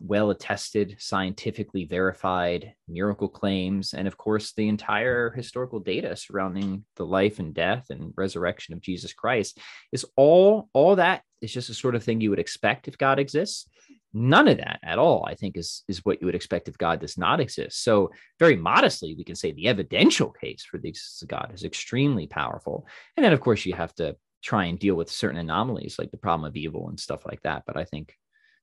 well 0.00 0.30
attested, 0.30 0.96
scientifically 0.98 1.84
verified 1.84 2.72
miracle 2.88 3.28
claims, 3.28 3.94
and 3.94 4.08
of 4.08 4.16
course, 4.16 4.52
the 4.52 4.68
entire 4.68 5.30
historical 5.30 5.80
data 5.80 6.16
surrounding 6.16 6.84
the 6.96 7.04
life 7.04 7.38
and 7.38 7.54
death 7.54 7.86
and 7.90 8.12
resurrection 8.16 8.74
of 8.74 8.80
Jesus 8.80 9.12
Christ 9.12 9.58
is 9.92 10.06
all, 10.16 10.68
all 10.72 10.96
that 10.96 11.22
is 11.40 11.52
just 11.52 11.68
the 11.68 11.74
sort 11.74 11.94
of 11.94 12.02
thing 12.02 12.20
you 12.20 12.30
would 12.30 12.38
expect 12.38 12.88
if 12.88 12.96
God 12.96 13.18
exists. 13.18 13.68
None 14.14 14.48
of 14.48 14.58
that 14.58 14.80
at 14.82 14.98
all, 14.98 15.24
I 15.26 15.34
think, 15.34 15.56
is, 15.56 15.84
is 15.88 16.04
what 16.04 16.20
you 16.20 16.26
would 16.26 16.34
expect 16.34 16.68
if 16.68 16.76
God 16.78 17.00
does 17.00 17.16
not 17.16 17.40
exist. 17.40 17.82
So, 17.82 18.10
very 18.38 18.56
modestly, 18.56 19.14
we 19.16 19.24
can 19.24 19.36
say 19.36 19.52
the 19.52 19.68
evidential 19.68 20.30
case 20.30 20.64
for 20.64 20.78
the 20.78 20.88
existence 20.88 21.22
of 21.22 21.28
God 21.28 21.52
is 21.54 21.64
extremely 21.64 22.26
powerful. 22.26 22.86
And 23.16 23.24
then, 23.24 23.32
of 23.32 23.40
course, 23.40 23.64
you 23.64 23.74
have 23.74 23.94
to 23.94 24.16
try 24.42 24.66
and 24.66 24.78
deal 24.78 24.94
with 24.94 25.10
certain 25.10 25.38
anomalies 25.38 25.98
like 25.98 26.10
the 26.10 26.18
problem 26.18 26.46
of 26.48 26.56
evil 26.56 26.88
and 26.88 26.98
stuff 26.98 27.24
like 27.24 27.40
that. 27.42 27.62
But 27.66 27.76
I 27.76 27.84
think 27.84 28.14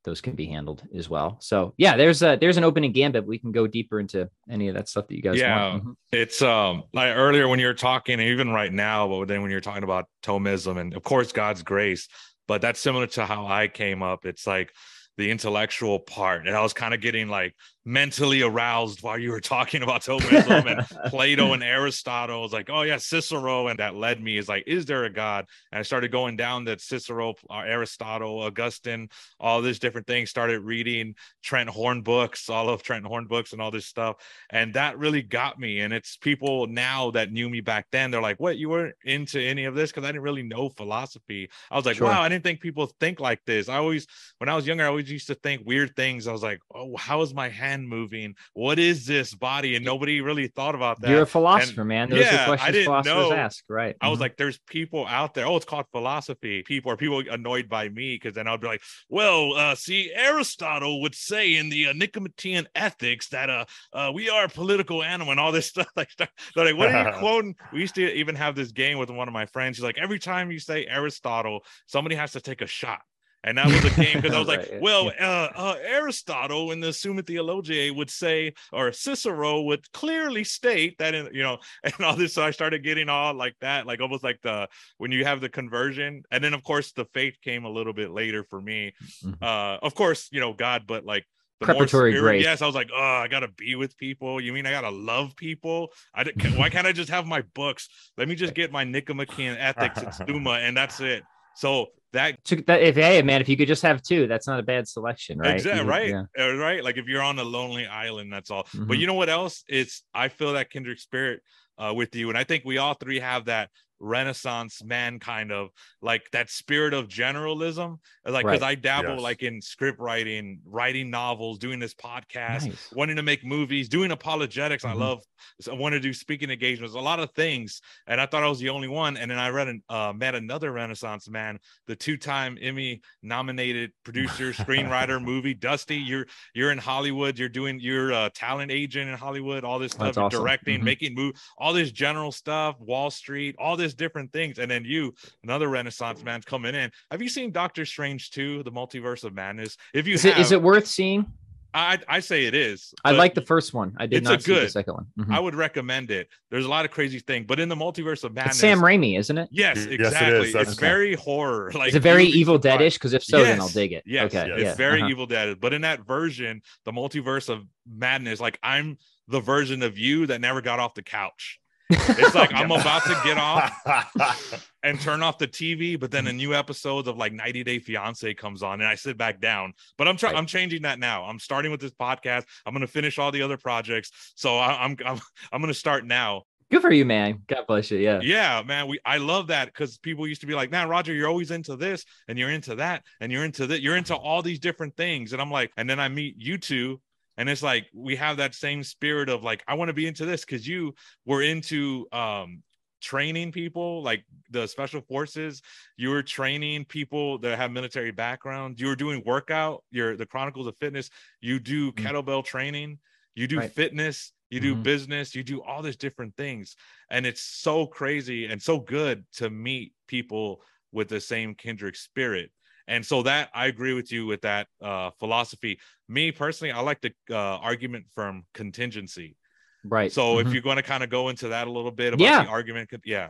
those 0.06 0.22
can 0.22 0.34
be 0.34 0.46
handled 0.46 0.84
as 0.96 1.10
well. 1.10 1.38
So 1.42 1.74
yeah, 1.78 1.98
there's 1.98 2.22
a 2.24 2.38
there's 2.40 2.58
an 2.58 2.64
opening 2.64 2.92
gambit. 2.94 3.26
We 3.26 3.38
can 3.38 3.52
go 3.52 3.68
deeper 3.68 4.00
into 4.00 4.30
any 4.50 4.70
of 4.70 4.76
that 4.76 4.88
stuff 4.88 5.08
that 5.08 5.16
you 5.16 5.22
guys 5.22 5.38
Yeah. 5.38 5.72
want. 5.74 5.84
Mhm. 5.84 5.96
It's 6.12 6.42
um 6.42 6.84
like 6.94 7.16
earlier 7.16 7.48
when 7.48 7.60
you 7.60 7.68
were 7.68 7.74
talking, 7.74 8.20
even 8.20 8.50
right 8.52 8.72
now, 8.72 9.08
but 9.08 9.28
then 9.28 9.42
when 9.42 9.52
you're 9.52 9.60
talking 9.60 9.84
about 9.84 10.06
Thomism 10.24 10.80
and 10.80 10.94
of 10.94 11.04
course 11.04 11.32
God's 11.34 11.64
grace, 11.64 12.08
but 12.48 12.62
that's 12.62 12.80
similar 12.80 13.08
to 13.08 13.26
how 13.26 13.48
I 13.48 13.68
came 13.68 14.02
up. 14.02 14.26
It's 14.26 14.48
like 14.48 14.74
the 15.20 15.30
intellectual 15.30 16.00
part, 16.00 16.48
and 16.48 16.56
I 16.56 16.62
was 16.62 16.74
kind 16.74 16.94
of 16.94 17.02
getting 17.02 17.28
like 17.28 17.54
mentally 17.90 18.44
aroused 18.44 19.02
while 19.02 19.18
you 19.18 19.32
were 19.32 19.40
talking 19.40 19.82
about 19.82 20.04
Thomism 20.04 20.78
and 20.78 20.88
Plato 21.10 21.54
and 21.54 21.64
Aristotle. 21.64 22.38
I 22.38 22.42
was 22.42 22.54
like, 22.54 22.70
oh 22.70 22.84
yeah, 22.84 22.98
Cicero, 22.98 23.68
and 23.68 23.80
that 23.80 23.96
led 23.96 24.22
me 24.22 24.38
is 24.38 24.48
like, 24.48 24.64
is 24.68 24.86
there 24.86 25.06
a 25.06 25.10
God? 25.10 25.48
And 25.72 25.80
I 25.80 25.82
started 25.82 26.12
going 26.12 26.38
down 26.38 26.66
that 26.66 26.82
Cicero, 26.82 27.34
uh, 27.50 27.64
Aristotle, 27.66 28.42
Augustine, 28.44 29.10
all 29.40 29.64
these 29.64 29.80
different 29.80 30.06
things. 30.06 30.30
Started 30.30 30.60
reading 30.62 31.16
Trent 31.42 31.68
Horn 31.68 32.04
books, 32.04 32.48
all 32.48 32.70
of 32.70 32.84
Trent 32.84 33.06
Horn 33.06 33.26
books, 33.26 33.54
and 33.54 33.62
all 33.62 33.72
this 33.72 33.88
stuff, 33.88 34.18
and 34.52 34.72
that 34.76 35.00
really 35.00 35.24
got 35.24 35.60
me. 35.60 35.80
And 35.80 35.92
it's 35.92 36.16
people 36.16 36.68
now 36.68 37.10
that 37.12 37.32
knew 37.32 37.50
me 37.50 37.62
back 37.62 37.88
then. 37.92 38.12
They're 38.12 38.22
like, 38.22 38.40
what? 38.40 38.58
You 38.58 38.70
weren't 38.70 38.96
into 39.04 39.40
any 39.42 39.66
of 39.66 39.74
this 39.74 39.90
because 39.90 40.04
I 40.04 40.10
didn't 40.10 40.22
really 40.22 40.44
know 40.44 40.70
philosophy. 40.70 41.50
I 41.72 41.76
was 41.76 41.88
like, 41.88 41.98
Sure. 41.98 42.06
wow, 42.06 42.22
I 42.22 42.30
didn't 42.30 42.44
think 42.44 42.62
people 42.62 42.86
think 43.00 43.20
like 43.20 43.44
this. 43.46 43.68
I 43.68 43.78
always, 43.78 44.06
when 44.38 44.48
I 44.48 44.56
was 44.56 44.68
younger, 44.68 44.84
I 44.84 44.88
always 44.88 45.10
used 45.10 45.26
to 45.28 45.36
think 45.36 45.64
weird 45.66 45.96
things. 45.96 46.28
I 46.28 46.32
was 46.32 46.44
like, 46.44 46.60
oh, 46.76 46.96
how 46.96 47.24
is 47.24 47.34
my 47.34 47.50
hand 47.50 47.79
moving? 47.88 48.36
What 48.54 48.80
is 48.80 49.06
this 49.06 49.34
body? 49.34 49.76
And 49.76 49.86
nobody 49.86 50.22
really 50.22 50.48
thought 50.48 50.76
about 50.76 51.00
that. 51.02 51.10
You're 51.10 51.22
a 51.24 51.26
philosopher, 51.28 51.82
And- 51.82 51.88
man. 51.88 52.10
Those 52.10 52.20
yeah, 52.22 52.50
are 52.50 52.58
I 52.60 52.72
didn't 52.72 52.86
philosophers 52.86 53.30
know. 53.30 53.36
ask, 53.36 53.64
right? 53.70 53.96
I 54.02 54.10
was 54.10 54.18
Mhm. 54.18 54.22
like, 54.22 54.38
there's 54.38 54.60
people 54.68 55.06
out 55.08 55.34
there. 55.34 55.46
Oh, 55.46 55.56
it's 55.56 55.66
called 55.66 55.86
philosophy. 55.92 56.64
People 56.64 56.92
are 56.92 56.98
people 56.98 57.24
annoyed 57.30 57.70
by 57.70 57.90
me 57.90 58.16
because 58.16 58.34
then 58.34 58.48
I'll 58.48 58.58
be 58.58 58.68
like, 58.68 58.82
well, 59.10 59.54
uh, 59.56 59.76
see, 59.76 60.12
Aristotle 60.14 61.02
would 61.02 61.16
say 61.16 61.56
in 61.56 61.70
the 61.70 61.88
uh, 61.88 61.94
Nicomachean 61.94 62.68
Ethics 62.76 63.30
that 63.30 63.50
uh, 63.50 63.66
uh, 63.94 64.12
we 64.14 64.30
are 64.30 64.46
a 64.46 64.50
political 64.50 65.04
animal 65.04 65.32
and 65.32 65.40
all 65.40 65.52
this 65.52 65.68
stuff. 65.74 65.88
Like, 65.96 66.10
they're 66.18 66.28
like, 66.56 66.76
what 66.76 66.90
are 66.94 67.12
you 67.12 67.14
quoting? 67.20 67.56
We 67.74 67.80
used 67.82 67.96
to 67.96 68.14
even 68.14 68.36
have 68.36 68.56
this 68.56 68.72
game 68.72 68.98
with 68.98 69.10
one 69.10 69.28
of 69.28 69.34
my 69.34 69.46
friends. 69.46 69.78
He's 69.78 69.84
like, 69.84 69.98
every 69.98 70.20
time 70.20 70.52
you 70.52 70.60
say 70.60 70.86
Aristotle, 70.88 71.64
somebody 71.86 72.16
has 72.16 72.32
to 72.34 72.42
take 72.42 72.62
a 72.62 72.68
shot. 72.68 73.02
And 73.44 73.58
that 73.58 73.68
was 73.68 73.86
a 73.86 73.90
game 74.02 74.22
because 74.22 74.36
I 74.36 74.40
was 74.44 74.48
like, 74.48 74.60
Right, 74.60 74.70
yeah, 74.74 74.80
well, 74.82 75.12
uh, 75.20 75.48
uh, 75.56 75.76
Aristotle 75.82 76.72
in 76.72 76.80
the 76.82 76.92
Summa 76.92 77.22
Theologiae 77.22 77.92
would 77.92 78.10
say, 78.10 78.54
or 78.74 78.92
Cicero 78.92 79.62
would 79.62 79.90
clearly 79.94 80.44
state 80.44 80.98
that, 80.98 81.16
in, 81.16 81.30
you 81.34 81.44
know, 81.44 81.58
and 81.84 81.94
all 82.02 82.16
this. 82.16 82.34
So 82.34 82.44
I 82.44 82.52
started 82.52 82.84
getting 82.84 83.08
all 83.08 83.34
like 83.34 83.56
that, 83.62 83.88
like 83.88 84.02
almost 84.02 84.24
like 84.24 84.42
the 84.42 84.68
when 84.98 85.12
you 85.12 85.24
have 85.24 85.40
the 85.42 85.50
conversion, 85.50 86.24
and 86.32 86.44
then 86.44 86.54
of 86.54 86.64
course 86.64 86.92
the 86.92 87.06
faith 87.14 87.38
came 87.42 87.64
a 87.66 87.70
little 87.70 87.94
bit 87.94 88.12
later 88.12 88.44
for 88.44 88.62
me. 88.62 88.94
Mhm. 89.24 89.42
Uh, 89.42 89.80
of 89.82 89.96
course, 89.96 90.28
you 90.32 90.40
know 90.42 90.54
God, 90.54 90.84
but 90.86 91.06
like 91.06 91.26
the 91.60 91.68
more 91.68 91.76
Preparatory 91.76 92.12
spirit- 92.14 92.22
grace. 92.22 92.44
Yes, 92.44 92.62
I 92.62 92.66
was 92.66 92.76
like, 92.76 92.90
oh, 92.94 93.02
I 93.02 93.28
gotta 93.28 93.50
be 93.50 93.76
with 93.76 93.98
people. 93.98 94.40
You 94.42 94.54
mean 94.54 94.66
I 94.66 94.72
gotta 94.72 94.90
love 94.90 95.36
people? 95.36 95.92
I 96.14 96.26
why 96.56 96.70
can't 96.70 96.88
I 96.88 96.92
just 96.92 97.10
have 97.10 97.26
my 97.26 97.42
books? 97.54 97.90
Let 98.18 98.28
me 98.28 98.36
just 98.36 98.54
get 98.60 98.72
my 98.72 98.84
Nicomachean 98.84 99.58
Ethics 99.58 100.02
and 100.02 100.14
Summa, 100.14 100.52
and 100.52 100.76
that's 100.76 101.00
it. 101.00 101.24
So 101.60 101.88
that 102.14 102.40
if 102.50 102.96
hey 102.96 103.22
man, 103.22 103.42
if 103.42 103.50
you 103.50 103.58
could 103.58 103.68
just 103.68 103.82
have 103.82 104.02
two, 104.02 104.28
that's 104.28 104.48
not 104.48 104.62
a 104.62 104.64
bad 104.64 104.88
selection, 104.88 105.40
right? 105.40 105.58
Exactly 105.58 105.82
right, 105.82 106.08
yeah. 106.08 106.24
Uh, 106.40 106.56
right. 106.56 106.82
Like 106.82 106.98
if 106.98 107.06
you're 107.08 107.22
on 107.22 107.38
a 107.38 107.44
lonely 107.44 107.86
island, 107.86 108.32
that's 108.32 108.50
all. 108.50 108.66
But 108.74 108.96
Mhm. 108.96 109.00
you 109.00 109.08
know 109.08 109.14
what 109.14 109.28
else? 109.28 109.66
It's 109.68 110.04
I 110.14 110.30
feel 110.30 110.54
that 110.54 110.70
kindred 110.70 111.00
spirit 111.00 111.42
uh, 111.78 111.94
with 111.94 112.16
you, 112.16 112.30
and 112.30 112.38
I 112.38 112.46
think 112.46 112.64
we 112.64 112.78
all 112.78 112.94
three 112.94 113.20
have 113.20 113.46
that 113.46 113.70
Renaissance 114.00 114.84
man 114.84 115.20
kind 115.20 115.52
of 115.52 115.70
like 116.02 116.30
that 116.32 116.50
spirit 116.50 116.94
of 116.94 117.08
generalism. 117.08 118.00
Like 118.26 118.46
because 118.46 118.62
Right. 118.62 118.72
I 118.72 118.76
dabble 118.76 119.14
Yes. 119.16 119.22
like 119.22 119.44
in 119.44 119.62
script 119.62 120.00
writing, 120.00 120.60
writing 120.66 121.10
novels, 121.10 121.60
doing 121.60 121.80
this 121.80 121.94
podcast, 121.94 122.68
Nice. 122.68 122.92
wanting 122.94 123.16
to 123.18 123.24
make 123.24 123.44
movies, 123.44 123.90
doing 123.90 124.12
apologetics. 124.12 124.86
I 124.86 124.94
Mhm. 124.94 125.00
love. 125.00 125.24
I 125.70 125.74
want 125.74 125.94
to 125.94 126.00
do 126.00 126.14
speaking 126.14 126.50
engagements, 126.50 126.96
a 126.96 127.00
lot 127.00 127.20
of 127.20 127.32
things, 127.34 127.82
and 128.08 128.20
I 128.20 128.26
thought 128.26 128.44
I 128.44 128.48
was 128.50 128.60
the 128.60 128.70
only 128.70 128.88
one. 128.90 129.16
And 129.18 129.32
then 129.32 129.40
I 129.40 129.50
read 129.50 129.68
and 129.70 129.82
uh, 129.90 130.14
met 130.14 130.36
another 130.36 130.72
Renaissance 130.72 131.30
man, 131.30 131.60
the 131.88 131.96
two-time 131.96 132.58
Emmy-nominated 132.62 133.92
producer, 134.04 134.52
screenwriter, 134.54 135.22
movie 135.24 135.54
Dusty. 135.54 135.98
You're 135.98 136.28
you're 136.54 136.72
in 136.72 136.78
Hollywood. 136.78 137.38
You're 137.40 137.50
doing 137.50 137.80
you're 137.80 138.12
a 138.12 138.30
talent 138.34 138.72
agent 138.72 139.10
in 139.10 139.18
Hollywood. 139.18 139.64
All 139.64 139.80
this 139.80 139.94
stuff, 139.94 140.18
awesome. 140.18 140.30
directing, 140.30 140.80
Mhm. 140.82 140.84
making 140.84 141.16
move, 141.16 141.36
all 141.58 141.74
this 141.74 141.92
general 141.92 142.32
stuff, 142.32 142.80
Wall 142.80 143.10
Street, 143.12 143.56
all 143.60 143.78
this 143.78 143.89
different 143.94 144.32
things. 144.34 144.60
And 144.60 144.70
then 144.70 144.86
you, 144.86 145.14
another 145.44 145.68
Renaissance 145.70 146.24
man's 146.24 146.46
coming 146.46 146.76
in. 146.76 146.92
Have 147.12 147.22
you 147.22 147.30
seen 147.30 147.52
Doctor 147.52 147.86
Strange 147.86 148.32
2, 148.32 148.64
The 148.64 148.72
Multiverse 148.72 149.24
of 149.24 149.34
Madness? 149.34 149.78
If 149.94 150.08
you 150.08 150.16
Is 150.16 150.24
have, 150.24 150.38
it, 150.38 150.42
is 150.42 150.52
it 150.52 150.62
worth 150.62 150.88
seeing? 150.88 151.26
I 151.72 152.00
I 152.08 152.20
say 152.20 152.46
it 152.48 152.56
is. 152.56 152.96
I 153.06 153.12
like 153.12 153.36
the 153.36 153.44
first 153.44 153.76
one. 153.76 153.96
I 154.00 154.08
did 154.08 154.24
it's 154.24 154.28
a 154.28 154.32
not 154.32 154.42
see 154.42 154.56
the 154.56 154.70
second 154.70 154.96
one. 154.96 155.06
Mhm. 155.20 155.32
I 155.36 155.40
would 155.40 155.54
recommend 155.54 156.10
it. 156.10 156.28
There's 156.50 156.66
a 156.66 156.68
lot 156.68 156.84
of 156.84 156.90
crazy 156.90 157.20
things, 157.20 157.46
but 157.48 157.60
in 157.60 157.70
the 157.70 157.76
multiverse 157.76 158.24
of 158.24 158.34
madness, 158.34 158.56
It's 158.56 158.60
Sam 158.62 158.80
Raimi, 158.80 159.20
isn't 159.20 159.38
it? 159.38 159.50
Yes, 159.52 159.78
Yes, 159.78 159.86
it 159.86 160.02
is. 160.02 160.08
exactly. 160.08 160.52
That's- 160.52 160.72
it's 160.72 160.80
very 160.80 161.14
horror. 161.14 161.72
Like 161.76 161.90
Is 161.90 161.96
it 161.96 162.00
very 162.02 162.26
Evil 162.26 162.56
surprised. 162.60 162.82
Deadish? 162.82 162.94
Because 162.96 163.14
if 163.14 163.24
so, 163.24 163.44
then 163.44 163.62
I'll 163.62 163.68
dig 163.68 163.92
it. 163.92 164.04
Yes, 164.08 164.34
okay. 164.34 164.50
it's 164.50 164.64
yeah, 164.64 164.74
very 164.74 165.02
uh-huh. 165.02 165.12
Evil 165.12 165.28
Dead. 165.28 165.60
But 165.60 165.74
in 165.74 165.82
that 165.82 166.08
version, 166.08 166.64
the 166.86 166.92
multiverse 166.92 167.50
of 167.50 167.68
madness, 167.88 168.40
like 168.40 168.58
I'm 168.64 168.98
the 169.28 169.40
version 169.40 169.84
of 169.84 169.96
you 169.96 170.26
that 170.26 170.42
never 170.42 170.62
got 170.62 170.80
off 170.80 170.96
the 170.96 171.04
couch. 171.04 171.60
It's 171.90 172.36
like 172.36 172.54
I'm 172.54 172.72
about 172.72 173.04
to 173.06 173.20
get 173.24 173.38
off 173.38 174.70
and 174.84 175.00
turn 175.02 175.24
off 175.24 175.38
the 175.38 175.48
TV, 175.48 176.00
but 176.00 176.12
then 176.12 176.28
a 176.28 176.34
new 176.34 176.54
episode 176.54 177.08
of 177.08 177.18
like 177.18 177.34
90 177.34 177.64
Day 177.64 177.80
Fiance 177.80 178.34
comes 178.36 178.62
on, 178.62 178.82
and 178.82 178.88
I 178.88 178.96
sit 178.96 179.18
back 179.18 179.42
down. 179.42 179.74
But 179.98 180.08
I'm 180.08 180.16
trying. 180.16 180.34
Right. 180.34 180.40
I'm 180.40 180.46
changing 180.46 180.84
that 180.84 181.00
now. 181.00 181.24
I'm 181.26 181.40
starting 181.40 181.72
with 181.72 181.82
this 181.82 181.92
podcast. 181.92 182.46
I'm 182.66 182.74
going 182.74 182.82
to 182.82 182.88
finish 182.88 183.18
all 183.18 183.32
the 183.32 183.42
other 183.42 183.58
projects, 183.58 184.12
so 184.36 184.58
I, 184.58 184.84
I'm 184.84 184.98
I'm 185.06 185.20
I'm 185.52 185.62
going 185.62 185.74
to 185.74 185.80
start 185.80 186.06
now. 186.06 186.44
Good 186.72 186.84
for 186.84 186.92
you, 186.92 187.04
man. 187.04 187.42
God 187.48 187.66
bless 187.68 187.90
you. 187.90 187.98
Yeah. 187.98 188.20
Yeah, 188.22 188.62
man. 188.64 188.88
We 188.88 189.00
I 189.04 189.18
love 189.18 189.48
that 189.48 189.66
because 189.66 189.98
people 189.98 190.28
used 190.28 190.42
to 190.42 190.48
be 190.48 190.54
like, 190.54 190.70
"Man, 190.70 190.88
Roger, 190.88 191.14
you're 191.14 191.28
always 191.28 191.50
into 191.50 191.76
this, 191.76 192.06
and 192.28 192.38
you're 192.38 192.52
into 192.52 192.76
that, 192.76 193.04
and 193.20 193.32
you're 193.32 193.44
into 193.44 193.66
that. 193.68 193.82
You're 193.82 193.98
into 193.98 194.16
all 194.16 194.44
these 194.44 194.60
different 194.60 194.96
things." 194.96 195.34
And 195.34 195.42
I'm 195.42 195.50
like, 195.50 195.72
and 195.78 195.90
then 195.90 196.00
I 196.00 196.10
meet 196.10 196.36
you 196.38 196.60
two, 196.60 197.02
and 197.40 197.48
it's 197.48 197.64
like 197.64 197.88
we 197.94 198.18
have 198.18 198.36
that 198.38 198.54
same 198.54 198.84
spirit 198.84 199.30
of 199.30 199.44
like, 199.44 199.64
I 199.66 199.74
want 199.76 199.88
to 199.88 199.94
be 199.94 200.06
into 200.08 200.26
this 200.26 200.44
because 200.44 200.68
you 200.68 200.94
were 201.26 201.42
into 201.42 202.06
um 202.12 202.62
training 203.02 203.54
people 203.54 204.04
like 204.04 204.26
the 204.52 204.68
special 204.68 205.00
forces. 205.00 205.62
You 205.96 206.10
were 206.10 206.22
training 206.22 206.84
people 206.84 207.38
that 207.40 207.58
have 207.58 207.72
military 207.72 208.12
background. 208.12 208.78
You 208.78 208.88
were 208.88 208.96
doing 208.98 209.24
workout 209.26 209.86
you're 209.90 210.18
the 210.18 210.26
chronicles 210.26 210.68
of 210.68 210.76
fitness. 210.82 211.10
You 211.40 211.60
do 211.60 211.94
Mm. 211.94 212.04
kettlebell 212.04 212.44
training. 212.44 213.00
You 213.36 213.48
do 213.48 213.60
Right. 213.60 213.72
fitness. 213.72 214.34
You 214.50 214.60
do 214.60 214.76
Mhm. 214.76 214.84
business. 214.84 215.34
You 215.34 215.44
do 215.44 215.62
all 215.64 215.82
these 215.82 215.96
different 215.96 216.36
things. 216.36 216.76
And 217.10 217.26
it's 217.26 217.42
so 217.42 217.88
crazy 217.88 218.48
and 218.48 218.62
so 218.62 218.82
good 218.82 219.24
to 219.38 219.50
meet 219.50 219.94
people 220.08 220.62
with 220.92 221.08
the 221.08 221.22
same 221.22 221.56
kindred 221.56 221.96
spirit 221.96 222.52
and 222.90 223.06
so 223.06 223.24
that 223.24 223.50
i 223.54 223.68
agree 223.68 223.94
with 223.94 224.12
you 224.12 224.26
with 224.26 224.42
that 224.42 224.68
uh 224.82 225.10
philosophy 225.20 225.80
me 226.10 226.32
personally 226.32 226.72
i 226.74 226.82
like 226.82 227.00
the 227.00 227.14
uh, 227.32 227.36
argument 227.70 228.06
from 228.14 228.44
contingency 228.54 229.38
Right. 229.86 230.12
so 230.12 230.40
if 230.40 230.48
Mhm. 230.48 230.54
you're 230.54 230.62
going 230.62 230.76
to 230.76 230.84
kind 230.84 231.04
of 231.06 231.10
go 231.10 231.30
into 231.30 231.48
that 231.50 231.68
a 231.68 231.72
little 231.72 231.92
bit 231.92 232.14
about 232.14 232.26
Yeah. 232.26 232.44
the 232.44 232.50
argument 232.50 232.90
yeah 233.06 233.30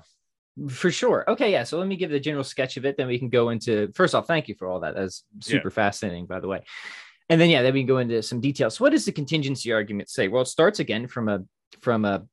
For 0.68 0.92
sure. 0.92 1.24
Okay, 1.30 1.52
yeah. 1.54 1.64
So 1.64 1.78
let 1.80 1.88
me 1.88 1.96
give 1.96 2.10
the 2.12 2.20
general 2.20 2.44
sketch 2.44 2.76
of 2.76 2.84
it. 2.84 2.98
Then 2.98 3.08
we 3.08 3.18
can 3.18 3.30
go 3.30 3.50
into 3.50 3.94
first 3.94 4.14
off, 4.14 4.28
thank 4.28 4.50
you 4.50 4.56
for 4.60 4.68
all 4.68 4.82
that. 4.82 4.94
That's 4.94 5.24
super 5.40 5.70
fascinating, 5.70 6.26
by 6.26 6.40
the 6.42 6.50
way. 6.50 6.60
And 7.30 7.40
then 7.40 7.50
yeah, 7.50 7.62
then 7.62 7.74
we 7.74 7.82
can 7.82 7.88
go 7.88 8.00
into 8.00 8.22
some 8.22 8.42
details. 8.42 8.76
So 8.76 8.84
what 8.84 8.92
does 8.92 9.06
the 9.06 9.14
contingency 9.14 9.72
argument 9.72 10.10
say? 10.10 10.28
Well, 10.28 10.42
it 10.42 10.48
starts 10.48 10.80
again 10.80 11.08
from 11.08 11.30
a 11.30 11.38
from 11.82 12.04
a 12.04 12.26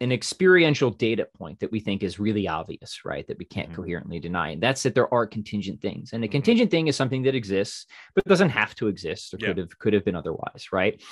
an 0.00 0.12
experiential 0.12 0.90
data 0.90 1.26
point 1.36 1.58
that 1.60 1.70
we 1.72 1.80
think 1.80 2.02
is 2.02 2.18
really 2.18 2.46
obvious, 2.48 3.04
right? 3.04 3.26
That 3.26 3.38
we 3.38 3.44
can't 3.44 3.70
Mhm. 3.70 3.74
coherently 3.74 4.20
deny. 4.20 4.50
And 4.50 4.62
that's 4.62 4.82
that 4.84 4.94
there 4.94 5.12
are 5.12 5.26
contingent 5.26 5.80
things. 5.80 6.12
And 6.12 6.22
a 6.24 6.28
Mhm. 6.28 6.32
contingent 6.32 6.70
thing 6.70 6.86
is 6.88 6.96
something 6.96 7.22
that 7.24 7.34
exists, 7.34 7.86
but 8.14 8.24
doesn't 8.24 8.50
have 8.50 8.74
to 8.76 8.88
exist 8.88 9.34
or 9.34 9.38
Yeah. 9.40 9.48
could 9.48 9.58
have 9.58 9.78
could 9.78 9.92
have 9.92 10.04
been 10.04 10.16
otherwise, 10.16 10.68
right? 10.72 11.02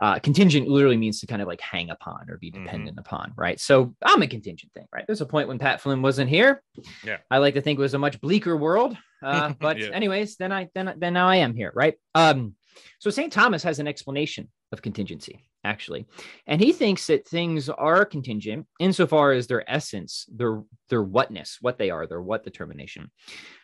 Uh, 0.00 0.18
contingent 0.18 0.68
literally 0.68 0.96
means 0.96 1.20
to 1.20 1.26
kind 1.26 1.40
of 1.42 1.48
like 1.48 1.60
hang 1.60 1.90
upon 1.90 2.28
or 2.28 2.38
be 2.38 2.50
Mhm. 2.50 2.64
dependent 2.64 2.98
upon, 2.98 3.32
right? 3.36 3.60
So 3.60 3.94
I'm 4.02 4.22
a 4.22 4.26
contingent 4.26 4.72
thing, 4.72 4.86
right? 4.92 5.04
There's 5.06 5.20
a 5.20 5.26
point 5.26 5.48
when 5.48 5.58
Pat 5.58 5.80
Flynn 5.80 6.02
wasn't 6.02 6.30
here. 6.30 6.62
Yeah. 7.04 7.18
I 7.30 7.38
like 7.38 7.54
to 7.54 7.60
think 7.60 7.78
it 7.78 7.82
was 7.82 7.94
a 7.94 7.98
much 7.98 8.20
bleaker 8.20 8.56
world. 8.56 8.96
Uh, 9.22 9.52
but 9.60 9.78
Yeah. 9.78 9.88
anyways, 9.90 10.36
then 10.36 10.52
I 10.52 10.68
then 10.74 10.94
then 10.98 11.12
now 11.14 11.28
I 11.28 11.36
am 11.36 11.54
here, 11.54 11.72
right? 11.74 11.94
Um, 12.14 12.56
so 12.98 13.08
St. 13.10 13.32
Thomas 13.32 13.62
has 13.62 13.78
an 13.78 13.86
explanation 13.86 14.50
of 14.74 14.82
contingency, 14.82 15.40
actually, 15.64 16.04
and 16.46 16.60
he 16.60 16.72
thinks 16.72 17.06
that 17.06 17.26
things 17.26 17.70
are 17.70 18.04
contingent 18.04 18.66
insofar 18.78 19.32
as 19.32 19.46
their 19.46 19.64
essence, 19.70 20.26
their 20.30 20.62
their 20.90 21.02
whatness, 21.02 21.56
what 21.62 21.78
they 21.78 21.88
are, 21.88 22.06
their 22.06 22.20
what 22.20 22.44
determination, 22.44 23.10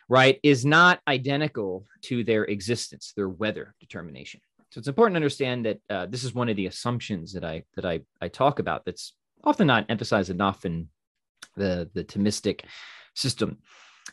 right, 0.09 0.39
is 0.41 0.65
not 0.65 0.99
identical 1.07 1.85
to 2.01 2.23
their 2.23 2.45
existence, 2.45 3.13
their 3.15 3.29
whether 3.29 3.75
determination. 3.79 4.41
So 4.71 4.79
it's 4.79 4.87
important 4.87 5.15
to 5.15 5.17
understand 5.17 5.65
that 5.65 5.79
uh, 5.89 6.05
this 6.07 6.23
is 6.23 6.33
one 6.33 6.49
of 6.49 6.55
the 6.55 6.65
assumptions 6.65 7.33
that 7.33 7.43
I 7.43 7.63
that 7.75 7.85
I 7.85 7.99
I 8.19 8.29
talk 8.29 8.57
about. 8.57 8.85
That's 8.85 9.13
often 9.43 9.67
not 9.67 9.85
emphasized 9.89 10.29
enough 10.29 10.65
in 10.65 10.87
the 11.55 11.89
the 11.93 12.03
Thomistic 12.03 12.61
system. 13.15 13.59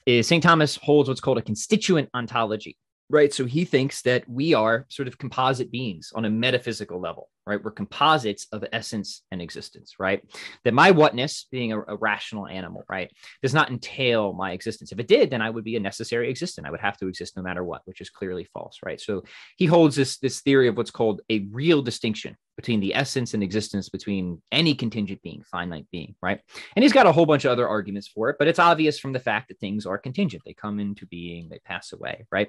Is 0.05 0.27
St. 0.27 0.43
Thomas 0.43 0.77
holds 0.77 1.09
what's 1.09 1.21
called 1.21 1.39
a 1.39 1.43
constituent 1.43 2.11
ontology, 2.15 2.77
right? 3.11 3.33
So 3.33 3.47
he 3.47 3.65
thinks 3.65 4.03
that 4.03 4.29
we 4.29 4.55
are 4.55 4.87
sort 4.89 5.09
of 5.09 5.19
composite 5.19 5.71
beings 5.73 6.13
on 6.15 6.25
a 6.25 6.31
metaphysical 6.31 7.01
level, 7.01 7.31
right? 7.47 7.63
We're 7.63 7.71
composites 7.71 8.47
of 8.53 8.65
essence 8.73 9.23
and 9.31 9.41
existence, 9.41 9.95
right? 9.99 10.23
That 10.65 10.75
my 10.75 10.91
whatness, 10.91 11.47
being 11.51 11.73
a, 11.73 11.81
a 11.81 11.97
rational 11.97 12.47
animal, 12.47 12.85
right, 12.89 13.11
does 13.43 13.55
not 13.55 13.71
entail 13.71 14.35
my 14.35 14.53
existence. 14.53 14.93
If 14.93 14.99
it 14.99 15.09
did, 15.09 15.31
then 15.31 15.41
I 15.41 15.49
would 15.49 15.65
be 15.65 15.77
a 15.77 15.81
necessary 15.81 16.29
existent. 16.29 16.67
I 16.67 16.71
would 16.71 16.81
have 16.81 16.99
to 16.99 17.09
exist 17.09 17.37
no 17.37 17.43
matter 17.43 17.65
what, 17.65 17.83
which 17.87 18.03
is 18.03 18.11
clearly 18.11 18.47
false, 18.53 18.79
right? 18.85 19.01
So 19.01 19.25
he 19.57 19.67
holds 19.67 19.97
this 19.97 20.19
this 20.19 20.41
theory 20.41 20.69
of 20.69 20.77
what's 20.77 20.91
called 20.91 21.23
a 21.31 21.47
real 21.51 21.81
distinction 21.81 22.37
between 22.57 22.81
the 22.81 22.95
essence 22.95 23.35
and 23.35 23.43
existence 23.43 23.89
between 23.89 24.43
any 24.51 24.75
contingent 24.75 25.23
being, 25.23 25.45
finite 25.49 25.87
being, 25.93 26.17
right? 26.21 26.41
And 26.75 26.83
he's 26.83 26.93
got 26.93 27.07
a 27.07 27.13
whole 27.13 27.25
bunch 27.25 27.45
of 27.45 27.53
other 27.53 27.69
arguments 27.69 28.09
for 28.09 28.31
it, 28.31 28.37
but 28.37 28.49
it's 28.49 28.59
obvious 28.59 28.99
from 28.99 29.13
the 29.13 29.21
fact 29.21 29.49
that 29.49 29.61
things 29.61 29.87
are 29.87 29.97
contingent. 29.97 30.43
They 30.45 30.55
come 30.55 30.81
into 30.81 31.07
being, 31.07 31.49
they 31.49 31.61
pass 31.61 31.93
away, 31.93 32.27
right? 32.33 32.49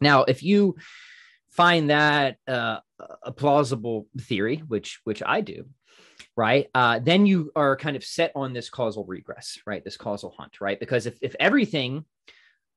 Now, 0.00 0.24
if 0.24 0.42
you 0.42 0.76
find 1.50 1.90
that 1.90 2.36
uh, 2.48 2.78
a 3.22 3.32
plausible 3.32 4.08
theory, 4.20 4.58
which 4.66 5.00
which 5.04 5.22
I 5.24 5.40
do, 5.40 5.66
right? 6.36 6.68
Uh, 6.74 6.98
then 6.98 7.26
you 7.26 7.52
are 7.54 7.76
kind 7.76 7.96
of 7.96 8.04
set 8.04 8.32
on 8.34 8.52
this 8.52 8.70
causal 8.70 9.04
regress, 9.04 9.58
right? 9.66 9.84
This 9.84 9.96
causal 9.96 10.34
hunt, 10.38 10.60
right? 10.60 10.80
Because 10.80 11.06
if 11.06 11.18
if 11.22 11.34
everything 11.38 12.04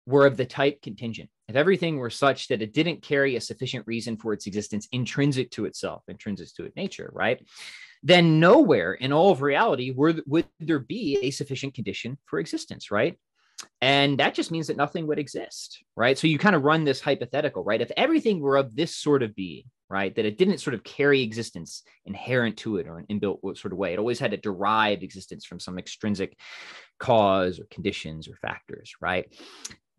were 0.06 0.26
of 0.26 0.38
the 0.38 0.46
type 0.46 0.82
contingent, 0.82 1.30
if 1.48 1.56
everything 1.56 1.98
were 1.98 2.10
such 2.10 2.48
that 2.50 2.62
it 2.62 2.74
didn't 2.74 3.02
carry 3.02 3.36
a 3.36 3.42
sufficient 3.42 3.88
reason 3.88 4.18
for 4.18 4.34
its 4.34 4.48
existence 4.48 4.88
intrinsic 4.92 5.52
to 5.52 5.66
itself, 5.66 6.04
intrinsic 6.08 6.54
to 6.56 6.66
its 6.66 6.76
nature, 6.76 7.10
right? 7.14 7.46
Then 8.04 8.40
nowhere 8.40 8.94
in 8.94 9.12
all 9.12 9.32
of 9.32 9.42
reality 9.42 9.92
would, 9.92 10.22
would 10.28 10.46
there 10.60 10.80
be 10.80 11.18
a 11.24 11.32
sufficient 11.32 11.74
condition 11.74 12.20
for 12.26 12.38
existence, 12.40 12.92
right? 12.92 13.18
And 13.82 14.20
that 14.20 14.34
just 14.34 14.52
means 14.52 14.68
that 14.68 14.78
nothing 14.78 15.08
would 15.08 15.20
exist, 15.20 15.84
right? 15.96 16.18
So 16.18 16.28
you 16.28 16.38
kind 16.38 16.56
of 16.56 16.64
run 16.64 16.84
this 16.84 17.02
hypothetical, 17.02 17.64
right? 17.64 17.82
If 17.82 17.92
everything 17.96 18.40
were 18.40 18.58
of 18.58 18.76
this 18.76 18.96
sort 18.96 19.24
of 19.24 19.36
being, 19.36 19.64
right, 19.90 20.16
that 20.16 20.26
it 20.26 20.38
didn't 20.38 20.60
sort 20.60 20.74
of 20.74 20.84
carry 20.84 21.22
existence 21.22 21.84
inherent 22.06 22.58
to 22.58 22.78
it 22.78 22.88
or 22.88 22.98
an 22.98 23.06
inbuilt 23.10 23.58
sort 23.58 23.72
of 23.72 23.78
way, 23.78 23.94
it 23.94 24.00
always 24.00 24.20
had 24.20 24.32
to 24.32 24.38
derive 24.38 25.04
existence 25.04 25.46
from 25.46 25.60
some 25.60 25.78
extrinsic 25.78 26.38
cause 27.00 27.60
or 27.60 27.66
conditions 27.66 28.28
or 28.28 28.36
factors, 28.36 28.94
right? 29.00 29.34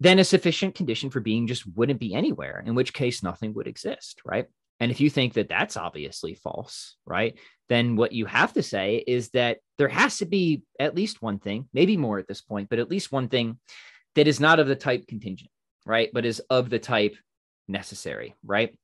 Then 0.01 0.19
a 0.19 0.25
sufficient 0.25 0.75
condition 0.75 1.11
for 1.11 1.21
being 1.21 1.47
just 1.47 1.65
wouldn't 1.77 2.01
be 2.01 2.15
anywhere, 2.15 2.63
in 2.67 2.75
which 2.75 2.93
case 2.93 3.23
nothing 3.23 3.55
would 3.55 3.67
exist, 3.67 4.21
right? 4.25 4.47
And 4.81 4.91
if 4.91 5.01
you 5.01 5.09
think 5.09 5.35
that 5.35 5.49
that's 5.49 5.77
obviously 5.77 6.35
false, 6.35 6.97
right, 7.07 7.39
then 7.69 7.97
what 7.97 8.13
you 8.13 8.27
have 8.27 8.53
to 8.55 8.63
say 8.63 9.03
is 9.07 9.31
that 9.31 9.59
there 9.79 9.89
has 9.89 10.19
to 10.19 10.27
be 10.27 10.63
at 10.79 10.95
least 10.95 11.23
one 11.23 11.39
thing, 11.39 11.69
maybe 11.73 11.97
more 11.97 12.19
at 12.19 12.29
this 12.29 12.43
point, 12.43 12.69
but 12.69 12.79
at 12.79 12.91
least 12.91 13.13
one 13.13 13.29
thing 13.29 13.59
that 14.15 14.29
is 14.29 14.41
not 14.41 14.59
of 14.59 14.67
the 14.67 14.77
type 14.77 15.07
contingent, 15.07 15.51
right, 15.85 16.11
but 16.13 16.27
is 16.27 16.41
of 16.51 16.71
the 16.71 16.79
type 16.79 17.17
necessary, 17.69 18.35
right? 18.45 18.79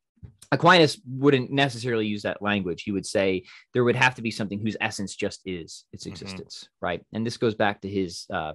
Aquinas 0.51 1.01
wouldn't 1.07 1.51
necessarily 1.51 2.07
use 2.07 2.23
that 2.23 2.43
language. 2.43 2.83
He 2.83 2.93
would 2.93 3.07
say 3.07 3.45
there 3.73 3.85
would 3.85 3.97
have 3.97 4.15
to 4.17 4.23
be 4.23 4.31
something 4.31 4.61
whose 4.61 4.77
essence 4.81 5.17
just 5.17 5.41
is 5.47 5.85
its 5.93 6.05
mm-hmm. 6.05 6.13
existence, 6.13 6.65
mm-hmm. 6.65 6.87
right? 6.87 7.07
And 7.13 7.27
this 7.27 7.39
goes 7.39 7.55
back 7.55 7.81
to 7.81 7.89
his 7.89 8.27
uh, 8.33 8.53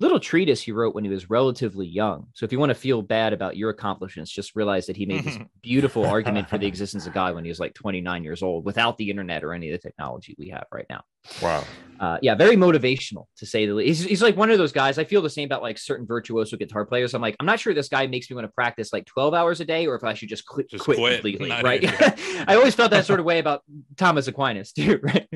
little 0.00 0.20
treatise 0.20 0.60
he 0.60 0.72
wrote 0.72 0.94
when 0.94 1.04
he 1.04 1.10
was 1.10 1.30
relatively 1.30 1.86
young. 1.86 2.26
So 2.34 2.44
if 2.44 2.52
you 2.52 2.58
want 2.58 2.70
to 2.70 2.74
feel 2.74 3.02
bad 3.02 3.32
about 3.32 3.56
your 3.56 3.70
accomplishments, 3.70 4.30
just 4.30 4.56
realize 4.56 4.86
that 4.86 4.96
he 4.96 5.06
made 5.06 5.24
this 5.24 5.34
mm-hmm. 5.34 5.44
beautiful 5.62 6.04
argument 6.04 6.48
for 6.48 6.58
the 6.58 6.66
existence 6.74 7.06
of 7.06 7.14
God 7.14 7.34
when 7.34 7.44
he 7.44 7.50
was 7.50 7.60
like 7.60 7.74
29 7.74 8.24
years 8.24 8.42
old 8.42 8.64
without 8.64 8.96
the 8.98 9.08
internet 9.08 9.44
or 9.44 9.52
any 9.52 9.70
of 9.70 9.80
the 9.80 9.88
technology 9.88 10.34
we 10.38 10.48
have 10.48 10.66
right 10.72 10.86
now. 10.90 11.02
Wow. 11.42 11.64
Uh, 12.00 12.18
yeah, 12.20 12.34
very 12.34 12.56
motivational 12.56 13.26
to 13.36 13.46
say 13.46 13.66
the 13.66 13.72
least. 13.72 14.00
He's, 14.00 14.08
he's 14.08 14.22
like 14.22 14.36
one 14.36 14.50
of 14.50 14.58
those 14.58 14.72
guys. 14.72 14.98
I 14.98 15.04
feel 15.04 15.22
the 15.22 15.30
same 15.30 15.46
about 15.46 15.62
like 15.62 15.78
certain 15.78 16.06
virtuoso 16.06 16.56
guitar 16.56 16.84
players. 16.84 17.14
I'm 17.14 17.22
like, 17.22 17.36
I'm 17.38 17.46
not 17.46 17.60
sure 17.60 17.72
this 17.72 17.88
guy 17.88 18.06
makes 18.08 18.28
me 18.28 18.34
want 18.34 18.46
to 18.46 18.52
practice 18.52 18.92
like 18.92 19.06
12 19.06 19.32
hours 19.32 19.60
a 19.60 19.64
day 19.64 19.86
or 19.86 19.94
if 19.94 20.02
I 20.02 20.14
should 20.14 20.28
just, 20.28 20.44
quit, 20.44 20.68
just 20.68 20.84
quit, 20.84 20.98
quit 20.98 21.22
completely. 21.22 21.48
Right. 21.48 21.84
I 22.48 22.56
always 22.56 22.74
felt 22.74 22.90
that 22.90 23.06
sort 23.06 23.20
of 23.20 23.26
way 23.26 23.38
about 23.38 23.62
Thomas 23.96 24.26
Aquinas 24.26 24.72
too. 24.76 25.00
Right 25.02 25.28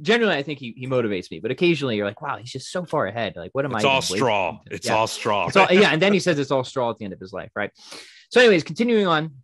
generally 0.00 0.34
I 0.36 0.42
think 0.42 0.58
he, 0.58 0.74
he 0.76 0.86
motivates 0.86 1.30
me, 1.30 1.40
but 1.40 1.50
occasionally 1.50 1.96
you're 1.96 2.06
like, 2.06 2.20
wow, 2.20 2.36
he's 2.36 2.50
just 2.50 2.70
so 2.70 2.84
far 2.84 3.06
ahead. 3.06 3.34
Like, 3.36 3.50
what 3.52 3.64
am 3.64 3.74
it's 3.74 3.84
I? 3.84 3.88
All 3.88 4.02
straw. 4.02 4.58
It's 4.70 4.86
yeah. 4.86 4.94
all 4.94 5.06
straw. 5.06 5.48
It's 5.48 5.56
all 5.56 5.66
straw. 5.66 5.78
yeah. 5.78 5.90
And 5.90 6.00
then 6.00 6.12
he 6.12 6.20
says 6.20 6.38
it's 6.38 6.50
all 6.50 6.64
straw 6.64 6.90
at 6.90 6.98
the 6.98 7.04
end 7.04 7.14
of 7.14 7.20
his 7.20 7.32
life, 7.32 7.50
right? 7.56 7.70
So, 8.30 8.40
anyways, 8.40 8.62
continuing 8.62 9.06
on, 9.06 9.34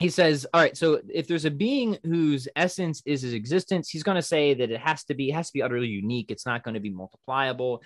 he 0.00 0.08
says, 0.08 0.46
all 0.52 0.60
right, 0.60 0.76
so 0.76 1.00
if 1.12 1.28
there's 1.28 1.44
a 1.44 1.50
being 1.50 1.98
whose 2.04 2.48
essence 2.56 3.02
is 3.06 3.22
his 3.22 3.32
existence, 3.32 3.88
he's 3.88 4.02
going 4.02 4.16
to 4.16 4.22
say 4.22 4.54
that 4.54 4.70
it 4.70 4.80
has 4.80 5.04
to 5.04 5.14
be, 5.14 5.30
it 5.30 5.34
has 5.34 5.48
to 5.48 5.52
be 5.52 5.62
utterly 5.62 5.86
unique. 5.86 6.30
It's 6.30 6.46
not 6.46 6.64
going 6.64 6.74
to 6.74 6.80
be 6.80 6.90
multipliable. 6.90 7.82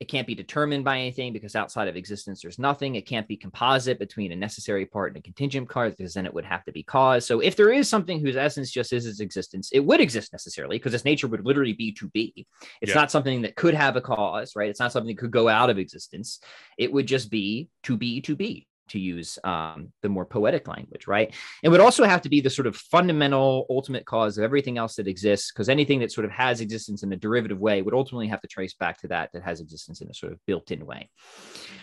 It 0.00 0.08
can't 0.08 0.26
be 0.26 0.34
determined 0.34 0.82
by 0.82 0.98
anything 0.98 1.34
because 1.34 1.54
outside 1.54 1.86
of 1.86 1.94
existence, 1.94 2.40
there's 2.40 2.58
nothing. 2.58 2.94
It 2.94 3.06
can't 3.06 3.28
be 3.28 3.36
composite 3.36 3.98
between 3.98 4.32
a 4.32 4.36
necessary 4.36 4.86
part 4.86 5.10
and 5.10 5.18
a 5.18 5.22
contingent 5.22 5.68
part 5.68 5.94
because 5.94 6.14
then 6.14 6.24
it 6.24 6.32
would 6.32 6.46
have 6.46 6.64
to 6.64 6.72
be 6.72 6.82
cause. 6.82 7.26
So 7.26 7.40
if 7.40 7.54
there 7.54 7.70
is 7.70 7.86
something 7.86 8.18
whose 8.18 8.36
essence 8.36 8.70
just 8.70 8.94
is 8.94 9.04
its 9.04 9.20
existence, 9.20 9.68
it 9.74 9.80
would 9.80 10.00
exist 10.00 10.32
necessarily 10.32 10.78
because 10.78 10.94
its 10.94 11.04
nature 11.04 11.28
would 11.28 11.44
literally 11.44 11.74
be 11.74 11.92
to 11.92 12.08
be. 12.08 12.46
It's 12.80 12.94
yeah. 12.94 13.00
not 13.00 13.10
something 13.10 13.42
that 13.42 13.56
could 13.56 13.74
have 13.74 13.96
a 13.96 14.00
cause, 14.00 14.56
right? 14.56 14.70
It's 14.70 14.80
not 14.80 14.92
something 14.92 15.14
that 15.14 15.20
could 15.20 15.30
go 15.30 15.48
out 15.48 15.68
of 15.68 15.76
existence. 15.76 16.40
It 16.78 16.90
would 16.90 17.06
just 17.06 17.30
be 17.30 17.68
to 17.82 17.98
be 17.98 18.22
to 18.22 18.34
be 18.34 18.66
to 18.90 18.98
use 18.98 19.38
um, 19.44 19.92
the 20.02 20.08
more 20.08 20.24
poetic 20.24 20.68
language, 20.68 21.06
right? 21.06 21.34
It 21.62 21.68
would 21.68 21.80
also 21.80 22.04
have 22.04 22.22
to 22.22 22.28
be 22.28 22.40
the 22.40 22.50
sort 22.50 22.66
of 22.66 22.76
fundamental, 22.76 23.66
ultimate 23.70 24.04
cause 24.04 24.38
of 24.38 24.44
everything 24.44 24.78
else 24.78 24.96
that 24.96 25.08
exists, 25.08 25.50
because 25.50 25.68
anything 25.68 26.00
that 26.00 26.12
sort 26.12 26.24
of 26.24 26.30
has 26.30 26.60
existence 26.60 27.02
in 27.02 27.12
a 27.12 27.16
derivative 27.16 27.58
way 27.58 27.82
would 27.82 27.94
ultimately 27.94 28.28
have 28.28 28.40
to 28.42 28.48
trace 28.48 28.74
back 28.74 29.00
to 29.00 29.08
that 29.08 29.30
that 29.32 29.42
has 29.42 29.60
existence 29.60 30.00
in 30.00 30.08
a 30.08 30.14
sort 30.14 30.32
of 30.32 30.38
built-in 30.46 30.86
way, 30.86 31.08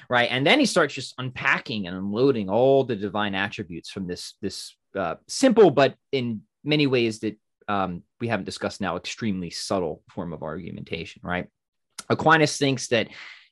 right? 0.10 0.30
And 0.32 0.46
then 0.46 0.60
he 0.60 0.66
starts 0.66 0.94
just 0.94 1.14
unpacking 1.18 1.88
and 1.88 1.96
unloading 1.96 2.50
all 2.50 2.84
the 2.84 2.96
divine 2.96 3.36
attributes 3.36 3.90
from 3.90 4.08
this 4.08 4.36
this 4.42 4.76
uh, 4.96 5.16
simple, 5.28 5.70
but 5.72 5.96
in 6.12 6.42
many 6.64 6.88
ways 6.88 7.20
that 7.20 7.38
um, 7.68 8.04
we 8.20 8.28
haven't 8.28 8.46
discussed 8.46 8.82
now, 8.82 8.96
extremely 8.96 9.50
subtle 9.50 10.02
form 10.10 10.34
of 10.34 10.44
argumentation, 10.44 11.22
right? 11.24 11.48
Aquinas 12.10 12.58
thinks 12.58 12.88
that 12.88 13.08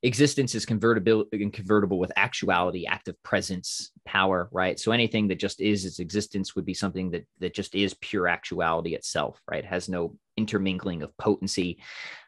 existence 0.05 0.53
is 0.53 0.67
convertible 0.67 1.25
and 1.31 1.51
convertible 1.51 1.97
with 1.97 2.11
actuality 2.15 2.85
active 2.85 3.21
presence 3.23 3.91
power 4.05 4.49
right? 4.51 4.79
So 4.79 4.91
anything 4.91 5.27
that 5.29 5.39
just 5.39 5.59
is 5.59 5.83
its 5.83 5.99
existence 5.99 6.55
would 6.55 6.65
be 6.65 6.75
something 6.75 7.09
that 7.11 7.25
that 7.39 7.55
just 7.55 7.73
is 7.73 7.95
pure 7.95 8.27
actuality 8.27 8.93
itself 8.93 9.41
right? 9.49 9.63
It 9.63 9.67
has 9.67 9.89
no 9.89 10.15
intermingling 10.37 11.01
of 11.01 11.17
potency. 11.17 11.79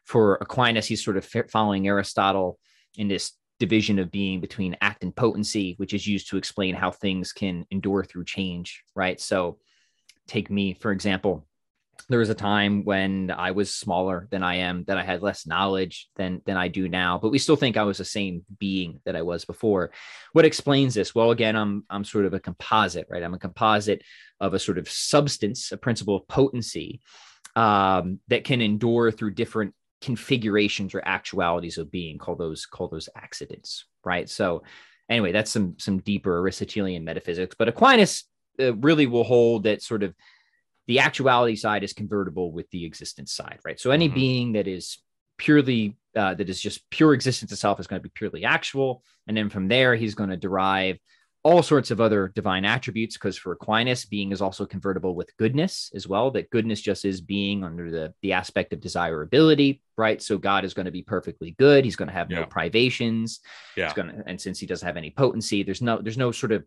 For 0.05 0.35
aquinas 0.41 0.87
he's 0.87 1.03
sort 1.03 1.17
of 1.17 1.49
following 1.51 1.87
aristotle 1.87 2.57
in 2.97 3.07
this 3.07 3.33
division 3.59 3.99
of 3.99 4.11
being 4.11 4.41
between 4.41 4.75
act 4.81 5.03
and 5.03 5.15
potency 5.15 5.75
which 5.77 5.93
is 5.93 6.07
used 6.07 6.29
to 6.29 6.37
explain 6.37 6.73
how 6.73 6.89
things 6.91 7.31
can 7.31 7.65
endure 7.69 8.03
through 8.03 8.25
change 8.25 8.83
right? 8.95 9.21
So 9.21 9.59
take 10.27 10.49
me 10.49 10.73
for 10.73 10.91
example 10.91 11.46
there 12.09 12.19
was 12.19 12.29
a 12.29 12.35
time 12.35 12.83
when 12.83 13.31
I 13.31 13.51
was 13.51 13.73
smaller 13.73 14.27
than 14.31 14.43
I 14.43 14.55
am, 14.55 14.83
that 14.85 14.97
I 14.97 15.03
had 15.03 15.21
less 15.21 15.45
knowledge 15.45 16.09
than 16.15 16.41
than 16.45 16.57
I 16.57 16.67
do 16.67 16.87
now, 16.87 17.17
but 17.17 17.29
we 17.29 17.39
still 17.39 17.55
think 17.55 17.77
I 17.77 17.83
was 17.83 17.97
the 17.97 18.05
same 18.05 18.43
being 18.59 18.99
that 19.05 19.15
I 19.15 19.21
was 19.21 19.45
before. 19.45 19.91
What 20.33 20.45
explains 20.45 20.93
this? 20.93 21.13
Well, 21.13 21.31
again, 21.31 21.55
I'm 21.55 21.83
I'm 21.89 22.03
sort 22.03 22.25
of 22.25 22.33
a 22.33 22.39
composite, 22.39 23.07
right? 23.09 23.23
I'm 23.23 23.33
a 23.33 23.39
composite 23.39 24.03
of 24.39 24.53
a 24.53 24.59
sort 24.59 24.77
of 24.77 24.89
substance, 24.89 25.71
a 25.71 25.77
principle 25.77 26.15
of 26.15 26.27
potency 26.27 27.01
um, 27.55 28.19
that 28.27 28.43
can 28.43 28.61
endure 28.61 29.11
through 29.11 29.31
different 29.31 29.73
configurations 30.01 30.93
or 30.93 31.01
actualities 31.05 31.77
of 31.77 31.91
being. 31.91 32.17
Call 32.17 32.35
those 32.35 32.65
call 32.65 32.87
those 32.87 33.09
accidents, 33.15 33.85
right? 34.05 34.29
So, 34.29 34.63
anyway, 35.09 35.31
that's 35.31 35.51
some 35.51 35.75
some 35.79 35.99
deeper 35.99 36.37
Aristotelian 36.39 37.03
metaphysics. 37.03 37.55
But 37.57 37.67
Aquinas 37.67 38.23
uh, 38.59 38.75
really 38.75 39.07
will 39.07 39.23
hold 39.23 39.63
that 39.63 39.81
sort 39.81 40.03
of 40.03 40.13
the 40.87 40.99
actuality 40.99 41.55
side 41.55 41.83
is 41.83 41.93
convertible 41.93 42.51
with 42.51 42.69
the 42.71 42.85
existence 42.85 43.33
side, 43.33 43.59
right? 43.65 43.79
So 43.79 43.91
any 43.91 44.07
mm-hmm. 44.07 44.15
being 44.15 44.51
that 44.53 44.67
is 44.67 44.99
purely 45.37 45.97
uh, 46.15 46.33
that 46.33 46.49
is 46.49 46.59
just 46.59 46.89
pure 46.89 47.13
existence 47.13 47.51
itself 47.51 47.79
is 47.79 47.87
going 47.87 48.01
to 48.01 48.03
be 48.03 48.11
purely 48.13 48.43
actual, 48.43 49.03
and 49.27 49.37
then 49.37 49.49
from 49.49 49.67
there 49.67 49.95
he's 49.95 50.15
going 50.15 50.29
to 50.29 50.37
derive 50.37 50.97
all 51.43 51.63
sorts 51.63 51.91
of 51.91 52.01
other 52.01 52.27
divine 52.35 52.65
attributes 52.65 53.15
because 53.15 53.37
for 53.37 53.53
Aquinas, 53.53 54.03
being 54.05 54.33
is 54.33 54.41
also 54.41 54.65
convertible 54.65 55.15
with 55.15 55.35
goodness 55.37 55.91
as 55.95 56.05
well. 56.05 56.29
That 56.31 56.49
goodness 56.49 56.81
just 56.81 57.05
is 57.05 57.21
being 57.21 57.63
under 57.63 57.89
the 57.89 58.13
the 58.21 58.33
aspect 58.33 58.73
of 58.73 58.81
desirability, 58.81 59.81
right? 59.97 60.21
So 60.21 60.37
God 60.37 60.65
is 60.65 60.73
going 60.73 60.87
to 60.87 60.91
be 60.91 61.03
perfectly 61.03 61.51
good. 61.57 61.85
He's 61.85 61.95
going 61.95 62.09
to 62.09 62.13
have 62.13 62.29
yeah. 62.29 62.39
no 62.39 62.45
privations. 62.47 63.39
Yeah. 63.77 63.85
He's 63.85 63.93
going 63.93 64.09
to, 64.09 64.23
and 64.25 64.41
since 64.41 64.59
he 64.59 64.65
doesn't 64.65 64.85
have 64.85 64.97
any 64.97 65.09
potency, 65.09 65.63
there's 65.63 65.81
no 65.81 66.01
there's 66.01 66.17
no 66.17 66.31
sort 66.31 66.51
of 66.51 66.65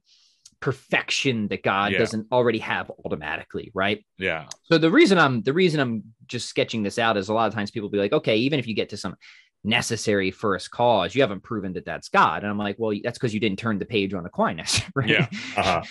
perfection 0.60 1.48
that 1.48 1.62
God 1.62 1.92
yeah. 1.92 1.98
doesn't 1.98 2.26
already 2.30 2.58
have 2.58 2.90
automatically, 3.04 3.70
right? 3.74 4.04
Yeah. 4.18 4.46
So 4.64 4.78
the 4.78 4.90
reason 4.90 5.18
I'm 5.18 5.42
the 5.42 5.52
reason 5.52 5.80
I'm 5.80 6.04
just 6.26 6.48
sketching 6.48 6.82
this 6.82 6.98
out 6.98 7.16
is 7.16 7.28
a 7.28 7.34
lot 7.34 7.48
of 7.48 7.54
times 7.54 7.70
people 7.70 7.88
be 7.88 7.98
like, 7.98 8.12
okay, 8.12 8.36
even 8.36 8.58
if 8.58 8.66
you 8.66 8.74
get 8.74 8.90
to 8.90 8.96
some 8.96 9.16
necessary 9.64 10.30
first 10.30 10.70
cause, 10.70 11.14
you 11.14 11.22
haven't 11.22 11.42
proven 11.42 11.72
that 11.74 11.84
that's 11.84 12.08
God, 12.08 12.42
and 12.42 12.50
I'm 12.50 12.58
like, 12.58 12.76
well, 12.78 12.96
that's 13.02 13.18
because 13.18 13.34
you 13.34 13.40
didn't 13.40 13.58
turn 13.58 13.78
the 13.78 13.86
page 13.86 14.14
on 14.14 14.26
Aquinas, 14.26 14.80
right? 14.94 15.08
Yeah. 15.08 15.28
Uh-huh. 15.56 15.82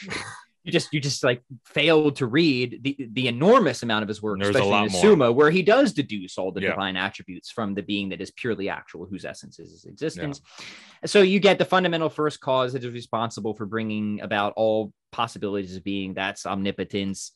You 0.70 0.80
just 0.80 0.94
you 0.94 1.00
just 1.00 1.24
like 1.24 1.42
failed 1.66 2.18
to 2.18 2.28
read 2.28 2.80
the 2.84 3.10
the 3.14 3.28
enormous 3.28 3.84
amount 3.84 4.04
of 4.04 4.08
his 4.08 4.22
work, 4.22 4.40
There's 4.40 4.56
especially 4.56 4.78
in 4.78 4.84
the 4.86 4.90
Summa, 4.90 5.32
where 5.32 5.50
he 5.50 5.64
does 5.64 5.94
deduce 5.94 6.38
all 6.38 6.52
the 6.52 6.62
yeah. 6.62 6.70
divine 6.70 6.96
attributes 6.96 7.50
from 7.52 7.74
the 7.74 7.82
being 7.82 8.10
that 8.10 8.22
is 8.22 8.32
purely 8.32 8.70
actual, 8.70 9.06
whose 9.06 9.26
essence 9.26 9.60
is 9.60 9.72
his 9.72 9.86
existence. 9.86 10.42
Yeah. 10.60 10.66
So 11.06 11.22
you 11.22 11.40
get 11.40 11.58
the 11.58 11.66
fundamental 11.66 12.10
first 12.10 12.40
cause 12.40 12.74
that 12.74 12.84
is 12.84 12.94
responsible 12.94 13.54
for 13.54 13.66
bringing 13.66 14.22
about 14.22 14.54
all 14.56 14.94
possibilities 15.12 15.76
of 15.76 15.84
being. 15.84 16.14
That's 16.14 16.46
omnipotence. 16.46 17.32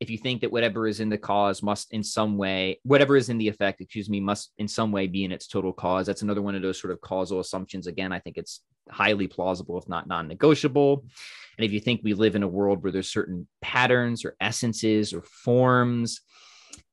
If 0.00 0.10
you 0.10 0.18
think 0.18 0.42
that 0.42 0.52
whatever 0.52 0.86
is 0.86 1.00
in 1.00 1.08
the 1.08 1.18
cause 1.18 1.62
must 1.62 1.92
in 1.92 2.02
some 2.02 2.36
way, 2.36 2.80
whatever 2.82 3.16
is 3.16 3.28
in 3.28 3.38
the 3.38 3.48
effect, 3.48 3.80
excuse 3.80 4.10
me, 4.10 4.20
must 4.20 4.52
in 4.58 4.68
some 4.68 4.92
way 4.92 5.06
be 5.06 5.24
in 5.24 5.32
its 5.32 5.46
total 5.46 5.72
cause. 5.72 6.06
That's 6.06 6.22
another 6.22 6.42
one 6.42 6.54
of 6.54 6.62
those 6.62 6.80
sort 6.80 6.92
of 6.92 7.00
causal 7.00 7.40
assumptions. 7.40 7.86
Again, 7.86 8.12
I 8.12 8.18
think 8.18 8.36
it's 8.36 8.60
highly 8.90 9.26
plausible, 9.26 9.78
if 9.78 9.88
not 9.88 10.06
non-negotiable. 10.06 11.04
And 11.58 11.64
if 11.64 11.72
you 11.72 11.80
think 11.80 12.00
we 12.02 12.14
live 12.14 12.36
in 12.36 12.42
a 12.42 12.48
world 12.48 12.82
where 12.82 12.92
there's 12.92 13.10
certain 13.10 13.46
patterns 13.62 14.24
or 14.24 14.36
essences 14.40 15.12
or 15.12 15.22
forms, 15.22 16.20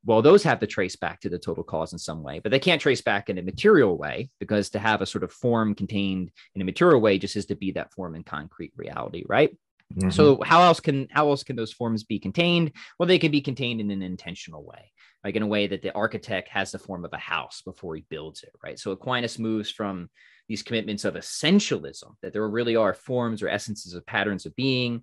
well, 0.04 0.22
those 0.22 0.42
have 0.42 0.58
to 0.60 0.66
trace 0.66 0.96
back 0.96 1.20
to 1.20 1.28
the 1.28 1.38
total 1.38 1.62
cause 1.62 1.92
in 1.92 1.98
some 1.98 2.22
way, 2.22 2.40
but 2.40 2.50
they 2.50 2.58
can't 2.58 2.80
trace 2.80 3.00
back 3.00 3.30
in 3.30 3.38
a 3.38 3.42
material 3.42 3.96
way 3.96 4.30
because 4.40 4.70
to 4.70 4.78
have 4.78 5.00
a 5.00 5.06
sort 5.06 5.24
of 5.24 5.32
form 5.32 5.74
contained 5.74 6.30
in 6.54 6.62
a 6.62 6.64
material 6.64 7.00
way 7.00 7.18
just 7.18 7.36
is 7.36 7.46
to 7.46 7.54
be 7.54 7.72
that 7.72 7.92
form 7.92 8.14
in 8.14 8.24
concrete 8.24 8.72
reality, 8.76 9.24
right? 9.28 9.56
Mm-hmm. 9.94 10.10
So 10.10 10.40
how 10.42 10.62
else 10.62 10.80
can 10.80 11.06
how 11.10 11.28
else 11.28 11.44
can 11.44 11.56
those 11.56 11.72
forms 11.72 12.04
be 12.04 12.18
contained? 12.18 12.72
Well, 12.98 13.06
they 13.06 13.18
can 13.18 13.30
be 13.30 13.40
contained 13.40 13.80
in 13.80 13.90
an 13.90 14.02
intentional 14.02 14.64
way, 14.64 14.90
like 15.22 15.36
in 15.36 15.42
a 15.42 15.46
way 15.46 15.66
that 15.66 15.82
the 15.82 15.94
architect 15.94 16.48
has 16.48 16.72
the 16.72 16.78
form 16.78 17.04
of 17.04 17.12
a 17.12 17.18
house 17.18 17.62
before 17.64 17.94
he 17.94 18.04
builds 18.08 18.42
it, 18.42 18.52
right? 18.64 18.78
So 18.78 18.92
Aquinas 18.92 19.38
moves 19.38 19.70
from 19.70 20.08
these 20.52 20.62
commitments 20.62 21.06
of 21.06 21.14
essentialism, 21.14 22.14
that 22.20 22.34
there 22.34 22.46
really 22.46 22.76
are 22.76 22.92
forms 22.92 23.42
or 23.42 23.48
essences 23.48 23.94
of 23.94 24.04
patterns 24.04 24.44
of 24.44 24.54
being, 24.54 25.02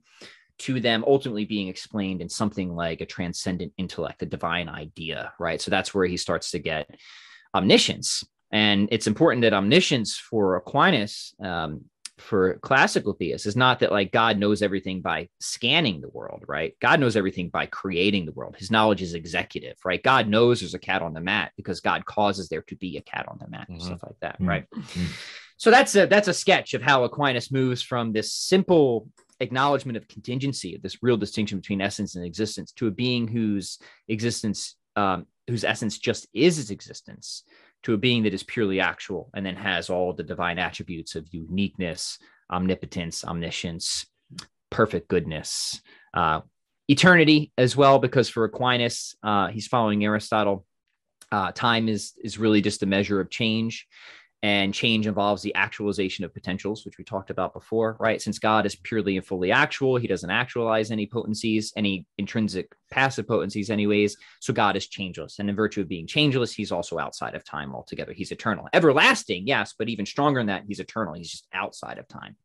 to 0.59 0.79
them 0.79 1.03
ultimately 1.07 1.43
being 1.43 1.69
explained 1.69 2.21
in 2.21 2.29
something 2.29 2.75
like 2.75 3.01
a 3.01 3.05
transcendent 3.05 3.73
intellect, 3.75 4.21
a 4.21 4.27
divine 4.27 4.69
idea, 4.69 5.33
right? 5.39 5.59
So 5.59 5.71
that's 5.71 5.91
where 5.91 6.05
he 6.05 6.17
starts 6.17 6.51
to 6.51 6.59
get 6.59 6.87
omniscience. 7.55 8.23
And 8.51 8.89
it's 8.91 9.07
important 9.07 9.41
that 9.41 9.53
omniscience 9.55 10.17
for 10.17 10.55
Aquinas 10.55 11.33
um, 11.43 11.85
for 12.20 12.55
classical 12.59 13.13
theists 13.13 13.45
is 13.45 13.55
not 13.55 13.80
that 13.80 13.91
like 13.91 14.11
God 14.11 14.38
knows 14.38 14.61
everything 14.61 15.01
by 15.01 15.30
scanning 15.39 16.01
the 16.01 16.09
world, 16.09 16.43
right? 16.47 16.76
God 16.80 16.99
knows 16.99 17.15
everything 17.15 17.49
by 17.49 17.65
creating 17.65 18.26
the 18.26 18.32
world. 18.32 18.55
His 18.57 18.72
knowledge 18.72 19.01
is 19.01 19.13
executive, 19.13 19.78
right? 19.84 20.01
God 20.01 20.28
knows 20.28 20.59
there's 20.59 20.74
a 20.74 20.80
cat 20.80 21.01
on 21.01 21.13
the 21.13 21.22
mat 21.22 21.51
because 21.55 21.80
God 21.80 22.05
causes 22.05 22.49
there 22.49 22.61
to 22.63 22.76
be 22.76 22.97
a 22.97 23.01
cat 23.01 23.26
on 23.28 23.39
the 23.39 23.49
mat, 23.49 23.67
mm-hmm. 23.70 23.80
stuff 23.80 24.03
like 24.03 24.20
that, 24.22 24.36
mm-hmm. 24.36 24.49
right? 24.49 24.70
Mm-hmm. 24.70 25.05
So 25.57 25.72
that's 25.72 25.95
a 25.95 26.05
that's 26.05 26.28
a 26.28 26.34
sketch 26.34 26.74
of 26.74 26.82
how 26.82 27.03
Aquinas 27.03 27.51
moves 27.51 27.82
from 27.82 28.13
this 28.13 28.34
simple 28.34 29.09
acknowledgement 29.39 29.97
of 29.97 30.07
contingency, 30.07 30.76
of 30.76 30.82
this 30.82 31.01
real 31.01 31.17
distinction 31.17 31.59
between 31.59 31.82
essence 31.82 32.15
and 32.15 32.26
existence, 32.26 32.72
to 32.74 32.88
a 32.88 32.91
being 32.91 33.28
whose 33.28 33.80
existence, 34.07 34.76
um, 34.95 35.26
whose 35.49 35.63
essence 35.63 35.97
just 35.97 36.28
is 36.34 36.59
its 36.59 36.70
existence, 36.70 37.43
to 37.84 37.93
a 37.93 37.97
being 37.97 38.23
that 38.23 38.34
is 38.34 38.43
purely 38.43 38.80
actual 38.80 39.30
and 39.34 39.45
then 39.45 39.55
has 39.55 39.89
all 39.89 40.13
the 40.13 40.23
divine 40.23 40.59
attributes 40.59 41.15
of 41.15 41.27
uniqueness, 41.32 42.19
omnipotence, 42.51 43.23
omniscience, 43.23 44.05
perfect 44.69 45.07
goodness, 45.07 45.82
uh, 46.13 46.41
eternity 46.88 47.51
as 47.57 47.75
well, 47.75 47.99
because 47.99 48.30
for 48.30 48.43
Aquinas, 48.43 49.15
uh, 49.23 49.47
he's 49.47 49.67
following 49.67 50.03
Aristotle. 50.03 50.65
Uh, 51.32 51.51
time 51.51 51.88
is 51.88 52.13
is 52.23 52.39
really 52.39 52.59
just 52.59 52.82
a 52.82 52.88
measure 52.88 53.19
of 53.19 53.30
change, 53.30 53.88
and 54.41 54.73
change 54.73 55.05
involves 55.05 55.41
the 55.41 55.53
actualization 55.55 56.23
of 56.23 56.33
potentials 56.33 56.85
which 56.85 56.97
we 56.97 57.03
talked 57.03 57.29
about 57.29 57.53
before 57.53 57.97
right? 57.99 58.21
Since 58.21 58.39
god 58.39 58.65
is 58.65 58.75
purely 58.75 59.17
and 59.17 59.25
fully 59.25 59.51
actual 59.51 59.97
he 59.97 60.07
doesn't 60.07 60.29
actualize 60.29 60.91
any 60.91 61.05
potencies 61.05 61.73
any 61.75 62.05
intrinsic 62.17 62.73
passive 62.89 63.27
potencies 63.27 63.69
anyways. 63.69 64.17
So 64.39 64.53
god 64.53 64.75
is 64.75 64.87
changeless. 64.87 65.39
And 65.39 65.49
in 65.49 65.55
virtue 65.55 65.81
of 65.81 65.89
being 65.89 66.07
changeless 66.07 66.53
he's 66.53 66.71
also 66.71 66.97
outside 66.97 67.35
of 67.35 67.43
time 67.43 67.75
altogether. 67.75 68.13
He's 68.13 68.31
eternal. 68.31 68.69
Everlasting 68.73 69.45
yes 69.47 69.73
but 69.77 69.89
even 69.89 70.05
stronger 70.05 70.39
than 70.39 70.47
that 70.47 70.63
he's 70.67 70.79
eternal. 70.79 71.13
He's 71.13 71.31
just 71.31 71.47
outside 71.53 71.97
of 71.97 72.07
time 72.07 72.35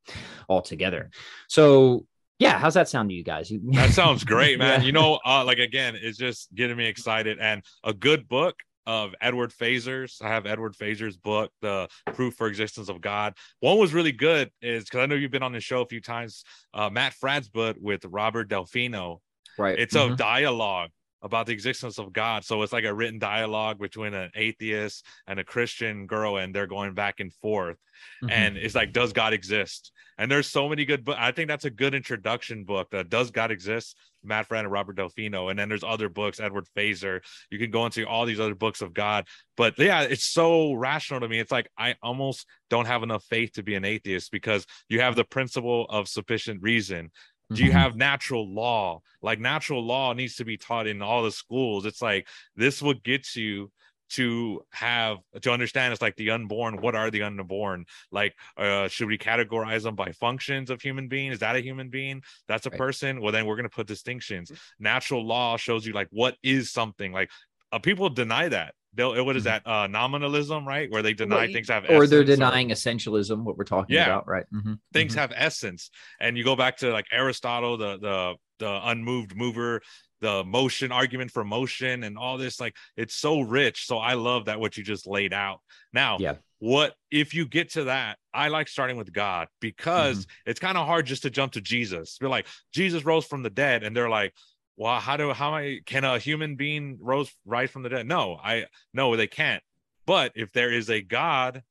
altogether. 0.49 1.11
So 1.49 2.07
yeah 2.41 2.59
how's 2.59 2.75
that 2.75 2.89
sound 2.89 3.11
to 3.11 3.15
you 3.15 3.23
guys? 3.23 3.53
That 3.73 3.91
sounds 3.91 4.25
great 4.25 4.59
man. 4.65 4.81
Yeah. 4.81 4.87
you 4.87 4.93
know 4.93 5.21
uh, 5.25 5.45
like 5.45 5.59
again 5.59 5.97
it's 6.01 6.19
just 6.19 6.53
getting 6.55 6.77
me 6.77 6.87
excited. 6.87 7.39
And 7.39 7.63
a 7.85 7.93
good 7.93 8.29
book 8.29 8.57
of 8.87 9.15
Edward 9.21 9.53
Feser's. 9.53 10.19
I 10.23 10.29
have 10.29 10.47
Edward 10.47 10.77
Feser's 10.77 11.17
book, 11.17 11.51
The 11.61 11.89
Proof 12.07 12.35
for 12.35 12.47
Existence 12.47 12.89
of 12.89 13.01
God. 13.01 13.35
One 13.61 13.79
was 13.79 13.95
really 13.95 14.13
good 14.13 14.51
is 14.61 14.85
because 14.85 15.01
I 15.01 15.07
know 15.07 15.15
you've 15.15 15.31
been 15.31 15.43
on 15.43 15.53
the 15.53 15.61
show 15.61 15.83
a 15.83 15.87
few 15.87 16.01
times. 16.01 16.45
Uh, 16.73 16.91
Matt 16.91 17.15
Fradd's 17.15 17.49
book 17.49 17.77
with 17.81 18.05
Robert 18.05 18.49
Delfino. 18.49 19.21
Right. 19.59 19.79
It's 19.79 19.95
mm-hmm. 19.95 20.15
a 20.15 20.17
dialogue 20.17 20.91
about 21.23 21.47
the 21.47 21.53
existence 21.53 21.99
of 21.99 22.13
God. 22.13 22.45
So 22.45 22.61
it's 22.63 22.73
like 22.73 22.85
a 22.85 22.93
written 22.93 23.19
dialogue 23.19 23.79
between 23.79 24.13
an 24.13 24.31
atheist 24.35 25.07
and 25.27 25.41
a 25.41 25.45
Christian 25.45 26.07
girl, 26.07 26.37
and 26.37 26.55
they're 26.55 26.67
going 26.67 26.93
back 26.93 27.19
and 27.19 27.33
forth. 27.33 27.79
Mm-hmm. 28.23 28.31
And 28.31 28.57
it's 28.59 28.75
like, 28.75 28.93
does 28.93 29.15
God 29.15 29.33
exist? 29.33 29.91
And 30.19 30.31
there's 30.31 30.47
so 30.47 30.69
many 30.69 30.85
good 30.85 31.03
books. 31.03 31.19
I 31.21 31.33
think 31.33 31.49
that's 31.49 31.65
a 31.65 31.71
good 31.71 31.95
introduction 31.95 32.65
book. 32.65 32.93
Uh, 32.93 33.05
does 33.05 33.31
God 33.31 33.51
exist? 33.51 33.97
Matt 34.25 34.49
Fradd 34.49 34.61
and 34.61 34.71
Robert 34.71 34.97
Delfino. 34.97 35.51
And 35.51 35.59
then 35.59 35.69
there's 35.69 35.85
other 35.85 36.09
books, 36.09 36.41
Edward 36.41 36.67
Feser. 36.77 37.21
You 37.51 37.59
can 37.59 37.71
go 37.71 37.85
into 37.87 38.07
all 38.07 38.27
these 38.27 38.41
other 38.41 38.55
books 38.55 38.81
of 38.81 38.95
God. 38.95 39.27
But 39.57 39.79
yeah, 39.79 40.03
it's 40.03 40.25
so 40.25 40.73
rational 40.73 41.21
to 41.21 41.29
me. 41.29 41.39
It's 41.39 41.53
like 41.53 41.69
I 41.79 41.97
almost 42.03 42.47
don't 42.71 42.87
have 42.87 43.03
enough 43.03 43.25
faith 43.25 43.53
to 43.53 43.63
be 43.63 43.75
an 43.75 43.85
atheist 43.85 44.33
because 44.33 44.67
you 44.89 45.01
have 45.01 45.17
the 45.17 45.25
principle 45.25 45.87
of 45.89 46.09
sufficient 46.09 46.63
reason 46.63 47.11
do 47.53 47.63
you 47.63 47.71
mm-hmm. 47.71 47.79
have 47.79 47.97
natural 47.97 48.53
law 48.53 49.01
like 49.23 49.39
natural 49.39 49.85
law 49.85 50.13
needs 50.13 50.37
to 50.37 50.45
be 50.45 50.57
taught 50.57 50.87
in 50.87 51.03
all 51.03 51.23
the 51.23 51.31
schools 51.31 51.85
it's 51.85 52.01
like 52.01 52.27
this 52.57 52.81
will 52.81 52.95
get 52.95 53.37
you 53.37 53.71
to 54.15 54.65
have 54.71 55.19
to 55.43 55.51
understand 55.51 55.93
it's 55.93 56.03
like 56.03 56.17
the 56.17 56.31
unborn 56.31 56.81
what 56.81 56.95
are 56.95 57.11
the 57.11 57.23
unborn? 57.23 57.85
Like 58.11 58.35
uh 58.57 58.89
should 58.89 59.09
we 59.09 59.19
categorize 59.19 59.83
them 59.83 59.95
by 59.95 60.13
functions 60.13 60.71
of 60.71 60.81
human 60.81 61.09
being? 61.09 61.33
Is 61.33 61.41
that 61.41 61.57
a 61.57 61.61
human 61.61 61.89
being? 61.89 62.23
That's 62.49 62.67
a 62.67 62.71
right. 62.71 62.79
person? 62.79 63.21
Well 63.21 63.33
then 63.33 63.47
we're 63.47 63.57
going 63.57 63.69
to 63.69 63.75
put 63.75 63.87
distinctions. 63.87 64.53
Natural 64.79 65.25
law 65.25 65.57
shows 65.57 65.87
you 65.87 65.93
like 65.93 66.09
what 66.11 66.37
is 66.43 66.73
something 66.73 67.13
like 67.13 67.31
uh, 67.73 67.79
people 67.79 68.09
deny 68.09 68.49
that. 68.49 68.75
They'll 68.95 69.25
what 69.25 69.37
is 69.37 69.45
mm-hmm. 69.45 69.65
that 69.65 69.71
uh 69.71 69.87
nominalism 69.89 70.67
right? 70.67 70.91
Where 70.91 71.03
they 71.03 71.15
deny 71.15 71.47
well, 71.47 71.53
things 71.53 71.69
have 71.69 71.91
or 71.91 72.07
they're 72.07 72.23
denying 72.23 72.71
or, 72.71 72.75
essentialism 72.75 73.43
what 73.43 73.57
we're 73.57 73.65
talking 73.65 73.97
yeah, 73.97 74.05
about 74.05 74.29
right 74.29 74.47
mm-hmm. 74.55 74.75
things 74.93 75.13
mm-hmm. 75.13 75.21
have 75.21 75.33
essence. 75.35 75.91
And 76.21 76.39
you 76.39 76.45
go 76.45 76.55
back 76.55 76.77
to 76.79 76.93
like 76.93 77.07
aristotle 77.11 77.77
the 77.77 77.99
the 77.99 78.35
the 78.61 78.89
unmoved 78.89 79.37
mover 79.37 79.83
the 80.25 80.43
motion 80.43 80.91
argument 80.91 81.31
for 81.31 81.45
motion 81.45 82.03
and 82.03 82.17
all 82.17 82.39
this 82.39 82.59
like 82.59 82.75
it's 82.97 83.15
so 83.15 83.43
rich. 83.43 83.87
So 83.87 83.99
i 83.99 84.15
love 84.15 84.47
that 84.47 84.59
what 84.59 84.79
you 84.79 84.83
just 84.83 85.07
laid 85.07 85.35
out. 85.35 85.61
Now 85.93 86.17
yeah. 86.19 86.37
what 86.61 86.95
if 87.11 87.35
you 87.35 87.47
get 87.47 87.73
to 87.73 87.85
that? 87.85 88.17
I 88.33 88.49
like 88.49 88.69
starting 88.69 88.97
with 88.97 89.13
god 89.13 89.49
because 89.61 90.21
mm-hmm. 90.21 90.51
it's 90.51 90.59
kind 90.59 90.79
of 90.79 90.87
hard 90.87 91.05
just 91.05 91.25
to 91.25 91.31
jump 91.31 91.53
to 91.53 91.61
jesus. 91.61 92.17
You're 92.23 92.31
like 92.31 92.47
jesus 92.73 93.05
rose 93.05 93.27
from 93.27 93.43
the 93.43 93.51
dead 93.51 93.85
and 93.85 93.95
they're 93.95 94.09
like 94.09 94.33
well 94.79 94.99
how 94.99 95.19
do 95.19 95.31
how 95.35 95.55
I 95.55 95.81
can 95.85 96.05
a 96.05 96.19
human 96.19 96.57
being 96.57 96.97
rose 97.03 97.31
rise 97.45 97.71
from 97.71 97.83
the 97.83 97.91
dead? 97.91 98.07
No 98.07 98.41
i 98.43 98.65
no 98.95 99.15
they 99.17 99.27
can't. 99.27 99.63
But 100.07 100.33
if 100.37 100.53
there 100.53 100.73
is 100.73 100.89
a 100.89 101.03
god 101.03 101.63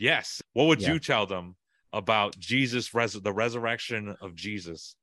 yes. 0.00 0.42
What 0.54 0.64
would 0.64 0.82
yeah. 0.82 0.94
you 0.94 0.98
tell 0.98 1.26
them 1.26 1.54
about 1.92 2.36
jesus 2.36 2.92
res- 2.92 3.12
the 3.12 3.32
resurrection 3.32 4.16
of 4.20 4.34
jesus 4.34 4.96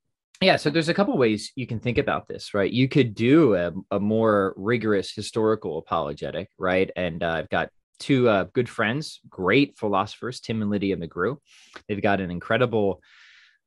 yeah 0.44 0.56
so 0.56 0.70
there's 0.70 0.90
a 0.90 0.94
couple 0.94 1.18
ways 1.18 1.52
you 1.56 1.68
can 1.68 1.80
think 1.80 1.98
about 1.98 2.28
this 2.28 2.54
right 2.54 2.72
you 2.72 2.88
could 2.88 3.14
do 3.16 3.56
a, 3.56 3.72
a 3.92 4.00
more 4.00 4.54
rigorous 4.58 5.14
historical 5.14 5.78
apologetic 5.78 6.50
right 6.58 6.92
and 6.96 7.24
uh, 7.24 7.32
i've 7.32 7.50
got 7.50 7.70
two 8.00 8.28
uh, 8.28 8.46
good 8.54 8.68
friends 8.68 9.20
great 9.30 9.78
philosophers 9.78 10.40
tim 10.40 10.62
and 10.62 10.70
lydia 10.70 10.98
mcgrew 10.98 11.38
they've 11.88 12.02
got 12.02 12.20
an 12.20 12.32
incredible 12.32 13.02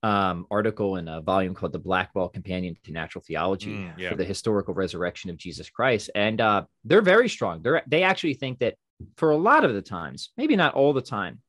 um, 0.02 0.46
article 0.50 0.96
in 0.96 1.08
a 1.08 1.20
volume 1.20 1.54
called 1.54 1.72
The 1.72 1.80
Blackwell 1.80 2.28
Companion 2.28 2.76
to 2.84 2.92
Natural 2.92 3.24
Theology 3.26 3.72
mm, 3.72 3.98
yeah. 3.98 4.10
for 4.10 4.14
the 4.14 4.24
historical 4.24 4.72
resurrection 4.72 5.30
of 5.30 5.36
Jesus 5.36 5.68
Christ. 5.68 6.10
And 6.14 6.40
uh, 6.40 6.66
they're 6.84 7.02
very 7.02 7.28
strong. 7.28 7.62
They're, 7.62 7.82
they 7.88 8.04
actually 8.04 8.34
think 8.34 8.60
that 8.60 8.74
for 9.16 9.30
a 9.30 9.36
lot 9.36 9.64
of 9.64 9.74
the 9.74 9.82
times, 9.82 10.30
maybe 10.36 10.54
not 10.54 10.74
all 10.74 10.92
the 10.92 11.02
time, 11.02 11.40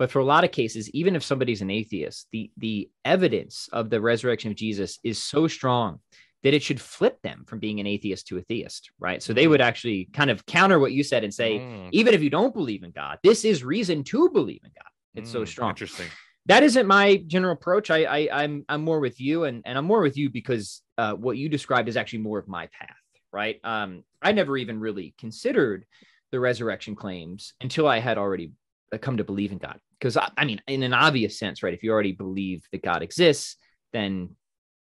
but 0.00 0.10
for 0.10 0.20
a 0.20 0.24
lot 0.24 0.44
of 0.44 0.50
cases, 0.50 0.88
even 0.94 1.14
if 1.14 1.22
somebody's 1.22 1.60
an 1.60 1.70
atheist, 1.70 2.26
the, 2.32 2.50
the 2.56 2.88
evidence 3.04 3.68
of 3.70 3.90
the 3.90 4.00
resurrection 4.00 4.50
of 4.50 4.56
Jesus 4.56 4.98
is 5.04 5.22
so 5.22 5.46
strong 5.46 6.00
that 6.42 6.54
it 6.54 6.62
should 6.62 6.80
flip 6.80 7.20
them 7.20 7.44
from 7.46 7.58
being 7.58 7.80
an 7.80 7.86
atheist 7.86 8.26
to 8.28 8.38
a 8.38 8.40
theist, 8.40 8.90
right? 8.98 9.22
So 9.22 9.34
they 9.34 9.44
mm. 9.44 9.50
would 9.50 9.60
actually 9.60 10.08
kind 10.14 10.30
of 10.30 10.46
counter 10.46 10.78
what 10.78 10.92
you 10.92 11.04
said 11.04 11.22
and 11.22 11.34
say, 11.34 11.58
mm. 11.58 11.90
even 11.92 12.14
if 12.14 12.22
you 12.22 12.30
don't 12.30 12.54
believe 12.54 12.82
in 12.82 12.92
God, 12.92 13.18
this 13.22 13.44
is 13.44 13.62
reason 13.62 14.02
to 14.04 14.30
believe 14.30 14.62
in 14.64 14.70
God. 14.74 14.90
It's 15.20 15.28
mm, 15.28 15.32
so 15.34 15.44
strong. 15.44 15.68
Interesting 15.68 16.06
that 16.46 16.62
isn't 16.62 16.86
my 16.86 17.16
general 17.26 17.52
approach. 17.52 17.90
I, 17.90 18.04
I 18.04 18.42
I'm, 18.42 18.64
I'm 18.68 18.82
more 18.82 19.00
with 19.00 19.20
you, 19.20 19.44
and 19.44 19.62
and 19.66 19.76
I'm 19.76 19.84
more 19.84 20.00
with 20.00 20.16
you 20.16 20.30
because 20.30 20.82
uh, 20.98 21.12
what 21.12 21.36
you 21.36 21.48
described 21.48 21.88
is 21.88 21.96
actually 21.96 22.20
more 22.20 22.38
of 22.38 22.48
my 22.48 22.68
path, 22.68 22.96
right? 23.32 23.60
Um, 23.62 24.04
I 24.22 24.32
never 24.32 24.56
even 24.56 24.80
really 24.80 25.14
considered 25.18 25.84
the 26.32 26.40
resurrection 26.40 26.94
claims 26.94 27.54
until 27.60 27.86
I 27.86 27.98
had 27.98 28.18
already 28.18 28.52
Uh, 28.92 28.98
come 28.98 29.16
to 29.16 29.24
believe 29.24 29.52
in 29.52 29.58
God. 29.58 29.78
Because 29.98 30.16
I, 30.16 30.30
I 30.36 30.44
mean, 30.44 30.60
in 30.66 30.82
an 30.82 30.94
obvious 30.94 31.38
sense, 31.38 31.62
right? 31.62 31.74
If 31.74 31.82
you 31.82 31.92
already 31.92 32.12
believe 32.12 32.64
that 32.72 32.82
God 32.82 33.02
exists, 33.02 33.56
then 33.92 34.30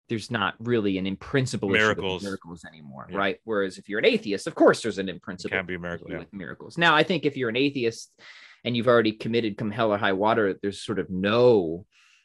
there's 0.08 0.30
not 0.30 0.54
really 0.58 0.98
an 0.98 1.06
in 1.06 1.16
principle 1.16 1.68
miracles 1.68 2.22
miracles 2.22 2.64
anymore, 2.64 3.06
yeah. 3.10 3.18
right? 3.18 3.36
Whereas 3.44 3.78
if 3.78 3.88
you're 3.88 3.98
an 3.98 4.06
atheist, 4.06 4.46
of 4.46 4.54
course, 4.54 4.82
there's 4.82 4.98
an 4.98 5.08
in 5.08 5.20
principle. 5.20 5.56
Can't 5.56 5.68
be 5.68 5.74
a 5.74 5.78
miracle 5.78 6.08
with 6.08 6.32
miracles. 6.32 6.78
Now, 6.78 6.94
I 6.94 7.02
think 7.02 7.26
if 7.26 7.36
you're 7.36 7.50
an 7.50 7.56
atheist 7.56 8.10
and 8.64 8.76
you've 8.76 8.88
already 8.88 9.12
committed 9.12 9.58
come 9.58 9.70
hell 9.70 9.92
or 9.92 9.98
high 9.98 10.12
water, 10.12 10.58
there's 10.62 10.82
sort 10.82 10.98
of 10.98 11.10
no 11.10 11.84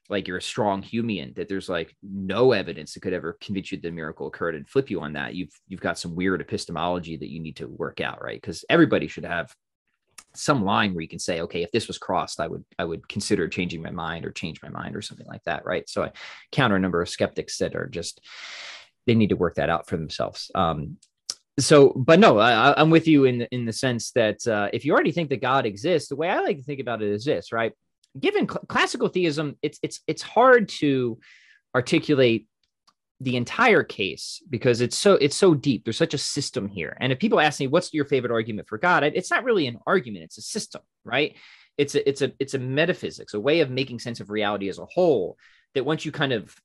like 0.09 0.27
you're 0.27 0.37
a 0.37 0.41
strong 0.41 0.83
Humean, 0.83 1.35
that 1.35 1.47
there's 1.47 1.69
like 1.69 1.95
no 2.03 2.51
evidence 2.51 2.93
that 2.93 2.99
could 2.99 3.13
ever 3.13 3.37
convince 3.41 3.71
you 3.71 3.77
that 3.77 3.87
the 3.87 3.91
miracle 3.91 4.27
occurred 4.27 4.55
and 4.55 4.67
flip 4.67 4.89
you 4.89 5.01
on 5.01 5.13
that. 5.13 5.33
You've 5.33 5.53
you've 5.67 5.81
got 5.81 5.97
some 5.97 6.15
weird 6.15 6.41
epistemology 6.41 7.17
that 7.17 7.29
you 7.29 7.39
need 7.39 7.57
to 7.57 7.67
work 7.67 8.01
out, 8.01 8.21
right? 8.21 8.39
Because 8.39 8.65
everybody 8.69 9.07
should 9.07 9.25
have 9.25 9.53
some 10.35 10.63
line 10.63 10.93
where 10.93 11.01
you 11.01 11.07
can 11.07 11.19
say, 11.19 11.41
okay, 11.41 11.63
if 11.63 11.71
this 11.71 11.87
was 11.87 11.97
crossed, 11.97 12.39
I 12.39 12.47
would 12.47 12.65
I 12.79 12.85
would 12.85 13.07
consider 13.07 13.47
changing 13.47 13.81
my 13.81 13.91
mind 13.91 14.25
or 14.25 14.31
change 14.31 14.61
my 14.61 14.69
mind 14.69 14.95
or 14.95 15.01
something 15.01 15.27
like 15.27 15.43
that, 15.43 15.65
right? 15.65 15.87
So 15.89 16.03
I 16.03 16.11
counter 16.51 16.75
a 16.75 16.79
number 16.79 17.01
of 17.01 17.09
skeptics 17.09 17.57
that 17.59 17.75
are 17.75 17.87
just 17.87 18.21
they 19.05 19.15
need 19.15 19.29
to 19.29 19.35
work 19.35 19.55
that 19.55 19.69
out 19.69 19.87
for 19.87 19.97
themselves. 19.97 20.49
Um, 20.55 20.97
so 21.59 21.93
but 21.95 22.19
no 22.19 22.39
I, 22.39 22.79
am 22.81 22.89
with 22.89 23.07
you 23.07 23.25
in 23.25 23.43
in 23.51 23.65
the 23.65 23.73
sense 23.73 24.11
that 24.11 24.45
uh, 24.47 24.69
if 24.73 24.85
you 24.85 24.93
already 24.93 25.11
think 25.11 25.29
that 25.29 25.41
god 25.41 25.65
exists 25.65 26.09
the 26.09 26.15
way 26.15 26.29
i 26.29 26.39
like 26.39 26.57
to 26.57 26.63
think 26.63 26.79
about 26.79 27.01
it 27.01 27.09
is 27.09 27.25
this 27.25 27.51
right 27.51 27.73
given 28.19 28.49
cl- 28.49 28.65
classical 28.67 29.07
theism 29.07 29.57
it's 29.61 29.79
it's 29.83 29.99
it's 30.07 30.23
hard 30.23 30.67
to 30.69 31.19
articulate 31.75 32.47
the 33.23 33.37
entire 33.37 33.83
case 33.83 34.41
because 34.49 34.81
it's 34.81 34.97
so 34.97 35.13
it's 35.13 35.35
so 35.35 35.53
deep 35.53 35.85
there's 35.85 35.97
such 35.97 36.13
a 36.13 36.17
system 36.17 36.67
here 36.67 36.97
and 36.99 37.11
if 37.11 37.19
people 37.19 37.39
ask 37.39 37.59
me 37.59 37.67
what's 37.67 37.93
your 37.93 38.05
favorite 38.05 38.31
argument 38.31 38.67
for 38.67 38.77
god 38.77 39.03
it's 39.03 39.31
not 39.31 39.43
really 39.43 39.65
an 39.67 39.77
argument 39.87 40.23
it's 40.23 40.37
a 40.37 40.41
system 40.41 40.81
right 41.05 41.35
it's 41.77 41.95
a 41.95 42.07
it's 42.07 42.21
a 42.21 42.31
it's 42.39 42.53
a 42.53 42.59
metaphysics, 42.59 43.33
a 43.33 43.39
way 43.39 43.61
of 43.61 43.69
making 43.69 43.99
sense 43.99 44.19
of 44.19 44.29
reality 44.29 44.69
as 44.69 44.79
a 44.79 44.85
whole. 44.85 45.37
That 45.73 45.85
once 45.85 46.05
you 46.05 46.11
kind 46.11 46.33
of 46.33 46.55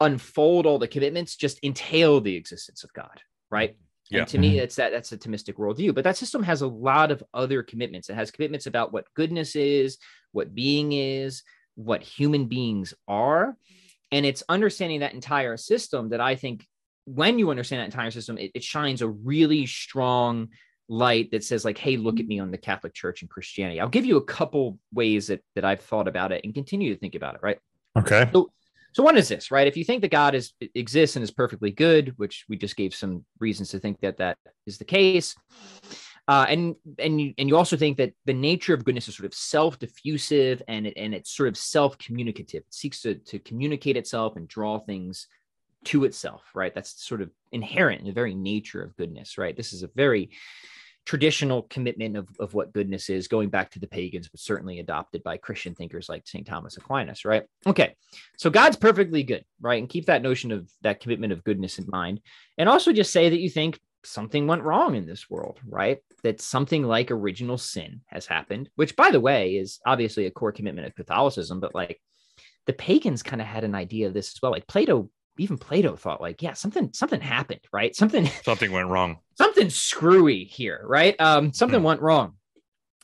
unfold 0.00 0.66
all 0.66 0.78
the 0.78 0.88
commitments, 0.88 1.36
just 1.36 1.62
entail 1.62 2.20
the 2.20 2.34
existence 2.34 2.82
of 2.82 2.92
God, 2.92 3.20
right? 3.50 3.70
Mm-hmm. 3.70 3.84
Yeah. 4.10 4.20
And 4.20 4.28
to 4.28 4.38
me, 4.38 4.58
it's 4.58 4.76
that 4.76 4.90
that's 4.90 5.12
a 5.12 5.18
Thomistic 5.18 5.54
worldview. 5.54 5.94
But 5.94 6.04
that 6.04 6.16
system 6.16 6.42
has 6.42 6.62
a 6.62 6.66
lot 6.66 7.10
of 7.10 7.22
other 7.32 7.62
commitments. 7.62 8.10
It 8.10 8.14
has 8.14 8.30
commitments 8.30 8.66
about 8.66 8.92
what 8.92 9.12
goodness 9.14 9.54
is, 9.54 9.98
what 10.32 10.54
being 10.54 10.92
is, 10.92 11.42
what 11.76 12.02
human 12.02 12.46
beings 12.46 12.94
are. 13.06 13.56
And 14.10 14.24
it's 14.24 14.42
understanding 14.48 15.00
that 15.00 15.14
entire 15.14 15.56
system 15.56 16.10
that 16.10 16.20
I 16.20 16.34
think 16.34 16.66
when 17.04 17.38
you 17.38 17.50
understand 17.50 17.80
that 17.80 17.86
entire 17.86 18.10
system, 18.10 18.38
it, 18.38 18.50
it 18.54 18.62
shines 18.62 19.02
a 19.02 19.08
really 19.08 19.66
strong 19.66 20.48
light 20.88 21.30
that 21.30 21.44
says, 21.44 21.64
like, 21.64 21.78
hey, 21.78 21.96
look 21.96 22.16
at 22.16 22.22
mm-hmm. 22.22 22.28
me 22.28 22.40
on 22.40 22.50
the 22.50 22.58
Catholic 22.58 22.94
Church 22.94 23.22
and 23.22 23.30
Christianity. 23.30 23.80
I'll 23.80 23.88
give 23.88 24.06
you 24.06 24.16
a 24.16 24.24
couple 24.24 24.78
ways 24.92 25.28
that 25.28 25.42
that 25.54 25.64
I've 25.64 25.80
thought 25.80 26.08
about 26.08 26.32
it 26.32 26.42
and 26.44 26.54
continue 26.54 26.92
to 26.92 27.00
think 27.00 27.14
about 27.14 27.34
it, 27.34 27.40
right? 27.42 27.58
Okay. 27.98 28.28
So, 28.32 28.50
so 28.92 29.02
one 29.02 29.16
is 29.16 29.28
this, 29.28 29.50
right? 29.50 29.66
If 29.66 29.76
you 29.76 29.84
think 29.84 30.02
that 30.02 30.10
God 30.10 30.34
is 30.34 30.52
exists 30.74 31.16
and 31.16 31.22
is 31.22 31.30
perfectly 31.30 31.70
good, 31.70 32.14
which 32.16 32.44
we 32.48 32.56
just 32.56 32.76
gave 32.76 32.94
some 32.94 33.24
reasons 33.38 33.70
to 33.70 33.78
think 33.78 34.00
that 34.00 34.18
that 34.18 34.38
is 34.66 34.78
the 34.78 34.84
case, 34.84 35.36
uh, 36.28 36.44
and 36.48 36.76
and 36.98 37.20
you 37.20 37.34
and 37.38 37.48
you 37.48 37.56
also 37.56 37.76
think 37.76 37.96
that 37.96 38.12
the 38.26 38.34
nature 38.34 38.74
of 38.74 38.84
goodness 38.84 39.08
is 39.08 39.16
sort 39.16 39.26
of 39.26 39.34
self-diffusive 39.34 40.62
and 40.68 40.86
it, 40.86 40.92
and 40.96 41.14
it's 41.14 41.34
sort 41.34 41.48
of 41.48 41.56
self-communicative. 41.56 42.62
It 42.66 42.74
seeks 42.74 43.00
to 43.02 43.14
to 43.14 43.38
communicate 43.38 43.96
itself 43.96 44.36
and 44.36 44.46
draw 44.46 44.78
things 44.78 45.26
to 45.84 46.04
itself, 46.04 46.42
right? 46.54 46.74
That's 46.74 47.02
sort 47.02 47.22
of 47.22 47.30
inherent 47.50 48.00
in 48.00 48.06
the 48.06 48.12
very 48.12 48.34
nature 48.34 48.82
of 48.82 48.96
goodness, 48.96 49.38
right? 49.38 49.56
This 49.56 49.72
is 49.72 49.82
a 49.82 49.90
very 49.96 50.30
traditional 51.06 51.62
commitment 51.62 52.18
of, 52.18 52.28
of 52.38 52.52
what 52.52 52.74
goodness 52.74 53.08
is, 53.08 53.28
going 53.28 53.48
back 53.48 53.70
to 53.70 53.78
the 53.78 53.86
pagans, 53.86 54.28
but 54.28 54.40
certainly 54.40 54.78
adopted 54.78 55.22
by 55.22 55.38
Christian 55.38 55.74
thinkers 55.74 56.06
like 56.06 56.26
St. 56.26 56.46
Thomas 56.46 56.76
Aquinas, 56.76 57.24
right? 57.24 57.44
Okay, 57.66 57.94
so 58.36 58.50
God's 58.50 58.76
perfectly 58.76 59.22
good, 59.22 59.42
right? 59.62 59.80
And 59.80 59.88
keep 59.88 60.04
that 60.06 60.20
notion 60.20 60.52
of 60.52 60.70
that 60.82 61.00
commitment 61.00 61.32
of 61.32 61.44
goodness 61.44 61.78
in 61.78 61.86
mind. 61.88 62.20
And 62.58 62.68
also 62.68 62.92
just 62.92 63.10
say 63.10 63.30
that 63.30 63.40
you 63.40 63.48
think 63.48 63.80
something 64.04 64.46
went 64.46 64.62
wrong 64.62 64.94
in 64.94 65.06
this 65.06 65.28
world, 65.28 65.58
right? 65.66 65.98
That 66.22 66.40
something 66.40 66.82
like 66.84 67.10
original 67.10 67.58
sin 67.58 68.00
has 68.06 68.26
happened, 68.26 68.70
which, 68.76 68.96
by 68.96 69.10
the 69.10 69.20
way, 69.20 69.56
is 69.56 69.80
obviously 69.86 70.26
a 70.26 70.30
core 70.30 70.52
commitment 70.52 70.86
of 70.86 70.94
Catholicism, 70.94 71.60
but 71.60 71.74
like 71.74 72.00
the 72.66 72.72
pagans 72.72 73.22
kind 73.22 73.40
of 73.40 73.48
had 73.48 73.64
an 73.64 73.74
idea 73.74 74.06
of 74.06 74.14
this 74.14 74.32
as 74.34 74.42
well. 74.42 74.52
Like 74.52 74.66
Plato 74.66 75.10
even 75.38 75.56
Plato 75.56 75.96
thought 75.96 76.20
like, 76.20 76.42
yeah, 76.42 76.52
something 76.52 76.92
something 76.92 77.20
happened, 77.20 77.60
right? 77.72 77.94
Something 77.94 78.26
something 78.42 78.70
went 78.70 78.88
wrong. 78.88 79.18
Something 79.36 79.70
screwy 79.70 80.44
here, 80.44 80.80
right? 80.84 81.18
Um, 81.20 81.52
something 81.52 81.80
hmm. 81.80 81.86
went 81.86 82.02
wrong. 82.02 82.34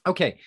Okay. 0.07 0.39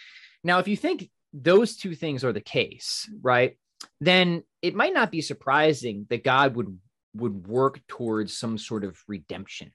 Now, 0.43 0.60
if 0.60 0.68
you 0.68 0.78
think 0.78 1.10
those 1.34 1.78
two 1.78 1.95
things 1.95 2.24
are 2.24 2.34
the 2.34 2.41
case, 2.41 3.10
right, 3.22 3.58
then 4.00 4.43
it 4.62 4.76
might 4.76 4.93
not 4.93 5.12
be 5.12 5.22
surprising 5.22 6.06
that 6.10 6.24
God 6.24 6.56
would 6.56 6.78
would 7.16 7.48
work 7.48 7.82
towards 7.88 8.38
some 8.38 8.58
sort 8.58 8.84
of 8.84 8.98
redemption, 9.08 9.72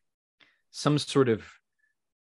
some 0.73 0.99
sort 0.99 1.29
of 1.29 1.45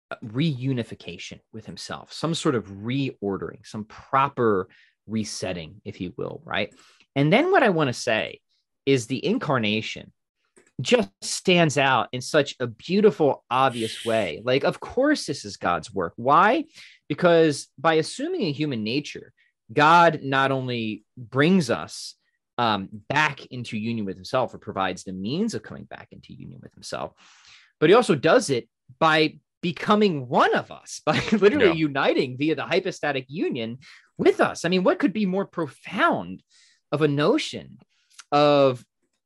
uh, 0.10 0.16
reunification 0.26 1.40
with 1.54 1.66
himself, 1.66 2.12
some 2.12 2.34
sort 2.34 2.56
of 2.56 2.66
reordering, 2.68 3.66
some 3.66 3.86
proper 3.86 4.68
resetting, 5.06 5.82
if 5.86 6.02
you 6.02 6.14
will, 6.18 6.42
right? 6.44 6.74
And 7.16 7.32
then 7.32 7.52
what 7.52 7.64
I 7.64 7.70
want 7.70 7.90
to 7.90 7.94
say 7.94 8.40
is 8.86 9.06
the 9.06 9.24
incarnation 9.24 10.12
just 10.80 11.10
stands 11.22 11.78
out 11.78 12.08
in 12.12 12.22
such 12.22 12.56
a 12.60 12.68
beautiful, 12.68 13.44
obvious 13.50 14.06
way. 14.06 14.42
Like, 14.44 14.64
of 14.64 14.80
course, 14.80 15.26
this 15.26 15.44
is 15.44 15.58
God's 15.58 15.94
work. 15.94 16.14
Why? 16.16 16.66
Because 17.10 17.68
by 17.78 17.96
assuming 17.96 18.44
a 18.44 18.52
human 18.52 18.84
nature, 18.84 19.34
God 19.74 20.22
not 20.24 20.52
only 20.52 21.04
brings 21.18 21.70
us 21.70 22.16
um, 22.58 22.90
back 23.10 23.46
into 23.48 23.78
union 23.78 24.06
with 24.06 24.16
himself 24.16 24.54
or 24.54 24.60
provides 24.60 25.04
the 25.04 25.14
means 25.14 25.54
of 25.54 25.64
coming 25.64 25.86
back 25.86 26.10
into 26.12 26.34
union 26.34 26.60
with 26.62 26.74
himself, 26.74 27.14
but 27.80 27.90
he 27.90 27.96
also 27.96 28.16
does 28.16 28.50
it 28.50 28.68
by 29.00 29.40
becoming 29.62 30.28
one 30.28 30.56
of 30.56 30.72
us, 30.72 31.02
by 31.06 31.22
literally 31.32 31.68
yeah. 31.68 31.74
uniting 31.74 32.38
via 32.38 32.56
the 32.56 32.66
hypostatic 32.66 33.26
union 33.28 33.80
with 34.18 34.40
us. 34.42 34.66
I 34.66 34.70
mean, 34.70 34.84
what 34.84 35.00
could 35.00 35.14
be 35.14 35.26
more 35.26 35.46
profound 35.46 36.44
of 36.92 37.02
a 37.02 37.08
notion 37.08 37.80
of 38.32 38.84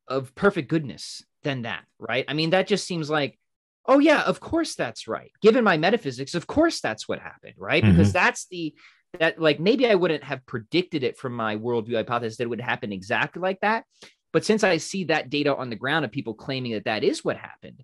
of 0.08 0.34
perfect 0.34 0.68
goodness 0.68 1.22
than 1.42 1.62
that, 1.62 1.84
right? 1.98 2.24
I 2.28 2.34
mean, 2.34 2.50
that 2.50 2.66
just 2.66 2.86
seems 2.86 3.08
like, 3.08 3.38
oh 3.86 3.98
yeah, 3.98 4.22
of 4.22 4.40
course 4.40 4.74
that's 4.74 5.08
right. 5.08 5.30
Given 5.40 5.64
my 5.64 5.76
metaphysics, 5.76 6.34
of 6.34 6.46
course 6.46 6.80
that's 6.80 7.08
what 7.08 7.18
happened, 7.18 7.54
right? 7.56 7.82
Mm-hmm. 7.82 7.92
Because 7.92 8.12
that's 8.12 8.46
the 8.48 8.74
that 9.18 9.40
like 9.40 9.60
maybe 9.60 9.86
I 9.86 9.94
wouldn't 9.94 10.24
have 10.24 10.46
predicted 10.46 11.02
it 11.02 11.18
from 11.18 11.34
my 11.34 11.56
worldview 11.56 11.96
hypothesis 11.96 12.38
that 12.38 12.44
it 12.44 12.50
would 12.50 12.60
happen 12.60 12.92
exactly 12.92 13.42
like 13.42 13.60
that. 13.60 13.84
But 14.32 14.44
since 14.44 14.64
I 14.64 14.78
see 14.78 15.04
that 15.04 15.28
data 15.28 15.54
on 15.54 15.68
the 15.68 15.76
ground 15.76 16.04
of 16.04 16.10
people 16.10 16.34
claiming 16.34 16.72
that 16.72 16.84
that 16.84 17.04
is 17.04 17.24
what 17.24 17.36
happened, 17.36 17.82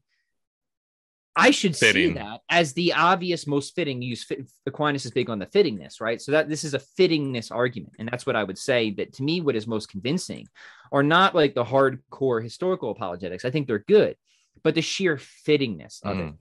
I 1.38 1.50
should 1.50 1.76
fitting. 1.76 2.08
see 2.08 2.14
that 2.14 2.40
as 2.50 2.72
the 2.72 2.92
obvious, 2.94 3.46
most 3.46 3.74
fitting 3.74 4.02
use. 4.02 4.26
Aquinas 4.66 5.04
is 5.04 5.12
big 5.12 5.30
on 5.30 5.38
the 5.38 5.46
fittingness, 5.46 6.00
right? 6.00 6.20
So 6.20 6.32
that 6.32 6.48
this 6.48 6.64
is 6.64 6.74
a 6.74 6.80
fittingness 6.80 7.50
argument, 7.52 7.94
and 7.98 8.08
that's 8.08 8.26
what 8.26 8.36
I 8.36 8.44
would 8.44 8.58
say. 8.58 8.90
That 8.90 9.14
to 9.14 9.22
me, 9.22 9.40
what 9.40 9.56
is 9.56 9.66
most 9.66 9.88
convincing 9.88 10.48
are 10.90 11.02
not 11.02 11.34
like 11.34 11.54
the 11.54 11.64
hardcore 11.64 12.42
historical 12.42 12.90
apologetics. 12.90 13.44
I 13.44 13.50
think 13.50 13.66
they're 13.66 13.78
good, 13.78 14.16
but 14.62 14.74
the 14.74 14.82
sheer 14.82 15.16
fittingness 15.16 16.02
of 16.02 16.16
mm. 16.16 16.28
it. 16.28 16.34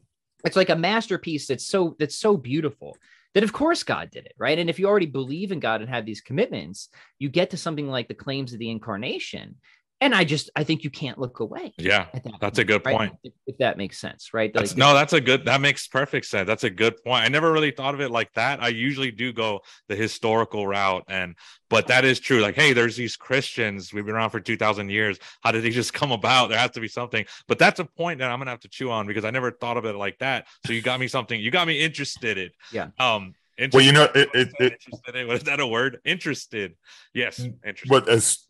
It's 0.46 0.56
like 0.56 0.70
a 0.70 0.76
masterpiece 0.76 1.48
that's 1.48 1.66
so 1.66 1.96
that's 2.00 2.16
so 2.16 2.36
beautiful 2.36 2.98
that 3.34 3.44
of 3.44 3.54
course 3.54 3.84
God 3.84 4.10
did 4.10 4.26
it, 4.26 4.34
right? 4.38 4.58
And 4.58 4.70
if 4.70 4.80
you 4.80 4.88
already 4.88 5.06
believe 5.06 5.52
in 5.52 5.60
God 5.60 5.82
and 5.82 5.90
have 5.90 6.06
these 6.06 6.22
commitments, 6.22 6.90
you 7.20 7.30
get 7.30 7.52
to 7.52 7.58
something 7.58 7.88
like 7.88 8.08
the 8.08 8.14
claims 8.16 8.52
of 8.52 8.60
the 8.60 8.72
incarnation, 8.72 9.56
and 10.00 10.14
I 10.14 10.24
just 10.24 10.50
I 10.56 10.64
think 10.64 10.84
you 10.84 10.90
can't 10.90 11.18
look 11.18 11.40
away. 11.40 11.74
Yeah, 11.78 12.06
that 12.14 12.24
that's 12.24 12.42
point, 12.42 12.60
a 12.60 12.64
good 12.66 12.86
right? 12.86 12.98
point. 12.98 13.14
If, 13.24 13.34
if, 13.48 13.58
that 13.58 13.78
makes 13.78 13.98
sense, 13.98 14.34
right? 14.34 14.54
That's, 14.54 14.72
like, 14.72 14.78
no, 14.78 14.94
that's 14.94 15.14
a 15.14 15.22
good. 15.22 15.46
That 15.46 15.60
makes 15.60 15.88
perfect 15.88 16.28
sense. 16.28 16.46
That's 16.46 16.64
a 16.64 16.70
good 16.70 17.04
point. 17.04 17.24
I 17.24 17.28
never 17.30 17.52
really 17.52 17.72
thought 17.72 17.94
of 17.94 18.02
it 18.02 18.12
like 18.12 18.32
that. 18.34 18.62
I 18.62 18.68
usually 18.68 19.12
do 19.12 19.34
go 19.34 19.62
the 19.88 19.96
historical 19.96 20.68
route, 20.68 21.04
and 21.08 21.36
but 21.70 21.88
that 21.88 22.06
is 22.06 22.20
true. 22.20 22.42
Like, 22.42 22.56
hey, 22.56 22.74
there's 22.74 22.96
these 22.96 23.16
Christians. 23.16 23.92
We've 23.92 24.06
been 24.06 24.16
around 24.16 24.30
for 24.30 24.40
two 24.40 24.58
thousand 24.58 24.90
years. 24.90 25.18
How 25.42 25.52
did 25.52 25.64
they 25.64 25.72
just 25.72 25.94
come 25.96 26.12
about? 26.12 26.50
There 26.50 26.60
has 26.60 26.72
to 26.72 26.80
be 26.80 26.88
something. 26.88 27.26
But 27.48 27.58
that's 27.58 27.80
a 27.80 27.86
point 27.86 28.20
that 28.20 28.30
I'm 28.30 28.40
gonna 28.40 28.52
have 28.52 28.60
to 28.62 28.70
chew 28.70 28.92
on 28.92 29.08
because 29.08 29.26
I 29.26 29.32
never 29.32 29.52
thought 29.52 29.78
of 29.78 29.86
it 29.86 29.96
like 29.96 30.20
that. 30.20 30.48
So 30.66 30.74
you 30.74 30.82
got 30.82 31.00
me 31.00 31.08
something. 31.08 31.40
You 31.40 31.50
got 31.50 31.68
me 31.68 31.82
interested. 31.82 32.38
In. 32.38 32.50
Yeah. 32.72 32.90
Um 33.00 33.34
well, 33.74 33.84
you 33.84 33.92
know, 33.92 34.04
it, 34.16 34.30
it, 34.34 34.50
it 34.60 34.74
interested 34.74 35.28
was 35.28 35.44
that 35.44 35.60
a 35.60 35.68
word? 35.68 36.00
Interested. 36.06 36.76
Yes. 37.14 37.40
Mm, 37.40 37.56
interested. 37.66 37.90
But 37.90 38.10
as 38.10 38.46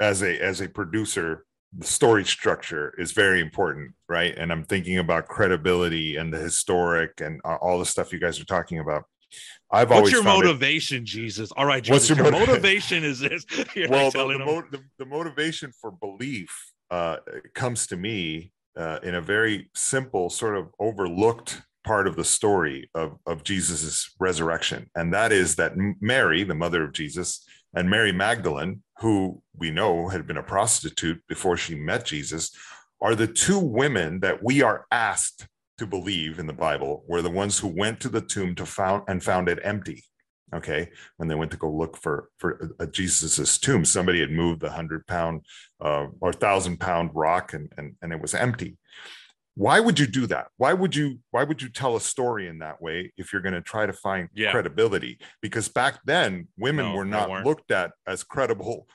as 0.00 0.22
a 0.22 0.40
as 0.40 0.60
a 0.60 0.68
producer, 0.68 1.44
the 1.76 1.86
story 1.86 2.24
structure 2.24 2.94
is 2.98 3.12
very 3.12 3.40
important, 3.40 3.92
right? 4.08 4.36
And 4.36 4.50
I'm 4.50 4.64
thinking 4.64 4.98
about 4.98 5.28
credibility 5.28 6.16
and 6.16 6.32
the 6.32 6.38
historic 6.38 7.20
and 7.20 7.40
all 7.42 7.78
the 7.78 7.86
stuff 7.86 8.12
you 8.12 8.18
guys 8.18 8.40
are 8.40 8.44
talking 8.44 8.80
about. 8.80 9.04
I've 9.70 9.90
What's 9.90 9.98
always 9.98 10.12
your 10.12 10.22
motivation, 10.24 11.02
it, 11.02 11.06
Jesus? 11.06 11.52
All 11.52 11.64
right, 11.64 11.82
Jesus, 11.82 12.10
What's 12.10 12.20
your, 12.20 12.32
your 12.32 12.46
motivation? 12.46 13.04
Is 13.04 13.20
this? 13.20 13.46
well, 13.88 14.10
the, 14.10 14.26
the, 14.26 14.38
mo- 14.44 14.64
the, 14.70 14.80
the, 14.98 15.06
motivation 15.06 15.72
for 15.80 15.92
belief 15.92 16.72
uh, 16.90 17.18
comes 17.54 17.86
to 17.88 17.96
me 17.96 18.52
uh, 18.76 18.98
in 19.04 19.14
a 19.14 19.20
very 19.20 19.70
simple, 19.74 20.28
sort 20.30 20.56
of 20.56 20.70
overlooked 20.80 21.62
part 21.84 22.06
of 22.06 22.16
the 22.16 22.24
story 22.24 22.90
of, 22.94 23.16
of 23.26 23.44
Jesus's 23.44 24.14
resurrection. 24.18 24.90
And 24.94 25.12
that 25.14 25.32
is 25.32 25.56
that 25.56 25.72
Mary, 26.00 26.44
the 26.44 26.54
mother 26.54 26.84
of 26.84 26.92
Jesus, 26.92 27.44
and 27.74 27.88
Mary 27.88 28.12
Magdalene, 28.12 28.82
who 28.98 29.42
we 29.56 29.70
know 29.70 30.08
had 30.08 30.26
been 30.26 30.36
a 30.36 30.42
prostitute 30.42 31.22
before 31.28 31.56
she 31.56 31.74
met 31.74 32.04
Jesus, 32.04 32.50
are 33.00 33.14
the 33.14 33.26
two 33.26 33.58
women 33.58 34.20
that 34.20 34.42
we 34.42 34.62
are 34.62 34.86
asked 34.90 35.46
to 35.78 35.86
believe 35.86 36.38
in 36.38 36.46
the 36.46 36.52
Bible 36.52 37.04
were 37.08 37.22
the 37.22 37.30
ones 37.30 37.58
who 37.58 37.68
went 37.68 38.00
to 38.00 38.08
the 38.08 38.20
tomb 38.20 38.54
to 38.56 38.66
found 38.66 39.04
and 39.08 39.22
found 39.22 39.48
it 39.48 39.58
empty. 39.62 40.04
Okay, 40.52 40.90
when 41.16 41.28
they 41.28 41.36
went 41.36 41.52
to 41.52 41.56
go 41.56 41.70
look 41.70 41.96
for 41.96 42.28
for 42.38 42.74
uh, 42.80 42.86
Jesus's 42.86 43.56
tomb, 43.56 43.84
somebody 43.84 44.18
had 44.20 44.32
moved 44.32 44.60
the 44.60 44.70
hundred 44.70 45.06
pound 45.06 45.46
uh, 45.80 46.08
or 46.20 46.32
thousand 46.32 46.80
pound 46.80 47.10
rock 47.14 47.54
and, 47.54 47.72
and 47.78 47.94
and 48.02 48.12
it 48.12 48.20
was 48.20 48.34
empty 48.34 48.76
why 49.54 49.80
would 49.80 49.98
you 49.98 50.06
do 50.06 50.26
that? 50.26 50.48
Why 50.56 50.72
would 50.72 50.94
you 50.94 51.18
why 51.30 51.44
would 51.44 51.60
you 51.60 51.68
tell 51.68 51.96
a 51.96 52.00
story 52.00 52.46
in 52.46 52.60
that 52.60 52.80
way 52.80 53.12
if 53.16 53.32
you're 53.32 53.42
going 53.42 53.54
to 53.54 53.60
try 53.60 53.86
to 53.86 53.92
find 53.92 54.28
yeah. 54.34 54.50
credibility? 54.50 55.18
Because 55.42 55.68
back 55.68 56.00
then 56.04 56.48
women 56.56 56.86
no, 56.86 56.94
were 56.94 57.04
not 57.04 57.44
looked 57.44 57.70
at 57.70 57.92
as 58.06 58.22
credible 58.22 58.86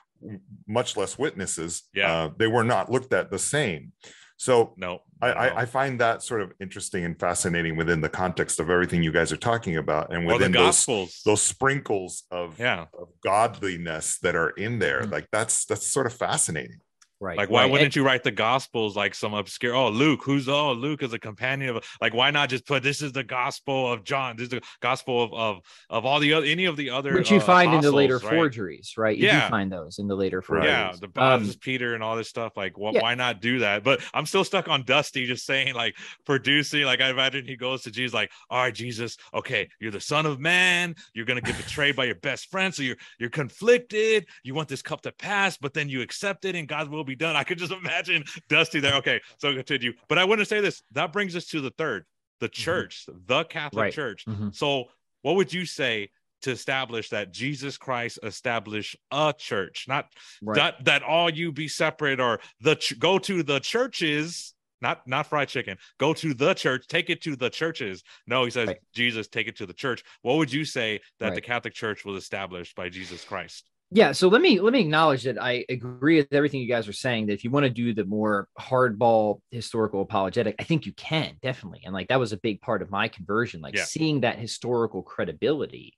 much 0.66 0.96
less 0.96 1.18
witnesses. 1.18 1.82
Yeah. 1.94 2.12
Uh, 2.12 2.30
they 2.36 2.46
were 2.46 2.64
not 2.64 2.90
looked 2.90 3.12
at 3.12 3.30
the 3.30 3.38
same. 3.38 3.92
So 4.38 4.74
no, 4.76 5.00
I, 5.22 5.32
I, 5.32 5.60
I, 5.62 5.64
find 5.64 5.98
that 6.00 6.22
sort 6.22 6.42
of 6.42 6.52
interesting 6.60 7.06
and 7.06 7.18
fascinating 7.18 7.74
within 7.74 8.02
the 8.02 8.10
context 8.10 8.60
of 8.60 8.68
everything 8.68 9.02
you 9.02 9.10
guys 9.10 9.32
are 9.32 9.38
talking 9.38 9.78
about, 9.78 10.12
and 10.12 10.26
within 10.26 10.52
well, 10.52 10.72
those 10.86 11.22
those 11.24 11.40
sprinkles 11.40 12.24
of 12.30 12.58
yeah. 12.60 12.84
of 12.98 13.08
godliness 13.24 14.18
that 14.18 14.36
are 14.36 14.50
in 14.50 14.78
there. 14.78 15.02
Mm-hmm. 15.02 15.12
Like 15.12 15.28
that's 15.32 15.64
that's 15.64 15.86
sort 15.86 16.04
of 16.04 16.12
fascinating. 16.12 16.80
Right. 17.18 17.38
Like, 17.38 17.48
why 17.48 17.62
right. 17.62 17.70
wouldn't 17.70 17.96
you 17.96 18.04
write 18.04 18.24
the 18.24 18.30
Gospels 18.30 18.94
like 18.94 19.14
some 19.14 19.32
obscure? 19.32 19.74
Oh, 19.74 19.88
Luke, 19.88 20.20
who's 20.22 20.48
oh 20.50 20.72
Luke 20.72 21.02
is 21.02 21.14
a 21.14 21.18
companion 21.18 21.76
of 21.76 21.84
like 22.00 22.12
why 22.12 22.30
not 22.30 22.50
just 22.50 22.66
put 22.66 22.82
this 22.82 23.00
is 23.00 23.12
the 23.12 23.24
Gospel 23.24 23.90
of 23.90 24.04
John, 24.04 24.36
this 24.36 24.44
is 24.44 24.50
the 24.50 24.62
Gospel 24.80 25.22
of 25.22 25.32
of, 25.32 25.62
of 25.88 26.04
all 26.04 26.20
the 26.20 26.34
other 26.34 26.44
any 26.44 26.66
of 26.66 26.76
the 26.76 26.90
other 26.90 27.14
which 27.14 27.30
you 27.30 27.38
uh, 27.38 27.40
find 27.40 27.72
in 27.72 27.80
the 27.80 27.90
later 27.90 28.18
right? 28.18 28.34
forgeries, 28.34 28.94
right? 28.98 29.16
You 29.16 29.26
Yeah. 29.26 29.46
do 29.46 29.50
find 29.50 29.72
those 29.72 29.98
in 29.98 30.08
the 30.08 30.14
later 30.14 30.42
forgeries. 30.42 30.68
Yeah, 30.68 30.92
the 31.00 31.22
Um, 31.22 31.50
Peter 31.60 31.94
and 31.94 32.02
all 32.02 32.16
this 32.16 32.28
stuff. 32.28 32.54
Like, 32.54 32.74
wh- 32.74 32.92
yeah. 32.92 33.00
why 33.00 33.14
not 33.14 33.40
do 33.40 33.60
that? 33.60 33.82
But 33.82 34.02
I'm 34.12 34.26
still 34.26 34.44
stuck 34.44 34.68
on 34.68 34.82
Dusty 34.84 35.26
just 35.26 35.46
saying, 35.46 35.74
like, 35.74 35.96
producing. 36.26 36.84
Like, 36.84 37.00
I 37.00 37.08
imagine 37.08 37.46
he 37.46 37.56
goes 37.56 37.82
to 37.84 37.90
Jesus, 37.90 38.12
like, 38.12 38.30
all 38.50 38.62
right, 38.62 38.74
Jesus, 38.74 39.16
okay, 39.32 39.68
you're 39.80 39.90
the 39.90 40.00
son 40.00 40.26
of 40.26 40.38
man. 40.38 40.94
You're 41.14 41.24
gonna 41.24 41.40
get 41.40 41.56
betrayed 41.56 41.96
by 41.96 42.04
your 42.04 42.14
best 42.16 42.50
friend. 42.50 42.74
So 42.74 42.82
you're 42.82 42.96
you're 43.18 43.30
conflicted. 43.30 44.26
You 44.42 44.54
want 44.54 44.68
this 44.68 44.82
cup 44.82 45.00
to 45.02 45.12
pass, 45.12 45.56
but 45.56 45.72
then 45.72 45.88
you 45.88 46.02
accept 46.02 46.44
it 46.44 46.54
and 46.54 46.68
God 46.68 46.90
will 46.90 47.05
be 47.06 47.16
done. 47.16 47.36
I 47.36 47.44
could 47.44 47.58
just 47.58 47.72
imagine 47.84 48.24
Dusty 48.48 48.80
there. 48.80 48.94
Okay, 48.96 49.20
so 49.38 49.54
continue. 49.54 49.92
But 50.08 50.18
I 50.18 50.24
want 50.24 50.40
to 50.40 50.44
say 50.44 50.60
this. 50.60 50.82
That 50.92 51.12
brings 51.12 51.34
us 51.36 51.46
to 51.46 51.60
the 51.60 51.70
third, 51.70 52.04
the 52.40 52.48
church, 52.48 53.06
the 53.26 53.44
Catholic 53.44 53.72
Mm-hmm. 53.72 53.78
Right. 53.78 53.92
Church. 53.92 54.24
Mhm. 54.26 54.54
So, 54.54 54.84
what 55.22 55.36
would 55.36 55.52
you 55.52 55.64
say 55.66 56.10
to 56.42 56.50
establish 56.50 57.08
that 57.08 57.32
Jesus 57.32 57.78
Christ 57.78 58.18
established 58.22 58.94
a 59.10 59.34
church, 59.36 59.86
not 59.88 60.06
Right. 60.42 60.56
that 60.56 60.84
that 60.84 61.02
all 61.02 61.30
you 61.30 61.50
be 61.50 61.66
separate 61.68 62.20
or 62.20 62.40
the 62.60 62.76
ch- 62.76 62.98
go 62.98 63.18
to 63.20 63.42
the 63.42 63.58
churches, 63.60 64.54
not 64.82 65.06
not 65.08 65.26
fried 65.26 65.48
chicken. 65.48 65.78
Go 65.98 66.12
to 66.12 66.34
the 66.34 66.52
church, 66.52 66.86
take 66.88 67.08
it 67.08 67.22
to 67.22 67.36
the 67.36 67.48
churches. 67.48 68.02
No, 68.26 68.44
he 68.44 68.50
says 68.50 68.68
Right. 68.68 68.78
Jesus, 68.94 69.28
take 69.28 69.48
it 69.48 69.56
to 69.56 69.66
the 69.66 69.72
church. 69.72 70.04
What 70.22 70.36
would 70.36 70.52
you 70.52 70.64
say 70.66 71.00
that 71.20 71.34
the 71.34 71.40
Catholic 71.40 71.72
Church 71.72 72.04
was 72.04 72.22
established 72.22 72.76
by 72.76 72.90
Jesus 72.90 73.24
Christ? 73.24 73.64
Yeah, 73.92 74.12
so 74.12 74.26
let 74.28 74.42
me 74.42 74.60
let 74.60 74.72
me 74.72 74.80
acknowledge 74.80 75.22
that 75.24 75.40
I 75.40 75.64
agree 75.68 76.16
with 76.16 76.32
everything 76.32 76.60
you 76.60 76.68
guys 76.68 76.88
are 76.88 76.92
saying. 76.92 77.26
That 77.26 77.34
if 77.34 77.44
you 77.44 77.50
want 77.50 77.64
to 77.64 77.70
do 77.70 77.94
the 77.94 78.04
more 78.04 78.48
hardball 78.58 79.40
historical 79.52 80.02
apologetic, 80.02 80.56
I 80.58 80.64
think 80.64 80.86
you 80.86 80.92
can 80.92 81.36
definitely, 81.40 81.82
and 81.84 81.94
like 81.94 82.08
that 82.08 82.18
was 82.18 82.32
a 82.32 82.36
big 82.36 82.60
part 82.60 82.82
of 82.82 82.90
my 82.90 83.06
conversion. 83.06 83.60
Like 83.60 83.76
Yeah. 83.76 83.84
seeing 83.84 84.22
that 84.22 84.38
historical 84.38 85.02
credibility 85.02 85.94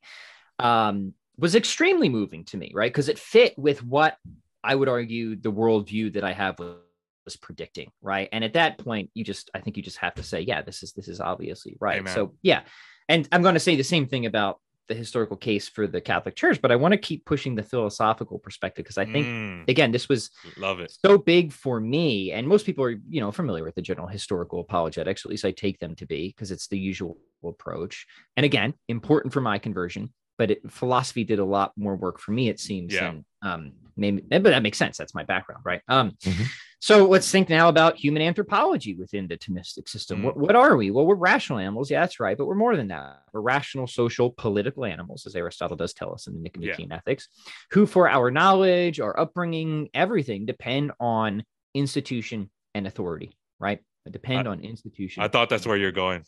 um, 0.58 1.14
was 1.38 1.54
extremely 1.54 2.10
moving 2.10 2.44
to 2.46 2.58
me, 2.58 2.72
right? 2.74 2.92
Because 2.92 3.08
it 3.08 3.18
fit 3.18 3.58
with 3.58 3.82
what 3.82 4.18
I 4.62 4.74
would 4.74 4.88
argue 4.88 5.36
the 5.36 5.52
worldview 5.52 6.12
that 6.12 6.24
I 6.24 6.32
have 6.32 6.58
was, 6.58 6.76
was 7.24 7.36
predicting, 7.36 7.90
right? 8.02 8.28
And 8.32 8.44
at 8.44 8.52
that 8.52 8.76
point, 8.76 9.10
you 9.14 9.24
just 9.24 9.50
I 9.54 9.60
think 9.60 9.78
you 9.78 9.82
just 9.82 9.98
have 9.98 10.14
to 10.16 10.22
say, 10.22 10.42
yeah, 10.42 10.60
this 10.60 10.82
is 10.82 10.92
this 10.92 11.08
is 11.08 11.20
obviously 11.20 11.76
right. 11.80 12.00
Amen. 12.00 12.14
So 12.14 12.34
yeah, 12.42 12.62
and 13.08 13.26
I'm 13.32 13.40
going 13.42 13.54
to 13.54 13.60
say 13.60 13.76
the 13.76 13.82
same 13.82 14.08
thing 14.08 14.26
about 14.26 14.60
the 14.88 14.94
historical 14.94 15.36
case 15.36 15.68
for 15.68 15.86
the 15.86 16.00
Catholic 16.00 16.34
Church, 16.34 16.60
but 16.60 16.72
I 16.72 16.76
want 16.76 16.92
to 16.92 16.98
keep 16.98 17.24
pushing 17.24 17.54
the 17.54 17.62
philosophical 17.62 18.38
perspective 18.38 18.84
because 18.84 18.98
I 18.98 19.04
think 19.04 19.26
Mm, 19.28 19.64
again 19.68 19.92
this 19.92 20.08
was 20.08 20.30
love 20.56 20.80
it. 20.80 20.90
so 21.04 21.18
big 21.18 21.52
for 21.52 21.78
me 21.78 22.32
and 22.32 22.48
most 22.48 22.64
people 22.64 22.82
are 22.84 22.90
you 23.08 23.20
know 23.20 23.30
familiar 23.30 23.62
with 23.64 23.74
the 23.74 23.82
general 23.82 24.06
historical 24.08 24.60
apologetics 24.60 25.24
at 25.26 25.30
least 25.30 25.44
i 25.44 25.50
take 25.50 25.78
them 25.78 25.94
to 25.94 26.06
be 26.06 26.28
because 26.28 26.50
it's 26.50 26.68
the 26.68 26.78
usual 26.78 27.18
approach 27.44 28.06
and 28.36 28.46
again 28.46 28.72
important 28.88 29.32
for 29.34 29.42
my 29.42 29.58
conversion 29.58 30.10
but 30.38 30.50
it, 30.52 30.60
philosophy 30.72 31.22
did 31.22 31.38
a 31.38 31.44
lot 31.44 31.72
more 31.76 31.96
work 31.96 32.18
for 32.18 32.32
me 32.32 32.48
it 32.48 32.58
seems 32.58 32.94
Yeah. 32.94 33.08
and 33.10 33.24
um 33.42 33.72
maybe 33.96 34.22
but 34.30 34.42
that 34.44 34.62
makes 34.62 34.78
sense 34.78 34.96
that's 34.96 35.14
my 35.14 35.24
background 35.24 35.62
right 35.66 35.82
um 35.88 36.12
Mhm. 36.24 36.46
So 36.80 37.06
let's 37.06 37.30
think 37.30 37.48
now 37.48 37.68
about 37.68 37.96
human 37.96 38.22
anthropology 38.22 38.94
within 38.94 39.26
the 39.26 39.36
Thomistic 39.36 39.88
system. 39.88 40.20
Mm. 40.20 40.24
What, 40.24 40.36
what 40.36 40.56
are 40.56 40.76
we? 40.76 40.90
Well, 40.90 41.06
we're 41.06 41.16
rational 41.16 41.58
animals. 41.58 41.90
Yeah, 41.90 42.00
that's 42.00 42.20
right. 42.20 42.38
But 42.38 42.46
we're 42.46 42.54
more 42.54 42.76
than 42.76 42.88
that. 42.88 43.22
We're 43.32 43.40
rational, 43.40 43.86
social, 43.86 44.30
political 44.30 44.84
animals, 44.84 45.26
as 45.26 45.34
Aristotle 45.34 45.76
does 45.76 45.92
tell 45.92 46.12
us 46.12 46.28
in 46.28 46.34
the 46.34 46.40
Nicomachean 46.40 46.92
Ethics, 46.92 47.28
who, 47.72 47.84
for 47.84 48.08
our 48.08 48.30
knowledge, 48.30 49.00
our 49.00 49.18
upbringing, 49.18 49.88
everything, 49.92 50.46
depend 50.46 50.92
on 51.00 51.42
institution 51.74 52.50
and 52.74 52.86
authority, 52.86 53.36
right? 53.58 53.80
They 54.04 54.12
depend 54.12 54.46
on 54.46 54.60
institution. 54.60 55.22
I 55.22 55.28
thought 55.28 55.48
that's 55.48 55.66
where 55.66 55.76
you're 55.76 55.92
going. 55.92 56.24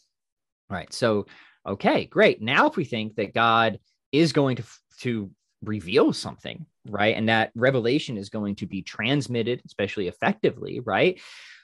Right. 0.68 0.92
So, 0.92 1.26
okay, 1.66 2.06
great. 2.06 2.42
Now, 2.42 2.66
if 2.66 2.76
we 2.76 2.84
think 2.84 3.16
that 3.16 3.34
God 3.34 3.78
is 4.12 4.32
going 4.32 4.56
to 4.56 4.64
to 5.00 5.30
reveal 5.62 6.12
something, 6.12 6.66
right, 6.88 7.16
and 7.16 7.28
that 7.28 7.50
revelation 7.54 8.16
is 8.16 8.28
going 8.28 8.56
to 8.56 8.66
be 8.66 8.82
transmitted, 8.82 9.62
especially 9.66 10.08
effectively, 10.08 10.80
right? 10.80 11.20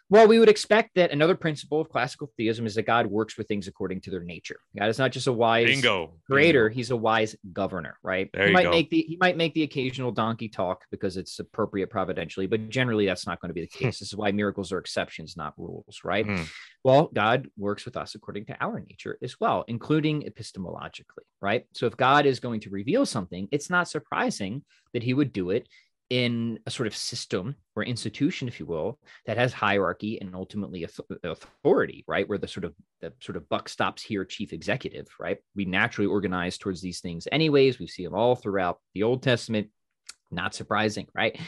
Well, 0.09 0.29
we 0.29 0.39
would 0.39 0.49
expect 0.49 0.91
that 0.95 1.11
another 1.11 1.35
principle 1.35 1.81
of 1.81 1.89
classical 1.89 2.31
theism 2.37 2.65
is 2.65 2.77
that 2.77 2.85
God 2.85 3.07
works 3.07 3.37
with 3.37 3.49
things 3.49 3.67
according 3.67 4.03
to 4.03 4.11
their 4.11 4.23
nature. 4.23 4.61
God 4.79 4.89
is 4.89 5.01
not 5.01 5.11
just 5.11 5.27
a 5.27 5.33
wise 5.33 5.67
Bingo. 5.67 6.15
creator; 6.31 6.69
he's 6.69 6.93
a 6.93 6.97
wise 6.97 7.35
governor, 7.53 7.99
right? 8.05 8.31
There 8.33 8.47
he 8.47 8.53
might 8.53 8.65
go. 8.65 8.71
make 8.71 8.89
the 8.91 9.03
he 9.03 9.17
might 9.21 9.37
make 9.37 9.55
the 9.55 9.65
occasional 9.65 10.13
donkey 10.13 10.49
talk 10.49 10.85
because 10.93 11.17
it's 11.17 11.41
appropriate 11.41 11.91
providentially, 11.91 12.47
but 12.47 12.69
generally 12.69 13.07
that's 13.07 13.27
not 13.27 13.41
going 13.41 13.51
to 13.51 13.55
be 13.55 13.63
the 13.63 13.67
case. 13.67 13.99
this 13.99 14.09
is 14.09 14.17
why 14.17 14.31
miracles 14.31 14.71
are 14.71 14.79
exceptions, 14.79 15.37
not 15.37 15.55
rules, 15.57 16.01
right? 16.05 16.25
Hmm. 16.25 16.43
Well, 16.85 17.11
God 17.13 17.49
works 17.59 17.85
with 17.85 17.97
us 17.97 18.15
according 18.15 18.47
to 18.47 18.57
our 18.61 18.79
nature 18.79 19.19
as 19.23 19.41
well, 19.41 19.65
including 19.67 20.23
epistemologically, 20.23 21.27
right? 21.41 21.65
So 21.73 21.87
if 21.87 21.97
God 21.97 22.27
is 22.27 22.39
going 22.39 22.61
to 22.61 22.71
reveal 22.71 23.07
something, 23.07 23.49
it's 23.51 23.71
not 23.71 23.89
surprising 23.89 24.63
that 24.93 25.03
he 25.03 25.15
would 25.15 25.33
do 25.33 25.51
it 25.51 25.67
in 26.09 26.59
a 26.67 26.71
sort 26.71 26.87
of 26.87 26.97
system 26.97 27.57
or 27.75 27.83
institution, 27.83 28.47
if 28.47 28.61
you 28.61 28.67
will, 28.67 28.99
that 29.27 29.37
has 29.37 29.53
hierarchy 29.53 30.21
and 30.21 30.35
ultimately 30.35 30.87
authority, 31.25 32.05
right? 32.07 32.29
Where 32.29 32.39
the 32.39 32.49
sort 32.49 32.65
of 32.65 32.75
the 33.01 33.13
sort 33.21 33.37
of 33.37 33.49
buck 33.49 33.69
stops 33.69 34.03
here, 34.03 34.25
chief 34.25 34.53
executive, 34.53 35.09
right? 35.19 35.39
We 35.55 35.65
naturally 35.65 36.07
organize 36.07 36.59
towards 36.59 36.81
these 36.81 37.01
things 37.01 37.27
anyways. 37.33 37.79
We 37.79 37.87
see 37.89 38.05
them 38.05 38.15
all 38.15 38.37
throughout 38.37 38.79
the 38.95 39.03
Old 39.03 39.23
Testament. 39.23 39.69
Not 40.31 40.55
surprising, 40.55 41.09
right? 41.15 41.39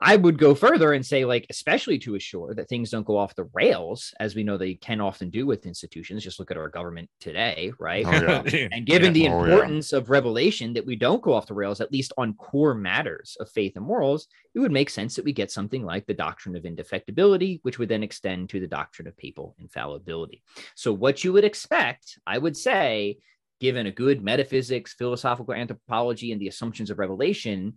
I 0.00 0.14
would 0.14 0.38
go 0.38 0.54
further 0.54 0.92
and 0.92 1.04
say, 1.04 1.24
like, 1.24 1.46
especially 1.50 1.98
to 2.00 2.14
assure 2.14 2.54
that 2.54 2.68
things 2.68 2.90
don't 2.90 3.06
go 3.06 3.16
off 3.16 3.34
the 3.34 3.48
rails, 3.52 4.14
as 4.20 4.36
we 4.36 4.44
know 4.44 4.56
they 4.56 4.74
can 4.74 5.00
often 5.00 5.28
do 5.28 5.44
with 5.44 5.66
institutions. 5.66 6.22
Just 6.22 6.38
look 6.38 6.52
at 6.52 6.56
our 6.56 6.68
government 6.68 7.10
today, 7.20 7.72
right? 7.80 8.06
Oh, 8.06 8.10
yeah. 8.12 8.68
And 8.72 8.86
given 8.86 9.12
the 9.12 9.28
Oh, 9.28 9.44
yeah. 9.44 9.52
importance 9.52 9.92
of 9.92 10.08
revelation 10.08 10.72
that 10.74 10.86
we 10.86 10.94
don't 10.94 11.20
go 11.20 11.32
off 11.32 11.48
the 11.48 11.54
rails, 11.54 11.80
at 11.80 11.90
least 11.90 12.12
on 12.16 12.34
core 12.34 12.74
matters 12.74 13.36
of 13.40 13.50
faith 13.50 13.72
and 13.74 13.84
morals, 13.84 14.28
it 14.54 14.60
would 14.60 14.70
make 14.70 14.88
sense 14.88 15.16
that 15.16 15.24
we 15.24 15.32
get 15.32 15.50
something 15.50 15.84
like 15.84 16.06
the 16.06 16.14
doctrine 16.14 16.54
of 16.54 16.62
indefectibility, 16.62 17.58
which 17.62 17.80
would 17.80 17.88
then 17.88 18.04
extend 18.04 18.50
to 18.50 18.60
the 18.60 18.68
doctrine 18.68 19.08
of 19.08 19.16
papal 19.16 19.56
infallibility. 19.58 20.42
So, 20.76 20.92
what 20.92 21.24
you 21.24 21.32
would 21.32 21.44
expect, 21.44 22.20
I 22.24 22.38
would 22.38 22.56
say, 22.56 23.18
given 23.60 23.86
a 23.86 23.90
good 23.92 24.22
metaphysics, 24.22 24.94
philosophical 24.94 25.54
anthropology, 25.54 26.30
and 26.30 26.40
the 26.40 26.46
assumptions 26.46 26.90
of 26.90 27.00
revelation, 27.00 27.74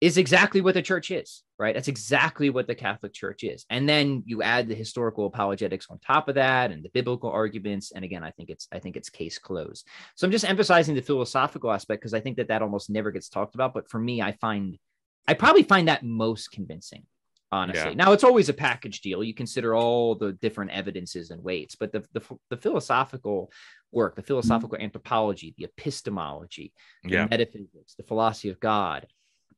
is 0.00 0.16
exactly 0.16 0.60
what 0.60 0.74
the 0.74 0.82
church 0.82 1.10
is, 1.10 1.42
right? 1.58 1.74
That's 1.74 1.88
exactly 1.88 2.50
what 2.50 2.68
the 2.68 2.74
Catholic 2.74 3.12
Church 3.12 3.42
is. 3.42 3.66
And 3.68 3.88
then 3.88 4.22
you 4.26 4.42
add 4.42 4.68
the 4.68 4.74
historical 4.74 5.26
apologetics 5.26 5.88
on 5.90 5.98
top 5.98 6.28
of 6.28 6.36
that 6.36 6.70
and 6.70 6.84
the 6.84 6.90
biblical 6.90 7.30
arguments. 7.30 7.90
And 7.90 8.04
again, 8.04 8.22
I 8.22 8.30
think 8.30 8.48
it's 8.48 8.68
I 8.72 8.78
think 8.78 8.96
it's 8.96 9.10
case 9.10 9.38
closed. 9.38 9.86
So 10.14 10.24
I'm 10.26 10.30
just 10.30 10.48
emphasizing 10.48 10.94
the 10.94 11.02
philosophical 11.02 11.72
aspect 11.72 12.00
because 12.00 12.14
I 12.14 12.20
think 12.20 12.36
that 12.36 12.48
that 12.48 12.62
almost 12.62 12.90
never 12.90 13.10
gets 13.10 13.28
talked 13.28 13.56
about. 13.56 13.74
But 13.74 13.88
for 13.90 13.98
me, 13.98 14.22
I 14.22 14.32
find 14.32 14.78
I 15.26 15.34
probably 15.34 15.64
find 15.64 15.88
that 15.88 16.04
most 16.04 16.52
convincing. 16.52 17.04
Honestly, 17.50 17.90
Yeah. 17.90 17.94
now 18.04 18.12
it's 18.12 18.24
always 18.24 18.50
a 18.50 18.54
package 18.54 19.00
deal. 19.00 19.24
You 19.24 19.32
consider 19.34 19.74
all 19.74 20.14
the 20.14 20.34
different 20.34 20.70
evidences 20.70 21.30
and 21.30 21.42
weights, 21.42 21.74
but 21.74 21.92
the 21.92 22.04
the, 22.12 22.20
the 22.50 22.56
philosophical 22.58 23.50
work, 23.90 24.14
the 24.16 24.22
philosophical 24.22 24.78
anthropology, 24.78 25.54
the 25.56 25.64
epistemology, 25.64 26.72
the 27.02 27.10
Yeah. 27.10 27.26
metaphysics, 27.28 27.94
the 27.96 28.02
philosophy 28.04 28.50
of 28.50 28.60
God, 28.60 29.06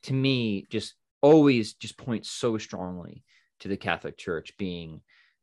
to 0.04 0.12
me, 0.12 0.66
just 0.70 0.94
always 1.22 1.74
just 1.74 1.96
points 1.96 2.30
so 2.30 2.58
strongly 2.58 3.24
to 3.60 3.68
the 3.68 3.76
Catholic 3.76 4.16
Church 4.16 4.52
being, 4.58 5.00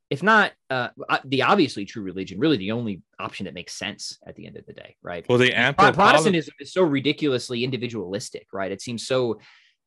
if 0.10 0.24
not 0.24 0.54
uh, 0.70 0.90
the 1.26 1.44
obviously 1.44 1.86
true 1.86 2.04
religion, 2.04 2.40
really 2.40 2.58
the 2.58 2.72
only 2.72 3.02
option 3.20 3.46
that 3.46 3.54
makes 3.54 3.74
sense 3.74 4.18
at 4.26 4.36
the 4.36 4.48
end 4.48 4.58
of 4.58 4.66
the 4.66 4.74
day, 4.74 4.96
right? 5.02 5.26
Well, 5.28 5.38
the 5.38 5.54
anthropology. 5.54 5.96
Protestantism 5.96 6.54
is 6.60 6.74
so 6.74 6.84
ridiculously 6.84 7.64
individualistic, 7.64 8.48
right? 8.54 8.72
It 8.72 8.82
seems 8.82 9.06
so 9.06 9.40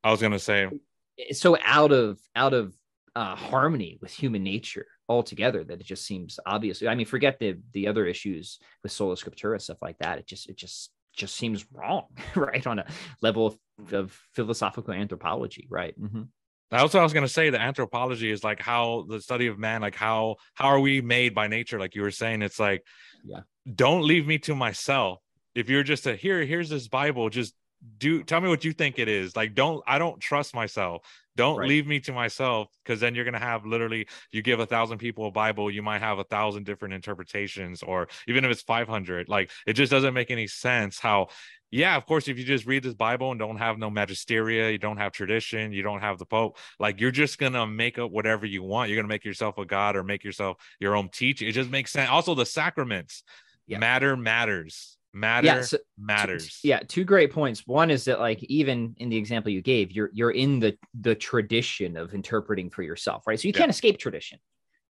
I 0.05 0.11
was 0.11 0.21
gonna 0.21 0.39
say, 0.39 0.68
it's 1.16 1.41
so 1.41 1.57
out 1.64 1.93
of 1.93 2.18
out 2.37 2.55
of 2.55 2.75
uh, 3.16 3.35
harmony 3.35 3.99
with 4.01 4.12
human 4.12 4.43
nature 4.43 4.87
altogether 5.09 5.64
that 5.64 5.81
it 5.81 5.87
just 5.87 6.07
seems 6.07 6.39
obvious. 6.47 6.83
I 6.83 6.95
mean, 6.95 7.07
forget 7.07 7.39
the 7.39 7.59
the 7.73 7.89
other 7.89 8.07
issues 8.07 8.59
with 8.83 8.93
sola 8.93 9.16
scriptura 9.16 9.61
stuff 9.61 9.83
like 9.83 9.99
that. 9.99 10.18
It 10.18 10.27
just 10.27 10.49
it 10.49 10.57
just 10.57 10.91
just 11.13 11.37
seems 11.37 11.65
wrong, 11.73 12.07
right? 12.37 12.67
On 12.67 12.79
a 12.79 12.87
level 13.23 13.47
of, 13.47 13.93
of 13.93 14.21
philosophical 14.35 14.93
anthropology, 14.95 15.67
right? 15.71 15.99
Mhm. 16.01 16.29
That's 16.71 16.95
what 16.95 17.01
I 17.01 17.03
was 17.03 17.13
gonna 17.13 17.27
say. 17.29 17.51
The 17.51 17.61
anthropology 17.61 18.31
is 18.31 18.45
like 18.45 18.61
how 18.61 19.05
the 19.09 19.21
study 19.21 19.49
of 19.49 19.59
man, 19.59 19.81
like 19.81 19.97
how 19.97 20.37
how 20.55 20.69
are 20.69 20.79
we 20.81 21.01
made 21.01 21.35
by 21.35 21.49
nature? 21.49 21.81
Like 21.81 21.95
you 21.97 22.03
were 22.03 22.13
saying, 22.13 22.43
it's 22.43 22.61
like, 22.61 22.85
Yeah. 23.25 23.41
don't 23.75 24.03
leave 24.07 24.27
me 24.27 24.39
to 24.41 24.55
myself. 24.55 25.19
If 25.55 25.69
you're 25.69 25.83
just 25.83 26.07
a 26.07 26.15
here, 26.15 26.45
here's 26.45 26.69
this 26.71 26.87
Bible, 26.87 27.29
just 27.29 27.55
do 27.99 28.23
tell 28.23 28.41
me 28.41 28.49
what 28.49 28.65
you 28.65 28.73
think 28.73 28.99
it 29.01 29.09
is. 29.09 29.35
Like, 29.35 29.55
don't 29.55 29.83
I 29.87 29.99
don't 29.99 30.21
trust 30.21 30.55
myself. 30.55 31.03
Don't 31.41 31.57
Right. 31.57 31.68
leave 31.68 31.86
me 31.86 32.01
to 32.01 32.12
myself 32.12 32.68
because 32.84 33.01
then 33.01 33.14
you're 33.14 33.24
gonna 33.24 33.38
have 33.38 33.64
literally 33.64 34.07
you 34.30 34.43
give 34.43 34.61
a 34.61 34.66
thousand 34.66 34.99
people 34.99 35.26
a 35.26 35.30
bible 35.30 35.70
you 35.70 35.82
might 35.82 36.01
have 36.01 36.18
a 36.18 36.24
thousand 36.24 36.64
different 36.66 36.93
interpretations 36.95 37.82
or 37.82 38.09
even 38.28 38.45
if 38.45 38.51
it's 38.51 38.62
500 38.62 39.28
like 39.28 39.51
it 39.66 39.72
just 39.72 39.91
doesn't 39.91 40.12
make 40.12 40.30
any 40.30 40.47
sense 40.47 40.99
how 40.99 41.28
yeah 41.70 41.97
of 41.97 42.05
course 42.05 42.28
if 42.28 42.36
you 42.38 42.45
just 42.45 42.66
read 42.66 42.82
this 42.82 42.95
bible 42.95 43.30
and 43.30 43.41
don't 43.41 43.57
have 43.57 43.78
no 43.78 43.91
magisteria 43.91 44.70
you 44.70 44.78
don't 44.78 44.99
have 44.99 45.12
tradition 45.12 45.72
you 45.72 45.82
don't 45.82 46.01
have 46.01 46.18
the 46.18 46.26
pope 46.26 46.59
like 46.78 47.01
you're 47.01 47.11
just 47.11 47.38
gonna 47.38 47.66
make 47.66 47.99
up 47.99 48.11
whatever 48.11 48.45
you 48.45 48.62
want. 48.62 48.91
You're 48.91 48.99
gonna 48.99 49.09
make 49.09 49.24
yourself 49.24 49.57
a 49.59 49.64
god 49.64 49.97
or 49.97 50.05
make 50.05 50.24
yourself 50.24 50.59
your 50.78 50.97
own 50.97 51.09
teacher. 51.09 51.47
It 51.47 51.53
just 51.53 51.70
makes 51.70 51.91
sense 51.93 52.11
also 52.11 52.34
the 52.34 52.47
sacraments 52.47 53.22
matter 53.68 54.16
matters 54.16 54.99
matter 55.13 55.47
Yeah, 55.47 55.61
so- 55.63 55.79
matters. 55.99 56.61
yeah 56.63 56.81
two 56.87 57.05
great 57.05 57.33
points. 57.33 57.67
One 57.67 57.91
is 57.91 58.05
that 58.05 58.21
like 58.21 58.43
even 58.45 58.95
in 58.99 59.09
the 59.09 59.17
example 59.17 59.51
you 59.51 59.63
gave 59.63 59.91
you're 59.93 60.11
you're 60.13 60.31
in 60.31 60.61
the 60.61 60.77
the 61.01 61.15
tradition 61.15 61.97
of 61.97 62.15
interpreting 62.15 62.71
for 62.71 62.83
yourself 62.83 63.27
right? 63.27 63.39
So 63.39 63.49
you 63.49 63.53
Yeah. 63.55 63.59
can't 63.61 63.71
escape 63.71 63.99
tradition. 63.99 64.39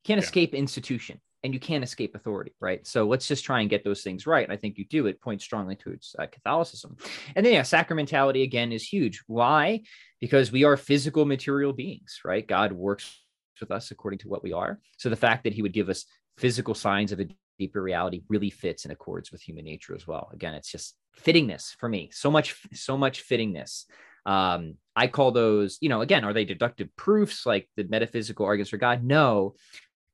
You 0.05 0.09
can't 0.09 0.19
Yeah. 0.21 0.25
escape 0.25 0.55
institution 0.55 1.21
and 1.45 1.53
you 1.53 1.61
can't 1.61 1.85
escape 1.85 2.15
authority 2.15 2.53
right? 2.61 2.87
So 2.87 3.07
let's 3.07 3.29
just 3.29 3.45
try 3.45 3.61
and 3.61 3.69
get 3.71 3.85
those 3.85 4.03
things 4.03 4.27
right 4.27 4.45
and 4.45 4.53
i 4.53 4.57
think 4.57 4.79
you 4.79 4.85
do. 4.87 5.07
It 5.07 5.21
points 5.21 5.45
strongly 5.45 5.77
towards 5.77 6.17
uh, 6.19 6.27
catholicism. 6.27 6.97
And 7.35 7.45
then 7.45 7.53
yeah 7.53 7.63
sacramentality 7.63 8.43
again 8.43 8.73
is 8.73 8.83
huge. 8.83 9.23
Why? 9.27 9.83
Because 10.21 10.51
we 10.51 10.65
are 10.65 10.77
physical 10.77 11.27
material 11.27 11.73
beings 11.73 12.21
right? 12.25 12.47
God 12.47 12.73
works 12.73 13.23
with 13.61 13.71
us 13.71 13.91
according 13.91 14.19
to 14.21 14.29
what 14.29 14.43
we 14.43 14.53
are. 14.53 14.81
So 14.99 15.09
the 15.11 15.17
fact 15.17 15.45
that 15.45 15.53
he 15.53 15.63
would 15.63 15.73
give 15.73 15.89
us 15.89 16.05
physical 16.39 16.75
signs 16.75 17.13
of 17.13 17.21
a 17.21 17.27
deeper 17.59 17.83
reality 17.83 18.23
really 18.29 18.51
fits 18.51 18.85
and 18.85 18.93
accords 18.93 19.33
with 19.33 19.41
human 19.41 19.65
nature 19.65 19.95
as 19.95 20.07
well. 20.07 20.31
Again, 20.33 20.55
it's 20.55 20.71
just 20.71 20.97
fittingness 21.21 21.75
for 21.77 21.89
me. 21.89 22.11
So 22.13 22.31
much, 22.31 22.57
so 22.73 22.97
much 22.97 23.27
fittingness. 23.27 23.85
Um, 24.25 24.75
I 24.95 25.07
call 25.07 25.31
those, 25.31 25.79
you 25.81 25.89
know, 25.89 26.01
again, 26.01 26.25
are 26.25 26.33
they 26.33 26.45
deductive 26.45 26.95
proofs 26.97 27.47
like 27.47 27.69
the 27.77 27.85
metaphysical 27.85 28.45
arguments 28.45 28.71
for 28.71 28.77
God? 28.77 29.05
No, 29.05 29.55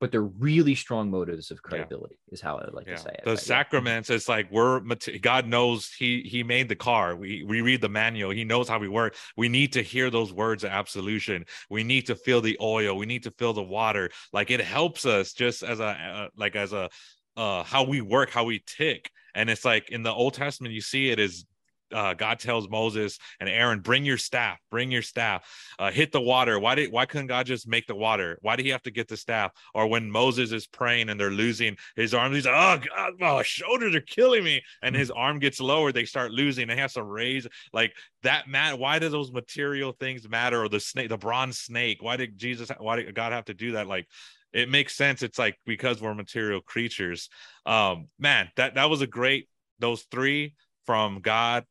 but 0.03 0.11
they're 0.11 0.21
really 0.21 0.75
strong 0.75 1.13
motives 1.13 1.53
of 1.53 1.63
credibility, 1.63 2.19
is 2.33 2.41
how 2.41 2.59
I 2.59 2.69
like 2.73 2.89
yeah. 2.89 2.97
to 2.97 3.01
say 3.01 3.11
it. 3.11 3.25
The 3.25 3.31
yeah. 3.31 3.37
sacraments, 3.37 4.11
it's 4.11 4.29
like 4.29 4.51
we're 4.51 4.81
God 5.21 5.47
knows 5.47 5.93
He 5.97 6.23
He 6.23 6.43
made 6.43 6.69
the 6.69 6.75
car. 6.75 7.15
We 7.15 7.45
we 7.45 7.61
read 7.61 7.81
the 7.81 7.89
manual. 7.89 8.33
He 8.33 8.43
knows 8.43 8.69
how 8.69 8.81
we 8.81 8.89
work. 8.89 9.15
We 9.37 9.49
need 9.49 9.75
to 9.75 9.83
hear 9.83 10.11
those 10.11 10.33
words 10.33 10.65
of 10.65 10.71
absolution. 10.71 11.45
We 11.71 11.85
need 11.85 12.07
to 12.07 12.17
feel 12.17 12.41
the 12.41 12.59
oil. 12.61 12.97
We 12.97 13.07
need 13.07 13.23
to 13.23 13.31
feel 13.31 13.53
the 13.53 13.63
water. 13.63 14.11
Like 14.33 14.51
it 14.51 14.61
helps 14.61 15.07
us 15.07 15.35
just 15.35 15.63
as 15.63 15.79
a 15.79 15.85
uh, 15.85 16.29
like 16.37 16.57
as 16.57 16.73
a 16.73 16.91
uh 17.37 17.63
how 17.63 17.85
we 17.85 18.01
work, 18.01 18.31
how 18.31 18.45
we 18.45 18.63
tick. 18.67 19.11
And 19.35 19.49
it's 19.49 19.65
like 19.65 19.91
in 19.91 20.03
the 20.03 20.13
Old 20.13 20.35
Testament, 20.35 20.75
you 20.75 20.83
see 20.83 21.11
it 21.11 21.19
is 21.19 21.47
uh, 21.93 22.15
God 22.15 22.39
tells 22.39 22.69
Moses 22.69 23.19
and 23.41 23.49
Aaron, 23.49 23.81
"Bring 23.81 24.05
your 24.05 24.19
staff, 24.19 24.59
bring 24.71 24.91
your 24.91 25.03
staff, 25.03 25.45
uh, 25.79 25.91
hit 25.91 26.13
the 26.13 26.21
water." 26.21 26.59
Why 26.59 26.75
did 26.75 26.91
why 26.91 27.07
couldn't 27.07 27.27
God 27.29 27.47
just 27.47 27.69
make 27.69 27.87
the 27.87 27.95
water? 27.95 28.39
Why 28.43 28.57
did 28.57 28.65
He 28.65 28.71
have 28.71 28.83
to 28.83 28.91
get 28.91 29.09
the 29.09 29.17
staff? 29.17 29.53
Or 29.75 29.87
when 29.87 30.11
Moses 30.11 30.53
is 30.53 30.67
praying 30.67 31.09
and 31.09 31.19
they're 31.19 31.31
losing 31.31 31.77
his 31.97 32.15
arms, 32.15 32.37
he's 32.37 32.47
like, 32.47 32.55
"Oh 32.55 32.89
God, 32.89 33.13
my 33.19 33.43
shoulders 33.43 33.95
are 33.95 34.01
killing 34.01 34.45
me," 34.45 34.63
and 34.83 34.95
his 34.97 35.11
arm 35.11 35.39
gets 35.39 35.61
lower. 35.61 35.93
They 35.93 36.05
start 36.05 36.33
losing, 36.33 36.69
he 36.69 36.77
has 36.77 36.95
to 36.95 37.03
raise 37.03 37.47
like 37.73 37.95
that. 38.23 38.49
Matt, 38.49 38.79
why 38.79 38.99
do 38.99 39.09
those 39.09 39.33
material 39.33 39.93
things 39.93 40.29
matter? 40.29 40.63
Or 40.63 40.69
the 40.69 40.81
snake, 40.81 41.09
the 41.09 41.19
bronze 41.19 41.59
snake? 41.59 42.03
Why 42.03 42.17
did 42.17 42.39
Jesus? 42.39 42.71
Why 42.79 42.97
did 42.97 43.15
God 43.15 43.33
have 43.33 43.47
to 43.47 43.55
do 43.55 43.73
that? 43.73 43.87
Like 43.87 44.07
it 44.53 44.69
makes 44.69 44.95
sense. 44.95 45.23
It's 45.23 45.39
like 45.39 45.57
because 45.67 46.01
we're 46.01 46.15
material 46.15 46.61
creatures. 46.61 47.29
Um, 47.67 48.09
man, 48.19 48.51
that 48.57 48.75
that 48.75 48.91
was 48.91 49.01
a 49.01 49.07
great. 49.07 49.49
Those 49.79 50.03
three 50.11 50.55
from 50.87 51.21
God, 51.21 51.65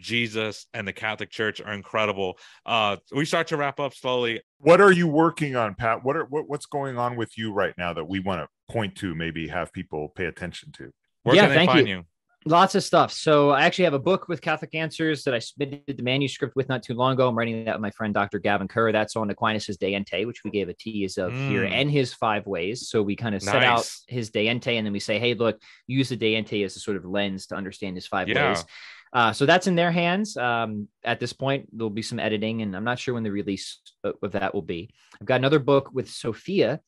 Jesus, 0.00 0.66
and 0.74 0.88
the 0.88 0.92
Catholic 0.92 1.30
Church 1.30 1.60
are 1.60 1.72
incredible. 1.72 2.38
Uh, 2.66 2.96
we 3.14 3.24
start 3.24 3.48
to 3.48 3.56
wrap 3.56 3.78
up 3.78 3.94
slowly. 3.94 4.40
What 4.58 4.80
are 4.80 4.90
you 4.92 5.06
working 5.06 5.54
on, 5.54 5.74
Pat? 5.74 6.04
What 6.04 6.16
are 6.16 6.24
what, 6.24 6.48
what's 6.48 6.66
going 6.66 6.98
on 6.98 7.16
with 7.16 7.36
you 7.38 7.52
right 7.52 7.74
now 7.78 7.92
that 7.92 8.04
we 8.04 8.20
want 8.20 8.40
to 8.40 8.72
point 8.72 8.96
to, 8.96 9.14
maybe 9.14 9.48
have 9.48 9.72
people 9.72 10.08
pay 10.08 10.24
attention 10.26 10.72
to? 10.72 10.90
Where 11.22 11.36
Yeah, 11.36 11.42
can 11.42 11.50
they 11.50 11.56
thank 11.56 11.70
find 11.70 11.88
you. 11.88 11.96
you? 11.96 12.04
Lots 12.46 12.74
of 12.74 12.84
stuff. 12.84 13.10
So 13.10 13.50
I 13.50 13.62
actually 13.62 13.84
have 13.84 13.94
a 13.94 13.98
book 13.98 14.28
with 14.28 14.42
Catholic 14.42 14.74
Answers 14.74 15.24
that 15.24 15.32
I 15.32 15.38
submitted 15.38 15.96
the 15.96 16.02
manuscript 16.02 16.54
with 16.56 16.68
not 16.68 16.82
too 16.82 16.92
long 16.92 17.14
ago. 17.14 17.26
I'm 17.26 17.36
writing 17.38 17.64
that 17.64 17.76
with 17.76 17.80
my 17.80 17.90
friend 17.92 18.12
Dr. 18.12 18.38
Gaven 18.38 18.68
Kerr. 18.68 18.92
That's 18.92 19.16
on 19.16 19.30
Aquinas' 19.30 19.78
De 19.78 19.94
Ente, 19.94 20.26
which 20.26 20.44
we 20.44 20.50
gave 20.50 20.68
a 20.68 20.74
tease 20.74 21.16
of 21.16 21.32
here, 21.32 21.64
Mm. 21.64 21.70
and 21.72 21.90
his 21.90 22.12
five 22.12 22.46
ways. 22.46 22.88
So 22.90 23.02
we 23.02 23.16
kind 23.16 23.34
of 23.34 23.42
set 23.42 23.62
out 23.64 23.90
his 24.08 24.28
De 24.28 24.46
Ente, 24.46 24.76
and 24.76 24.84
then 24.86 24.92
we 24.92 25.00
say, 25.00 25.18
hey, 25.18 25.32
look, 25.32 25.58
use 25.86 26.10
the 26.10 26.16
De 26.16 26.34
Ente 26.34 26.62
as 26.64 26.76
a 26.76 26.80
sort 26.80 26.98
of 26.98 27.06
lens 27.06 27.46
to 27.46 27.54
understand 27.54 27.96
his 27.96 28.06
five 28.06 28.28
Yeah. 28.28 28.50
ways. 28.50 28.64
Uh, 29.14 29.32
so 29.32 29.46
that's 29.46 29.66
in 29.66 29.74
their 29.76 29.92
hands. 29.92 30.36
Um, 30.36 30.88
at 31.02 31.20
this 31.20 31.32
point, 31.32 31.68
there'll 31.72 31.88
be 31.88 32.02
some 32.02 32.18
editing, 32.20 32.60
and 32.60 32.76
I'm 32.76 32.84
not 32.84 32.98
sure 32.98 33.14
when 33.14 33.22
the 33.22 33.30
release 33.32 33.80
of 34.02 34.16
of 34.22 34.32
that 34.32 34.52
will 34.52 34.60
be. 34.60 34.90
I've 35.18 35.26
got 35.26 35.36
another 35.36 35.60
book 35.60 35.94
with 35.94 36.10
Sophia 36.10 36.80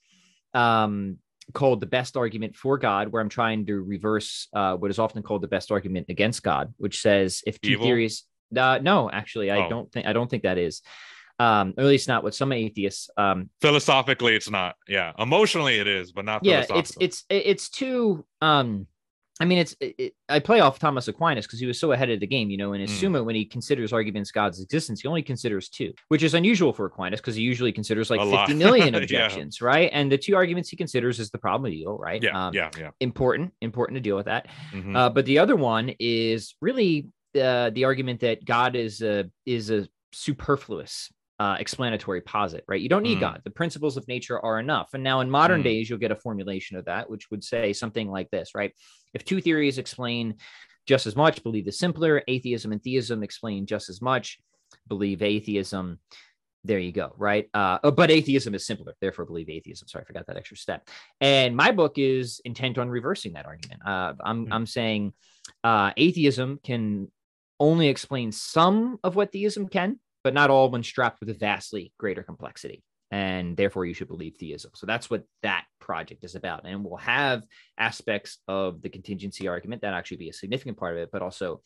um, 0.53 1.19
called 1.53 1.81
The 1.81 1.87
Best 1.87 2.17
Argument 2.17 2.57
for 2.57 2.77
God, 2.79 3.09
where 3.09 3.23
I'm 3.23 3.29
trying 3.29 3.67
to 3.67 3.81
reverse 3.81 4.49
uh, 4.53 4.77
what 4.77 4.91
is 4.91 4.99
often 4.99 5.23
called 5.23 5.43
the 5.43 5.49
best 5.49 5.71
argument 5.71 6.07
against 6.09 6.43
God, 6.43 6.75
which 6.77 7.01
says 7.01 7.43
if 7.47 7.61
two 7.61 7.73
Evil? 7.73 7.87
theories, 7.87 8.25
uh, 8.57 8.79
no, 8.83 9.11
actually, 9.11 9.51
I 9.51 9.67
Oh. 9.67 9.69
don't 9.69 9.93
think 9.93 10.07
I 10.07 10.13
don't 10.13 10.29
think 10.29 10.43
that 10.45 10.59
is. 10.59 10.83
Um, 11.39 11.75
or 11.77 11.83
at 11.83 11.87
least 11.89 12.09
not 12.09 12.23
what 12.23 12.35
some 12.35 12.51
atheists. 12.51 13.11
Um, 13.19 13.51
Philosophically, 13.61 14.35
it's 14.35 14.49
not. 14.51 14.75
Yeah, 14.89 15.13
emotionally, 15.19 15.79
it 15.79 15.87
is, 15.87 16.13
but 16.13 16.25
not. 16.25 16.43
yeah, 16.45 16.65
it's 16.71 16.97
it's 16.99 17.25
it's 17.29 17.69
too. 17.69 18.25
Um, 18.41 18.87
I 19.39 19.45
mean, 19.45 19.59
it's 19.59 19.77
it, 19.81 20.15
I 20.31 20.39
play 20.39 20.61
off 20.61 20.79
Thomas 20.79 21.09
Aquinas 21.09 21.47
because 21.47 21.61
he 21.61 21.67
was 21.67 21.79
so 21.79 21.93
ahead 21.93 22.09
of 22.09 22.21
the 22.21 22.27
game, 22.27 22.49
you 22.49 22.57
know. 22.57 22.73
In 22.73 22.81
his 22.81 22.91
Mm. 22.91 23.01
Summa, 23.01 23.23
when 23.23 23.35
he 23.35 23.45
considers 23.45 23.93
arguments 23.93 24.31
God's 24.31 24.61
existence, 24.63 25.03
he 25.03 25.09
only 25.09 25.23
considers 25.23 25.69
two, 25.69 25.93
which 26.09 26.23
is 26.23 26.33
unusual 26.33 26.73
for 26.73 26.87
Aquinas 26.87 27.21
because 27.21 27.35
he 27.35 27.43
usually 27.43 27.71
considers 27.71 28.09
like 28.09 28.21
A 28.21 28.25
50 28.25 28.35
lot. 28.35 28.49
Yeah. 28.79 28.97
objections, 28.97 29.61
right? 29.61 29.91
And 29.93 30.11
the 30.11 30.17
two 30.17 30.35
arguments 30.37 30.71
he 30.71 30.77
considers 30.77 31.21
is 31.21 31.31
the 31.31 31.39
problem 31.39 31.71
of 31.71 31.75
evil, 31.75 31.99
right? 31.99 32.23
yeah, 32.23 32.47
Um, 32.47 32.55
yeah, 32.55 32.71
yeah. 32.79 32.91
Important, 33.01 33.53
important 33.61 33.97
to 33.97 34.01
deal 34.01 34.17
with 34.17 34.25
that. 34.27 34.49
Mhm. 34.73 34.97
Uh, 34.97 35.11
but 35.11 35.27
the 35.27 35.39
other 35.39 35.55
one 35.57 35.95
is 35.99 36.55
really 36.63 37.09
uh, 37.39 37.69
the 37.71 37.85
argument 37.85 38.21
that 38.21 38.43
God 38.45 38.75
is 38.75 39.03
a 39.03 39.31
is 39.45 39.71
a 39.71 39.87
superfluous 40.13 41.11
uh, 41.39 41.57
explanatory 41.61 42.23
posit, 42.23 42.65
right? 42.67 42.81
You 42.81 42.89
don't 42.89 43.03
need 43.03 43.19
Mm. 43.19 43.21
God. 43.21 43.41
The 43.45 43.51
principles 43.51 43.97
of 43.97 44.09
nature 44.09 44.39
are 44.41 44.59
enough. 44.59 44.95
And 44.95 45.03
now 45.05 45.21
in 45.21 45.31
modern 45.31 45.61
Mm. 45.61 45.65
days, 45.65 45.91
you'll 45.91 45.99
get 45.99 46.11
a 46.11 46.17
formulation 46.17 46.77
of 46.79 46.87
that, 46.87 47.11
which 47.11 47.31
would 47.31 47.45
say 47.45 47.73
something 47.73 48.09
like 48.11 48.31
this, 48.31 48.55
right? 48.55 48.73
If 49.13 49.25
two 49.25 49.41
theories 49.41 49.79
explain 49.79 50.37
just 50.87 51.07
as 51.07 51.15
much, 51.15 51.43
believe 51.43 51.67
the 51.67 51.73
simpler. 51.73 52.23
Atheism 52.27 52.73
and 52.73 52.83
theism 52.83 53.23
explain 53.23 53.67
just 53.67 53.89
as 53.91 54.01
much, 54.01 54.39
believe 54.89 55.21
atheism. 55.23 55.99
There 56.65 56.79
you 56.79 56.91
go, 56.91 57.13
right? 57.17 57.49
Uh, 57.55 57.79
oh, 57.85 57.91
but 57.93 58.11
atheism 58.11 58.55
is 58.55 58.67
simpler, 58.67 58.95
therefore 59.01 59.25
believe 59.25 59.49
atheism. 59.49 59.89
Sorry, 59.89 60.03
I 60.03 60.07
forgot 60.07 60.27
that 60.27 60.37
extra 60.37 60.57
step. 60.57 60.89
And 61.21 61.55
my 61.55 61.71
book 61.71 61.95
is 61.97 62.41
intent 62.45 62.79
on 62.79 62.89
reversing 62.89 63.35
that 63.35 63.47
argument. 63.47 63.83
Uh, 63.87 64.15
I'm 64.25 64.47
Hmm. 64.47 64.53
I'm 64.53 64.67
saying 64.67 65.13
uh, 65.63 65.93
atheism 65.97 66.59
can 66.65 67.13
only 67.61 67.89
explain 67.89 68.33
some 68.33 68.99
of 69.05 69.15
what 69.17 69.33
theism 69.33 69.69
can, 69.69 70.01
but 70.27 70.35
not 70.35 70.51
all 70.51 70.69
when 70.69 70.83
strapped 70.83 71.21
with 71.21 71.31
a 71.31 71.35
vastly 71.35 71.93
greater 71.99 72.25
complexity. 72.25 72.83
And 73.13 73.57
therefore, 73.57 73.87
you 73.87 73.95
should 73.95 74.09
believe 74.09 74.35
theism. 74.35 74.73
So 74.75 74.85
that's 74.85 75.09
what 75.09 75.23
that 75.45 75.67
project 75.79 76.25
is 76.25 76.35
about. 76.35 76.67
And 76.67 76.85
we'll 76.85 76.97
have 76.97 77.45
aspects 77.79 78.39
of 78.49 78.83
the 78.83 78.89
contingency 78.89 79.47
argument 79.47 79.83
that 79.83 79.95
actually 79.95 80.17
be 80.17 80.29
a 80.29 80.33
significant 80.33 80.79
part 80.79 80.95
of 80.95 80.99
it, 80.99 81.11
but 81.13 81.23
also 81.23 81.63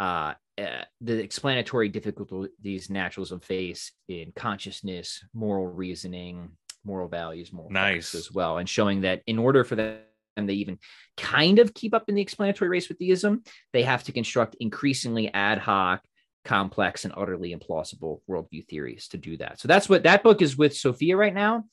uh, 0.00 0.34
uh, 0.58 0.82
the 1.00 1.22
explanatory 1.22 1.90
difficulties 1.90 2.90
naturalism 2.90 3.38
face 3.38 3.92
in 4.08 4.32
consciousness, 4.34 5.24
moral 5.32 5.68
reasoning, 5.68 6.48
moral 6.84 7.06
values, 7.06 7.52
moral 7.52 7.70
Nice. 7.70 8.16
as 8.16 8.32
well, 8.32 8.58
and 8.58 8.68
showing 8.68 9.02
that 9.02 9.22
in 9.28 9.38
order 9.38 9.62
for 9.62 9.76
them 9.76 10.00
to 10.36 10.52
even 10.52 10.76
kind 11.16 11.60
of 11.60 11.72
keep 11.72 11.94
up 11.94 12.08
in 12.08 12.16
the 12.16 12.22
explanatory 12.22 12.68
race 12.68 12.88
with 12.88 12.98
theism, 12.98 13.44
they 13.72 13.84
have 13.84 14.02
to 14.02 14.10
construct 14.10 14.56
increasingly 14.58 15.32
ad 15.32 15.58
hoc, 15.58 16.02
complex, 16.44 17.04
and 17.04 17.14
utterly 17.16 17.54
implausible 17.54 18.20
worldview 18.28 18.66
theories 18.68 19.08
to 19.08 19.16
do 19.16 19.36
that. 19.38 19.60
So 19.60 19.68
that's 19.68 19.88
what 19.88 20.02
that 20.04 20.22
book 20.22 20.42
is 20.42 20.56
with 20.56 20.76
Sophia 20.76 21.16
right 21.16 21.34
now. 21.34 21.64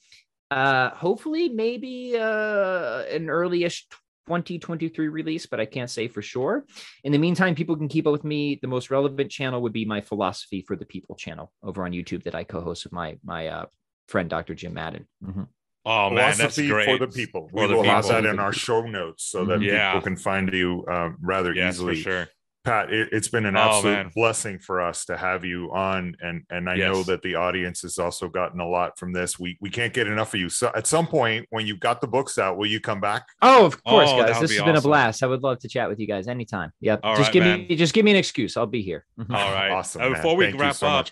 Uh, 0.51 0.89
hopefully, 0.91 1.49
maybe 1.49 2.15
uh, 2.17 3.03
an 3.09 3.27
earlyish 3.27 3.83
2023 4.27 5.07
release, 5.07 5.45
but 5.47 5.59
I 5.59 5.65
can't 5.65 5.89
say 5.89 6.07
for 6.07 6.21
sure. 6.21 6.65
In 7.03 7.11
the 7.11 7.17
meantime, 7.17 7.55
people 7.55 7.75
can 7.75 7.87
keep 7.87 8.05
up 8.07 8.11
with 8.11 8.23
me. 8.23 8.59
The 8.61 8.67
most 8.67 8.89
relevant 8.91 9.31
channel 9.31 9.61
would 9.61 9.73
be 9.73 9.85
my 9.85 10.01
Philosophy 10.01 10.63
for 10.67 10.75
the 10.75 10.85
People 10.85 11.15
channel 11.15 11.51
over 11.63 11.83
on 11.83 11.91
YouTube 11.91 12.23
that 12.23 12.35
I 12.35 12.43
co-host 12.43 12.83
with 12.83 12.93
my 12.93 13.17
my 13.23 13.47
uh, 13.47 13.65
friend 14.07 14.29
Dr. 14.29 14.53
Jim 14.55 14.73
Madden. 14.73 15.07
Mhm. 15.23 15.47
Oh 15.85 16.09
man, 16.09 16.15
that's 16.15 16.37
Philosophy 16.37 16.67
great 16.69 16.85
for 16.85 16.97
the 16.97 17.07
people. 17.11 17.49
For 17.49 17.61
we 17.61 17.67
the 17.67 17.75
will 17.75 17.83
have 17.83 18.07
that 18.07 18.25
in 18.25 18.37
our 18.39 18.53
show 18.53 18.81
notes 18.85 19.23
so 19.23 19.45
that 19.45 19.59
Mhm. 19.59 19.65
Yeah. 19.65 19.93
people 19.93 20.03
can 20.03 20.17
find 20.17 20.51
you 20.53 20.85
uh, 20.91 21.09
rather 21.21 21.53
Yes, 21.53 21.77
for 21.77 21.91
easily. 21.91 21.95
sure. 21.95 22.27
Pat, 22.65 22.91
it, 22.91 23.09
it's 23.13 23.29
been 23.29 23.45
an 23.45 23.55
Oh, 23.55 23.59
absolute 23.61 23.91
man. 23.93 24.11
blessing 24.13 24.59
for 24.59 24.81
us 24.81 25.05
to 25.05 25.15
have 25.15 25.45
you 25.45 25.71
on, 25.71 26.15
and 26.21 26.43
and 26.49 26.69
I 26.69 26.75
know 26.75 27.03
that 27.03 27.21
the 27.21 27.35
audience 27.35 27.81
has 27.83 27.97
also 27.97 28.27
gotten 28.27 28.59
a 28.59 28.67
lot 28.67 28.99
from 28.99 29.13
this. 29.13 29.39
We 29.39 29.57
we 29.61 29.69
can't 29.69 29.93
get 29.93 30.07
enough 30.07 30.33
of 30.33 30.41
you. 30.41 30.49
So 30.49 30.69
at 30.75 30.85
some 30.85 31.07
point, 31.07 31.47
when 31.51 31.65
you've 31.65 31.79
got 31.79 32.01
the 32.01 32.07
books 32.07 32.37
out, 32.37 32.57
will 32.57 32.67
you 32.67 32.81
come 32.81 32.99
back? 32.99 33.27
Oh, 33.41 33.65
of 33.65 33.81
course, 33.85 34.09
Oh, 34.11 34.17
that 34.19 34.29
guys. 34.33 34.41
This 34.41 34.51
be 34.51 34.57
has 34.57 34.65
been 34.65 34.75
a 34.75 34.81
blast. 34.81 35.23
I 35.23 35.27
would 35.27 35.41
love 35.41 35.59
to 35.59 35.69
chat 35.69 35.87
with 35.89 35.99
you 35.99 36.07
guys 36.07 36.27
anytime. 36.27 36.71
Yep. 36.81 36.99
All 37.03 37.15
just 37.15 37.27
right, 37.27 37.33
give 37.33 37.43
man. 37.43 37.59
me 37.67 37.75
just 37.77 37.93
give 37.93 38.03
me 38.03 38.11
an 38.11 38.17
excuse. 38.17 38.57
I'll 38.57 38.65
be 38.65 38.81
here. 38.81 39.05
Mhm. 39.17 39.33
All 39.33 39.53
right. 39.53 39.71
Awesome, 39.71 40.01
Uh, 40.01 40.05
man. 40.09 40.13
before 40.15 40.35
we 40.35 40.45
Thank 40.47 40.59
wrap 40.59 40.75
so 40.75 40.87
up, 40.87 40.93
much. 41.05 41.11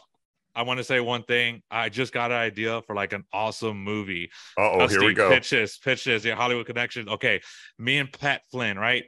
I 0.53 0.63
want 0.63 0.79
to 0.79 0.83
say 0.83 0.99
one 0.99 1.21
thing. 1.23 1.61
I 1.69 1.87
just 1.89 2.11
got 2.11 2.31
an 2.31 2.37
idea 2.37 2.81
for 2.87 2.95
like 2.95 3.13
an 3.13 3.23
awesome 3.31 3.81
movie. 3.83 4.31
Oh, 4.57 4.87
here 4.87 5.05
we 5.05 5.13
go. 5.13 5.29
Pitches, 5.29 5.77
pitches. 5.77 6.25
Yeah, 6.25 6.33
Hollywood 6.35 6.65
Connection. 6.65 7.07
Okay, 7.07 7.41
me 7.77 7.99
and 7.99 8.11
Pat 8.11 8.41
Flynn, 8.51 8.77
right? 8.77 9.05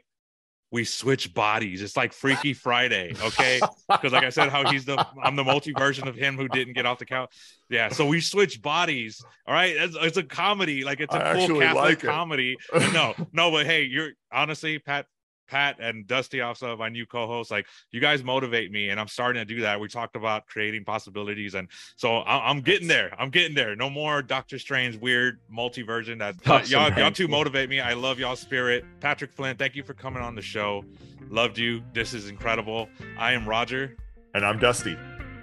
We 0.72 0.84
switch 0.84 1.34
bodies. 1.34 1.82
It's 1.82 1.98
like 1.98 2.14
Freaky 2.22 2.54
Friday, 2.54 3.14
okay? 3.22 3.60
Because 3.90 4.14
like 4.14 4.24
I 4.24 4.30
said, 4.30 4.50
how 4.50 4.70
he's 4.70 4.86
the 4.86 5.04
I'm 5.24 5.36
the 5.36 5.44
multi 5.44 5.74
version 5.74 6.08
of 6.08 6.16
him 6.16 6.38
who 6.38 6.48
didn't 6.48 6.74
get 6.74 6.86
off 6.86 7.00
the 7.00 7.08
couch. 7.08 7.34
Yeah, 7.70 7.90
so 7.90 8.06
we 8.06 8.22
switch 8.22 8.62
bodies. 8.62 9.24
All 9.48 9.54
right, 9.54 9.76
it's, 9.76 9.98
it's 10.00 10.18
a 10.18 10.24
comedy, 10.24 10.84
like 10.84 11.00
it's 11.00 11.14
a 11.14 11.26
I 11.26 11.34
full 11.34 11.60
Catholic 11.60 11.76
like 11.76 12.00
comedy. 12.00 12.56
no, 12.94 13.16
no, 13.34 13.50
but 13.50 13.66
hey, 13.66 13.84
you're 13.84 14.12
honestly, 14.32 14.78
Pat, 14.78 15.08
Pat 15.50 15.78
and 15.80 16.06
Dusty, 16.06 16.42
also 16.42 16.78
my 16.78 16.90
new 16.90 17.06
co-host, 17.06 17.50
like 17.50 17.66
you 17.92 18.00
guys 18.00 18.24
motivate 18.24 18.72
me, 18.72 18.90
and 18.90 19.00
I'm 19.00 19.08
starting 19.08 19.46
to 19.46 19.54
do 19.56 19.62
that. 19.62 19.80
We 19.80 19.88
talked 19.88 20.16
about 20.16 20.46
creating 20.46 20.86
possibilities, 20.86 21.56
and 21.56 21.68
so 21.96 22.22
I'm, 22.24 22.62
getting 22.62 22.88
there. 22.88 23.14
I'm 23.20 23.30
getting 23.30 23.56
there. 23.56 23.76
No 23.76 23.90
more 23.90 24.22
Doctor 24.22 24.60
Strange 24.60 24.98
weird 24.98 25.40
multi-version. 25.50 26.20
That 26.20 26.36
awesome, 26.48 26.72
y'all, 26.72 26.94
y'all 26.98 27.12
two 27.12 27.28
motivate 27.28 27.70
me. 27.70 27.80
I 27.80 27.94
love 27.94 28.20
y'all 28.20 28.36
spirit. 28.36 28.86
Patrick 29.00 29.34
Flynn, 29.34 29.58
thank 29.58 29.76
you 29.76 29.84
for 29.84 29.94
coming 29.94 30.22
on 30.22 30.36
the 30.36 30.42
show. 30.42 30.86
Loved 31.30 31.58
you. 31.58 31.82
This 31.94 32.14
is 32.14 32.30
incredible. 32.30 32.88
I 33.18 33.34
am 33.34 33.48
Roger, 33.48 33.96
and 34.34 34.46
I'm 34.46 34.60
Dusty. 34.60 34.98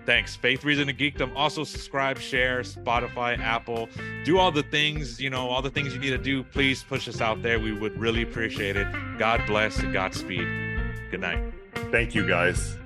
Thanks. 0.07 0.37
Faith, 0.37 0.65
Reason, 0.65 0.89
and 0.89 0.97
Geekdom. 0.97 1.33
Also, 1.35 1.65
subscribe, 1.65 2.19
share, 2.19 2.61
Spotify, 2.63 3.39
Apple. 3.39 3.89
Do 4.25 4.39
all 4.39 4.53
the 4.53 4.63
things, 4.63 5.21
you 5.21 5.31
know, 5.31 5.49
all 5.49 5.63
the 5.63 5.71
things 5.71 5.93
you 5.93 6.01
need 6.01 6.11
to 6.11 6.19
do. 6.19 6.45
Please 6.45 6.85
push 6.85 7.09
us 7.09 7.21
out 7.21 7.43
there. 7.43 7.59
We 7.59 7.73
would 7.73 7.99
really 7.99 8.23
appreciate 8.23 8.77
it. 8.77 8.87
God 9.19 9.45
bless 9.47 9.79
and 9.81 9.93
Godspeed. 9.93 10.47
Good 11.11 11.21
night. 11.21 11.53
Thank 11.91 12.15
you, 12.15 12.27
guys. 12.27 12.77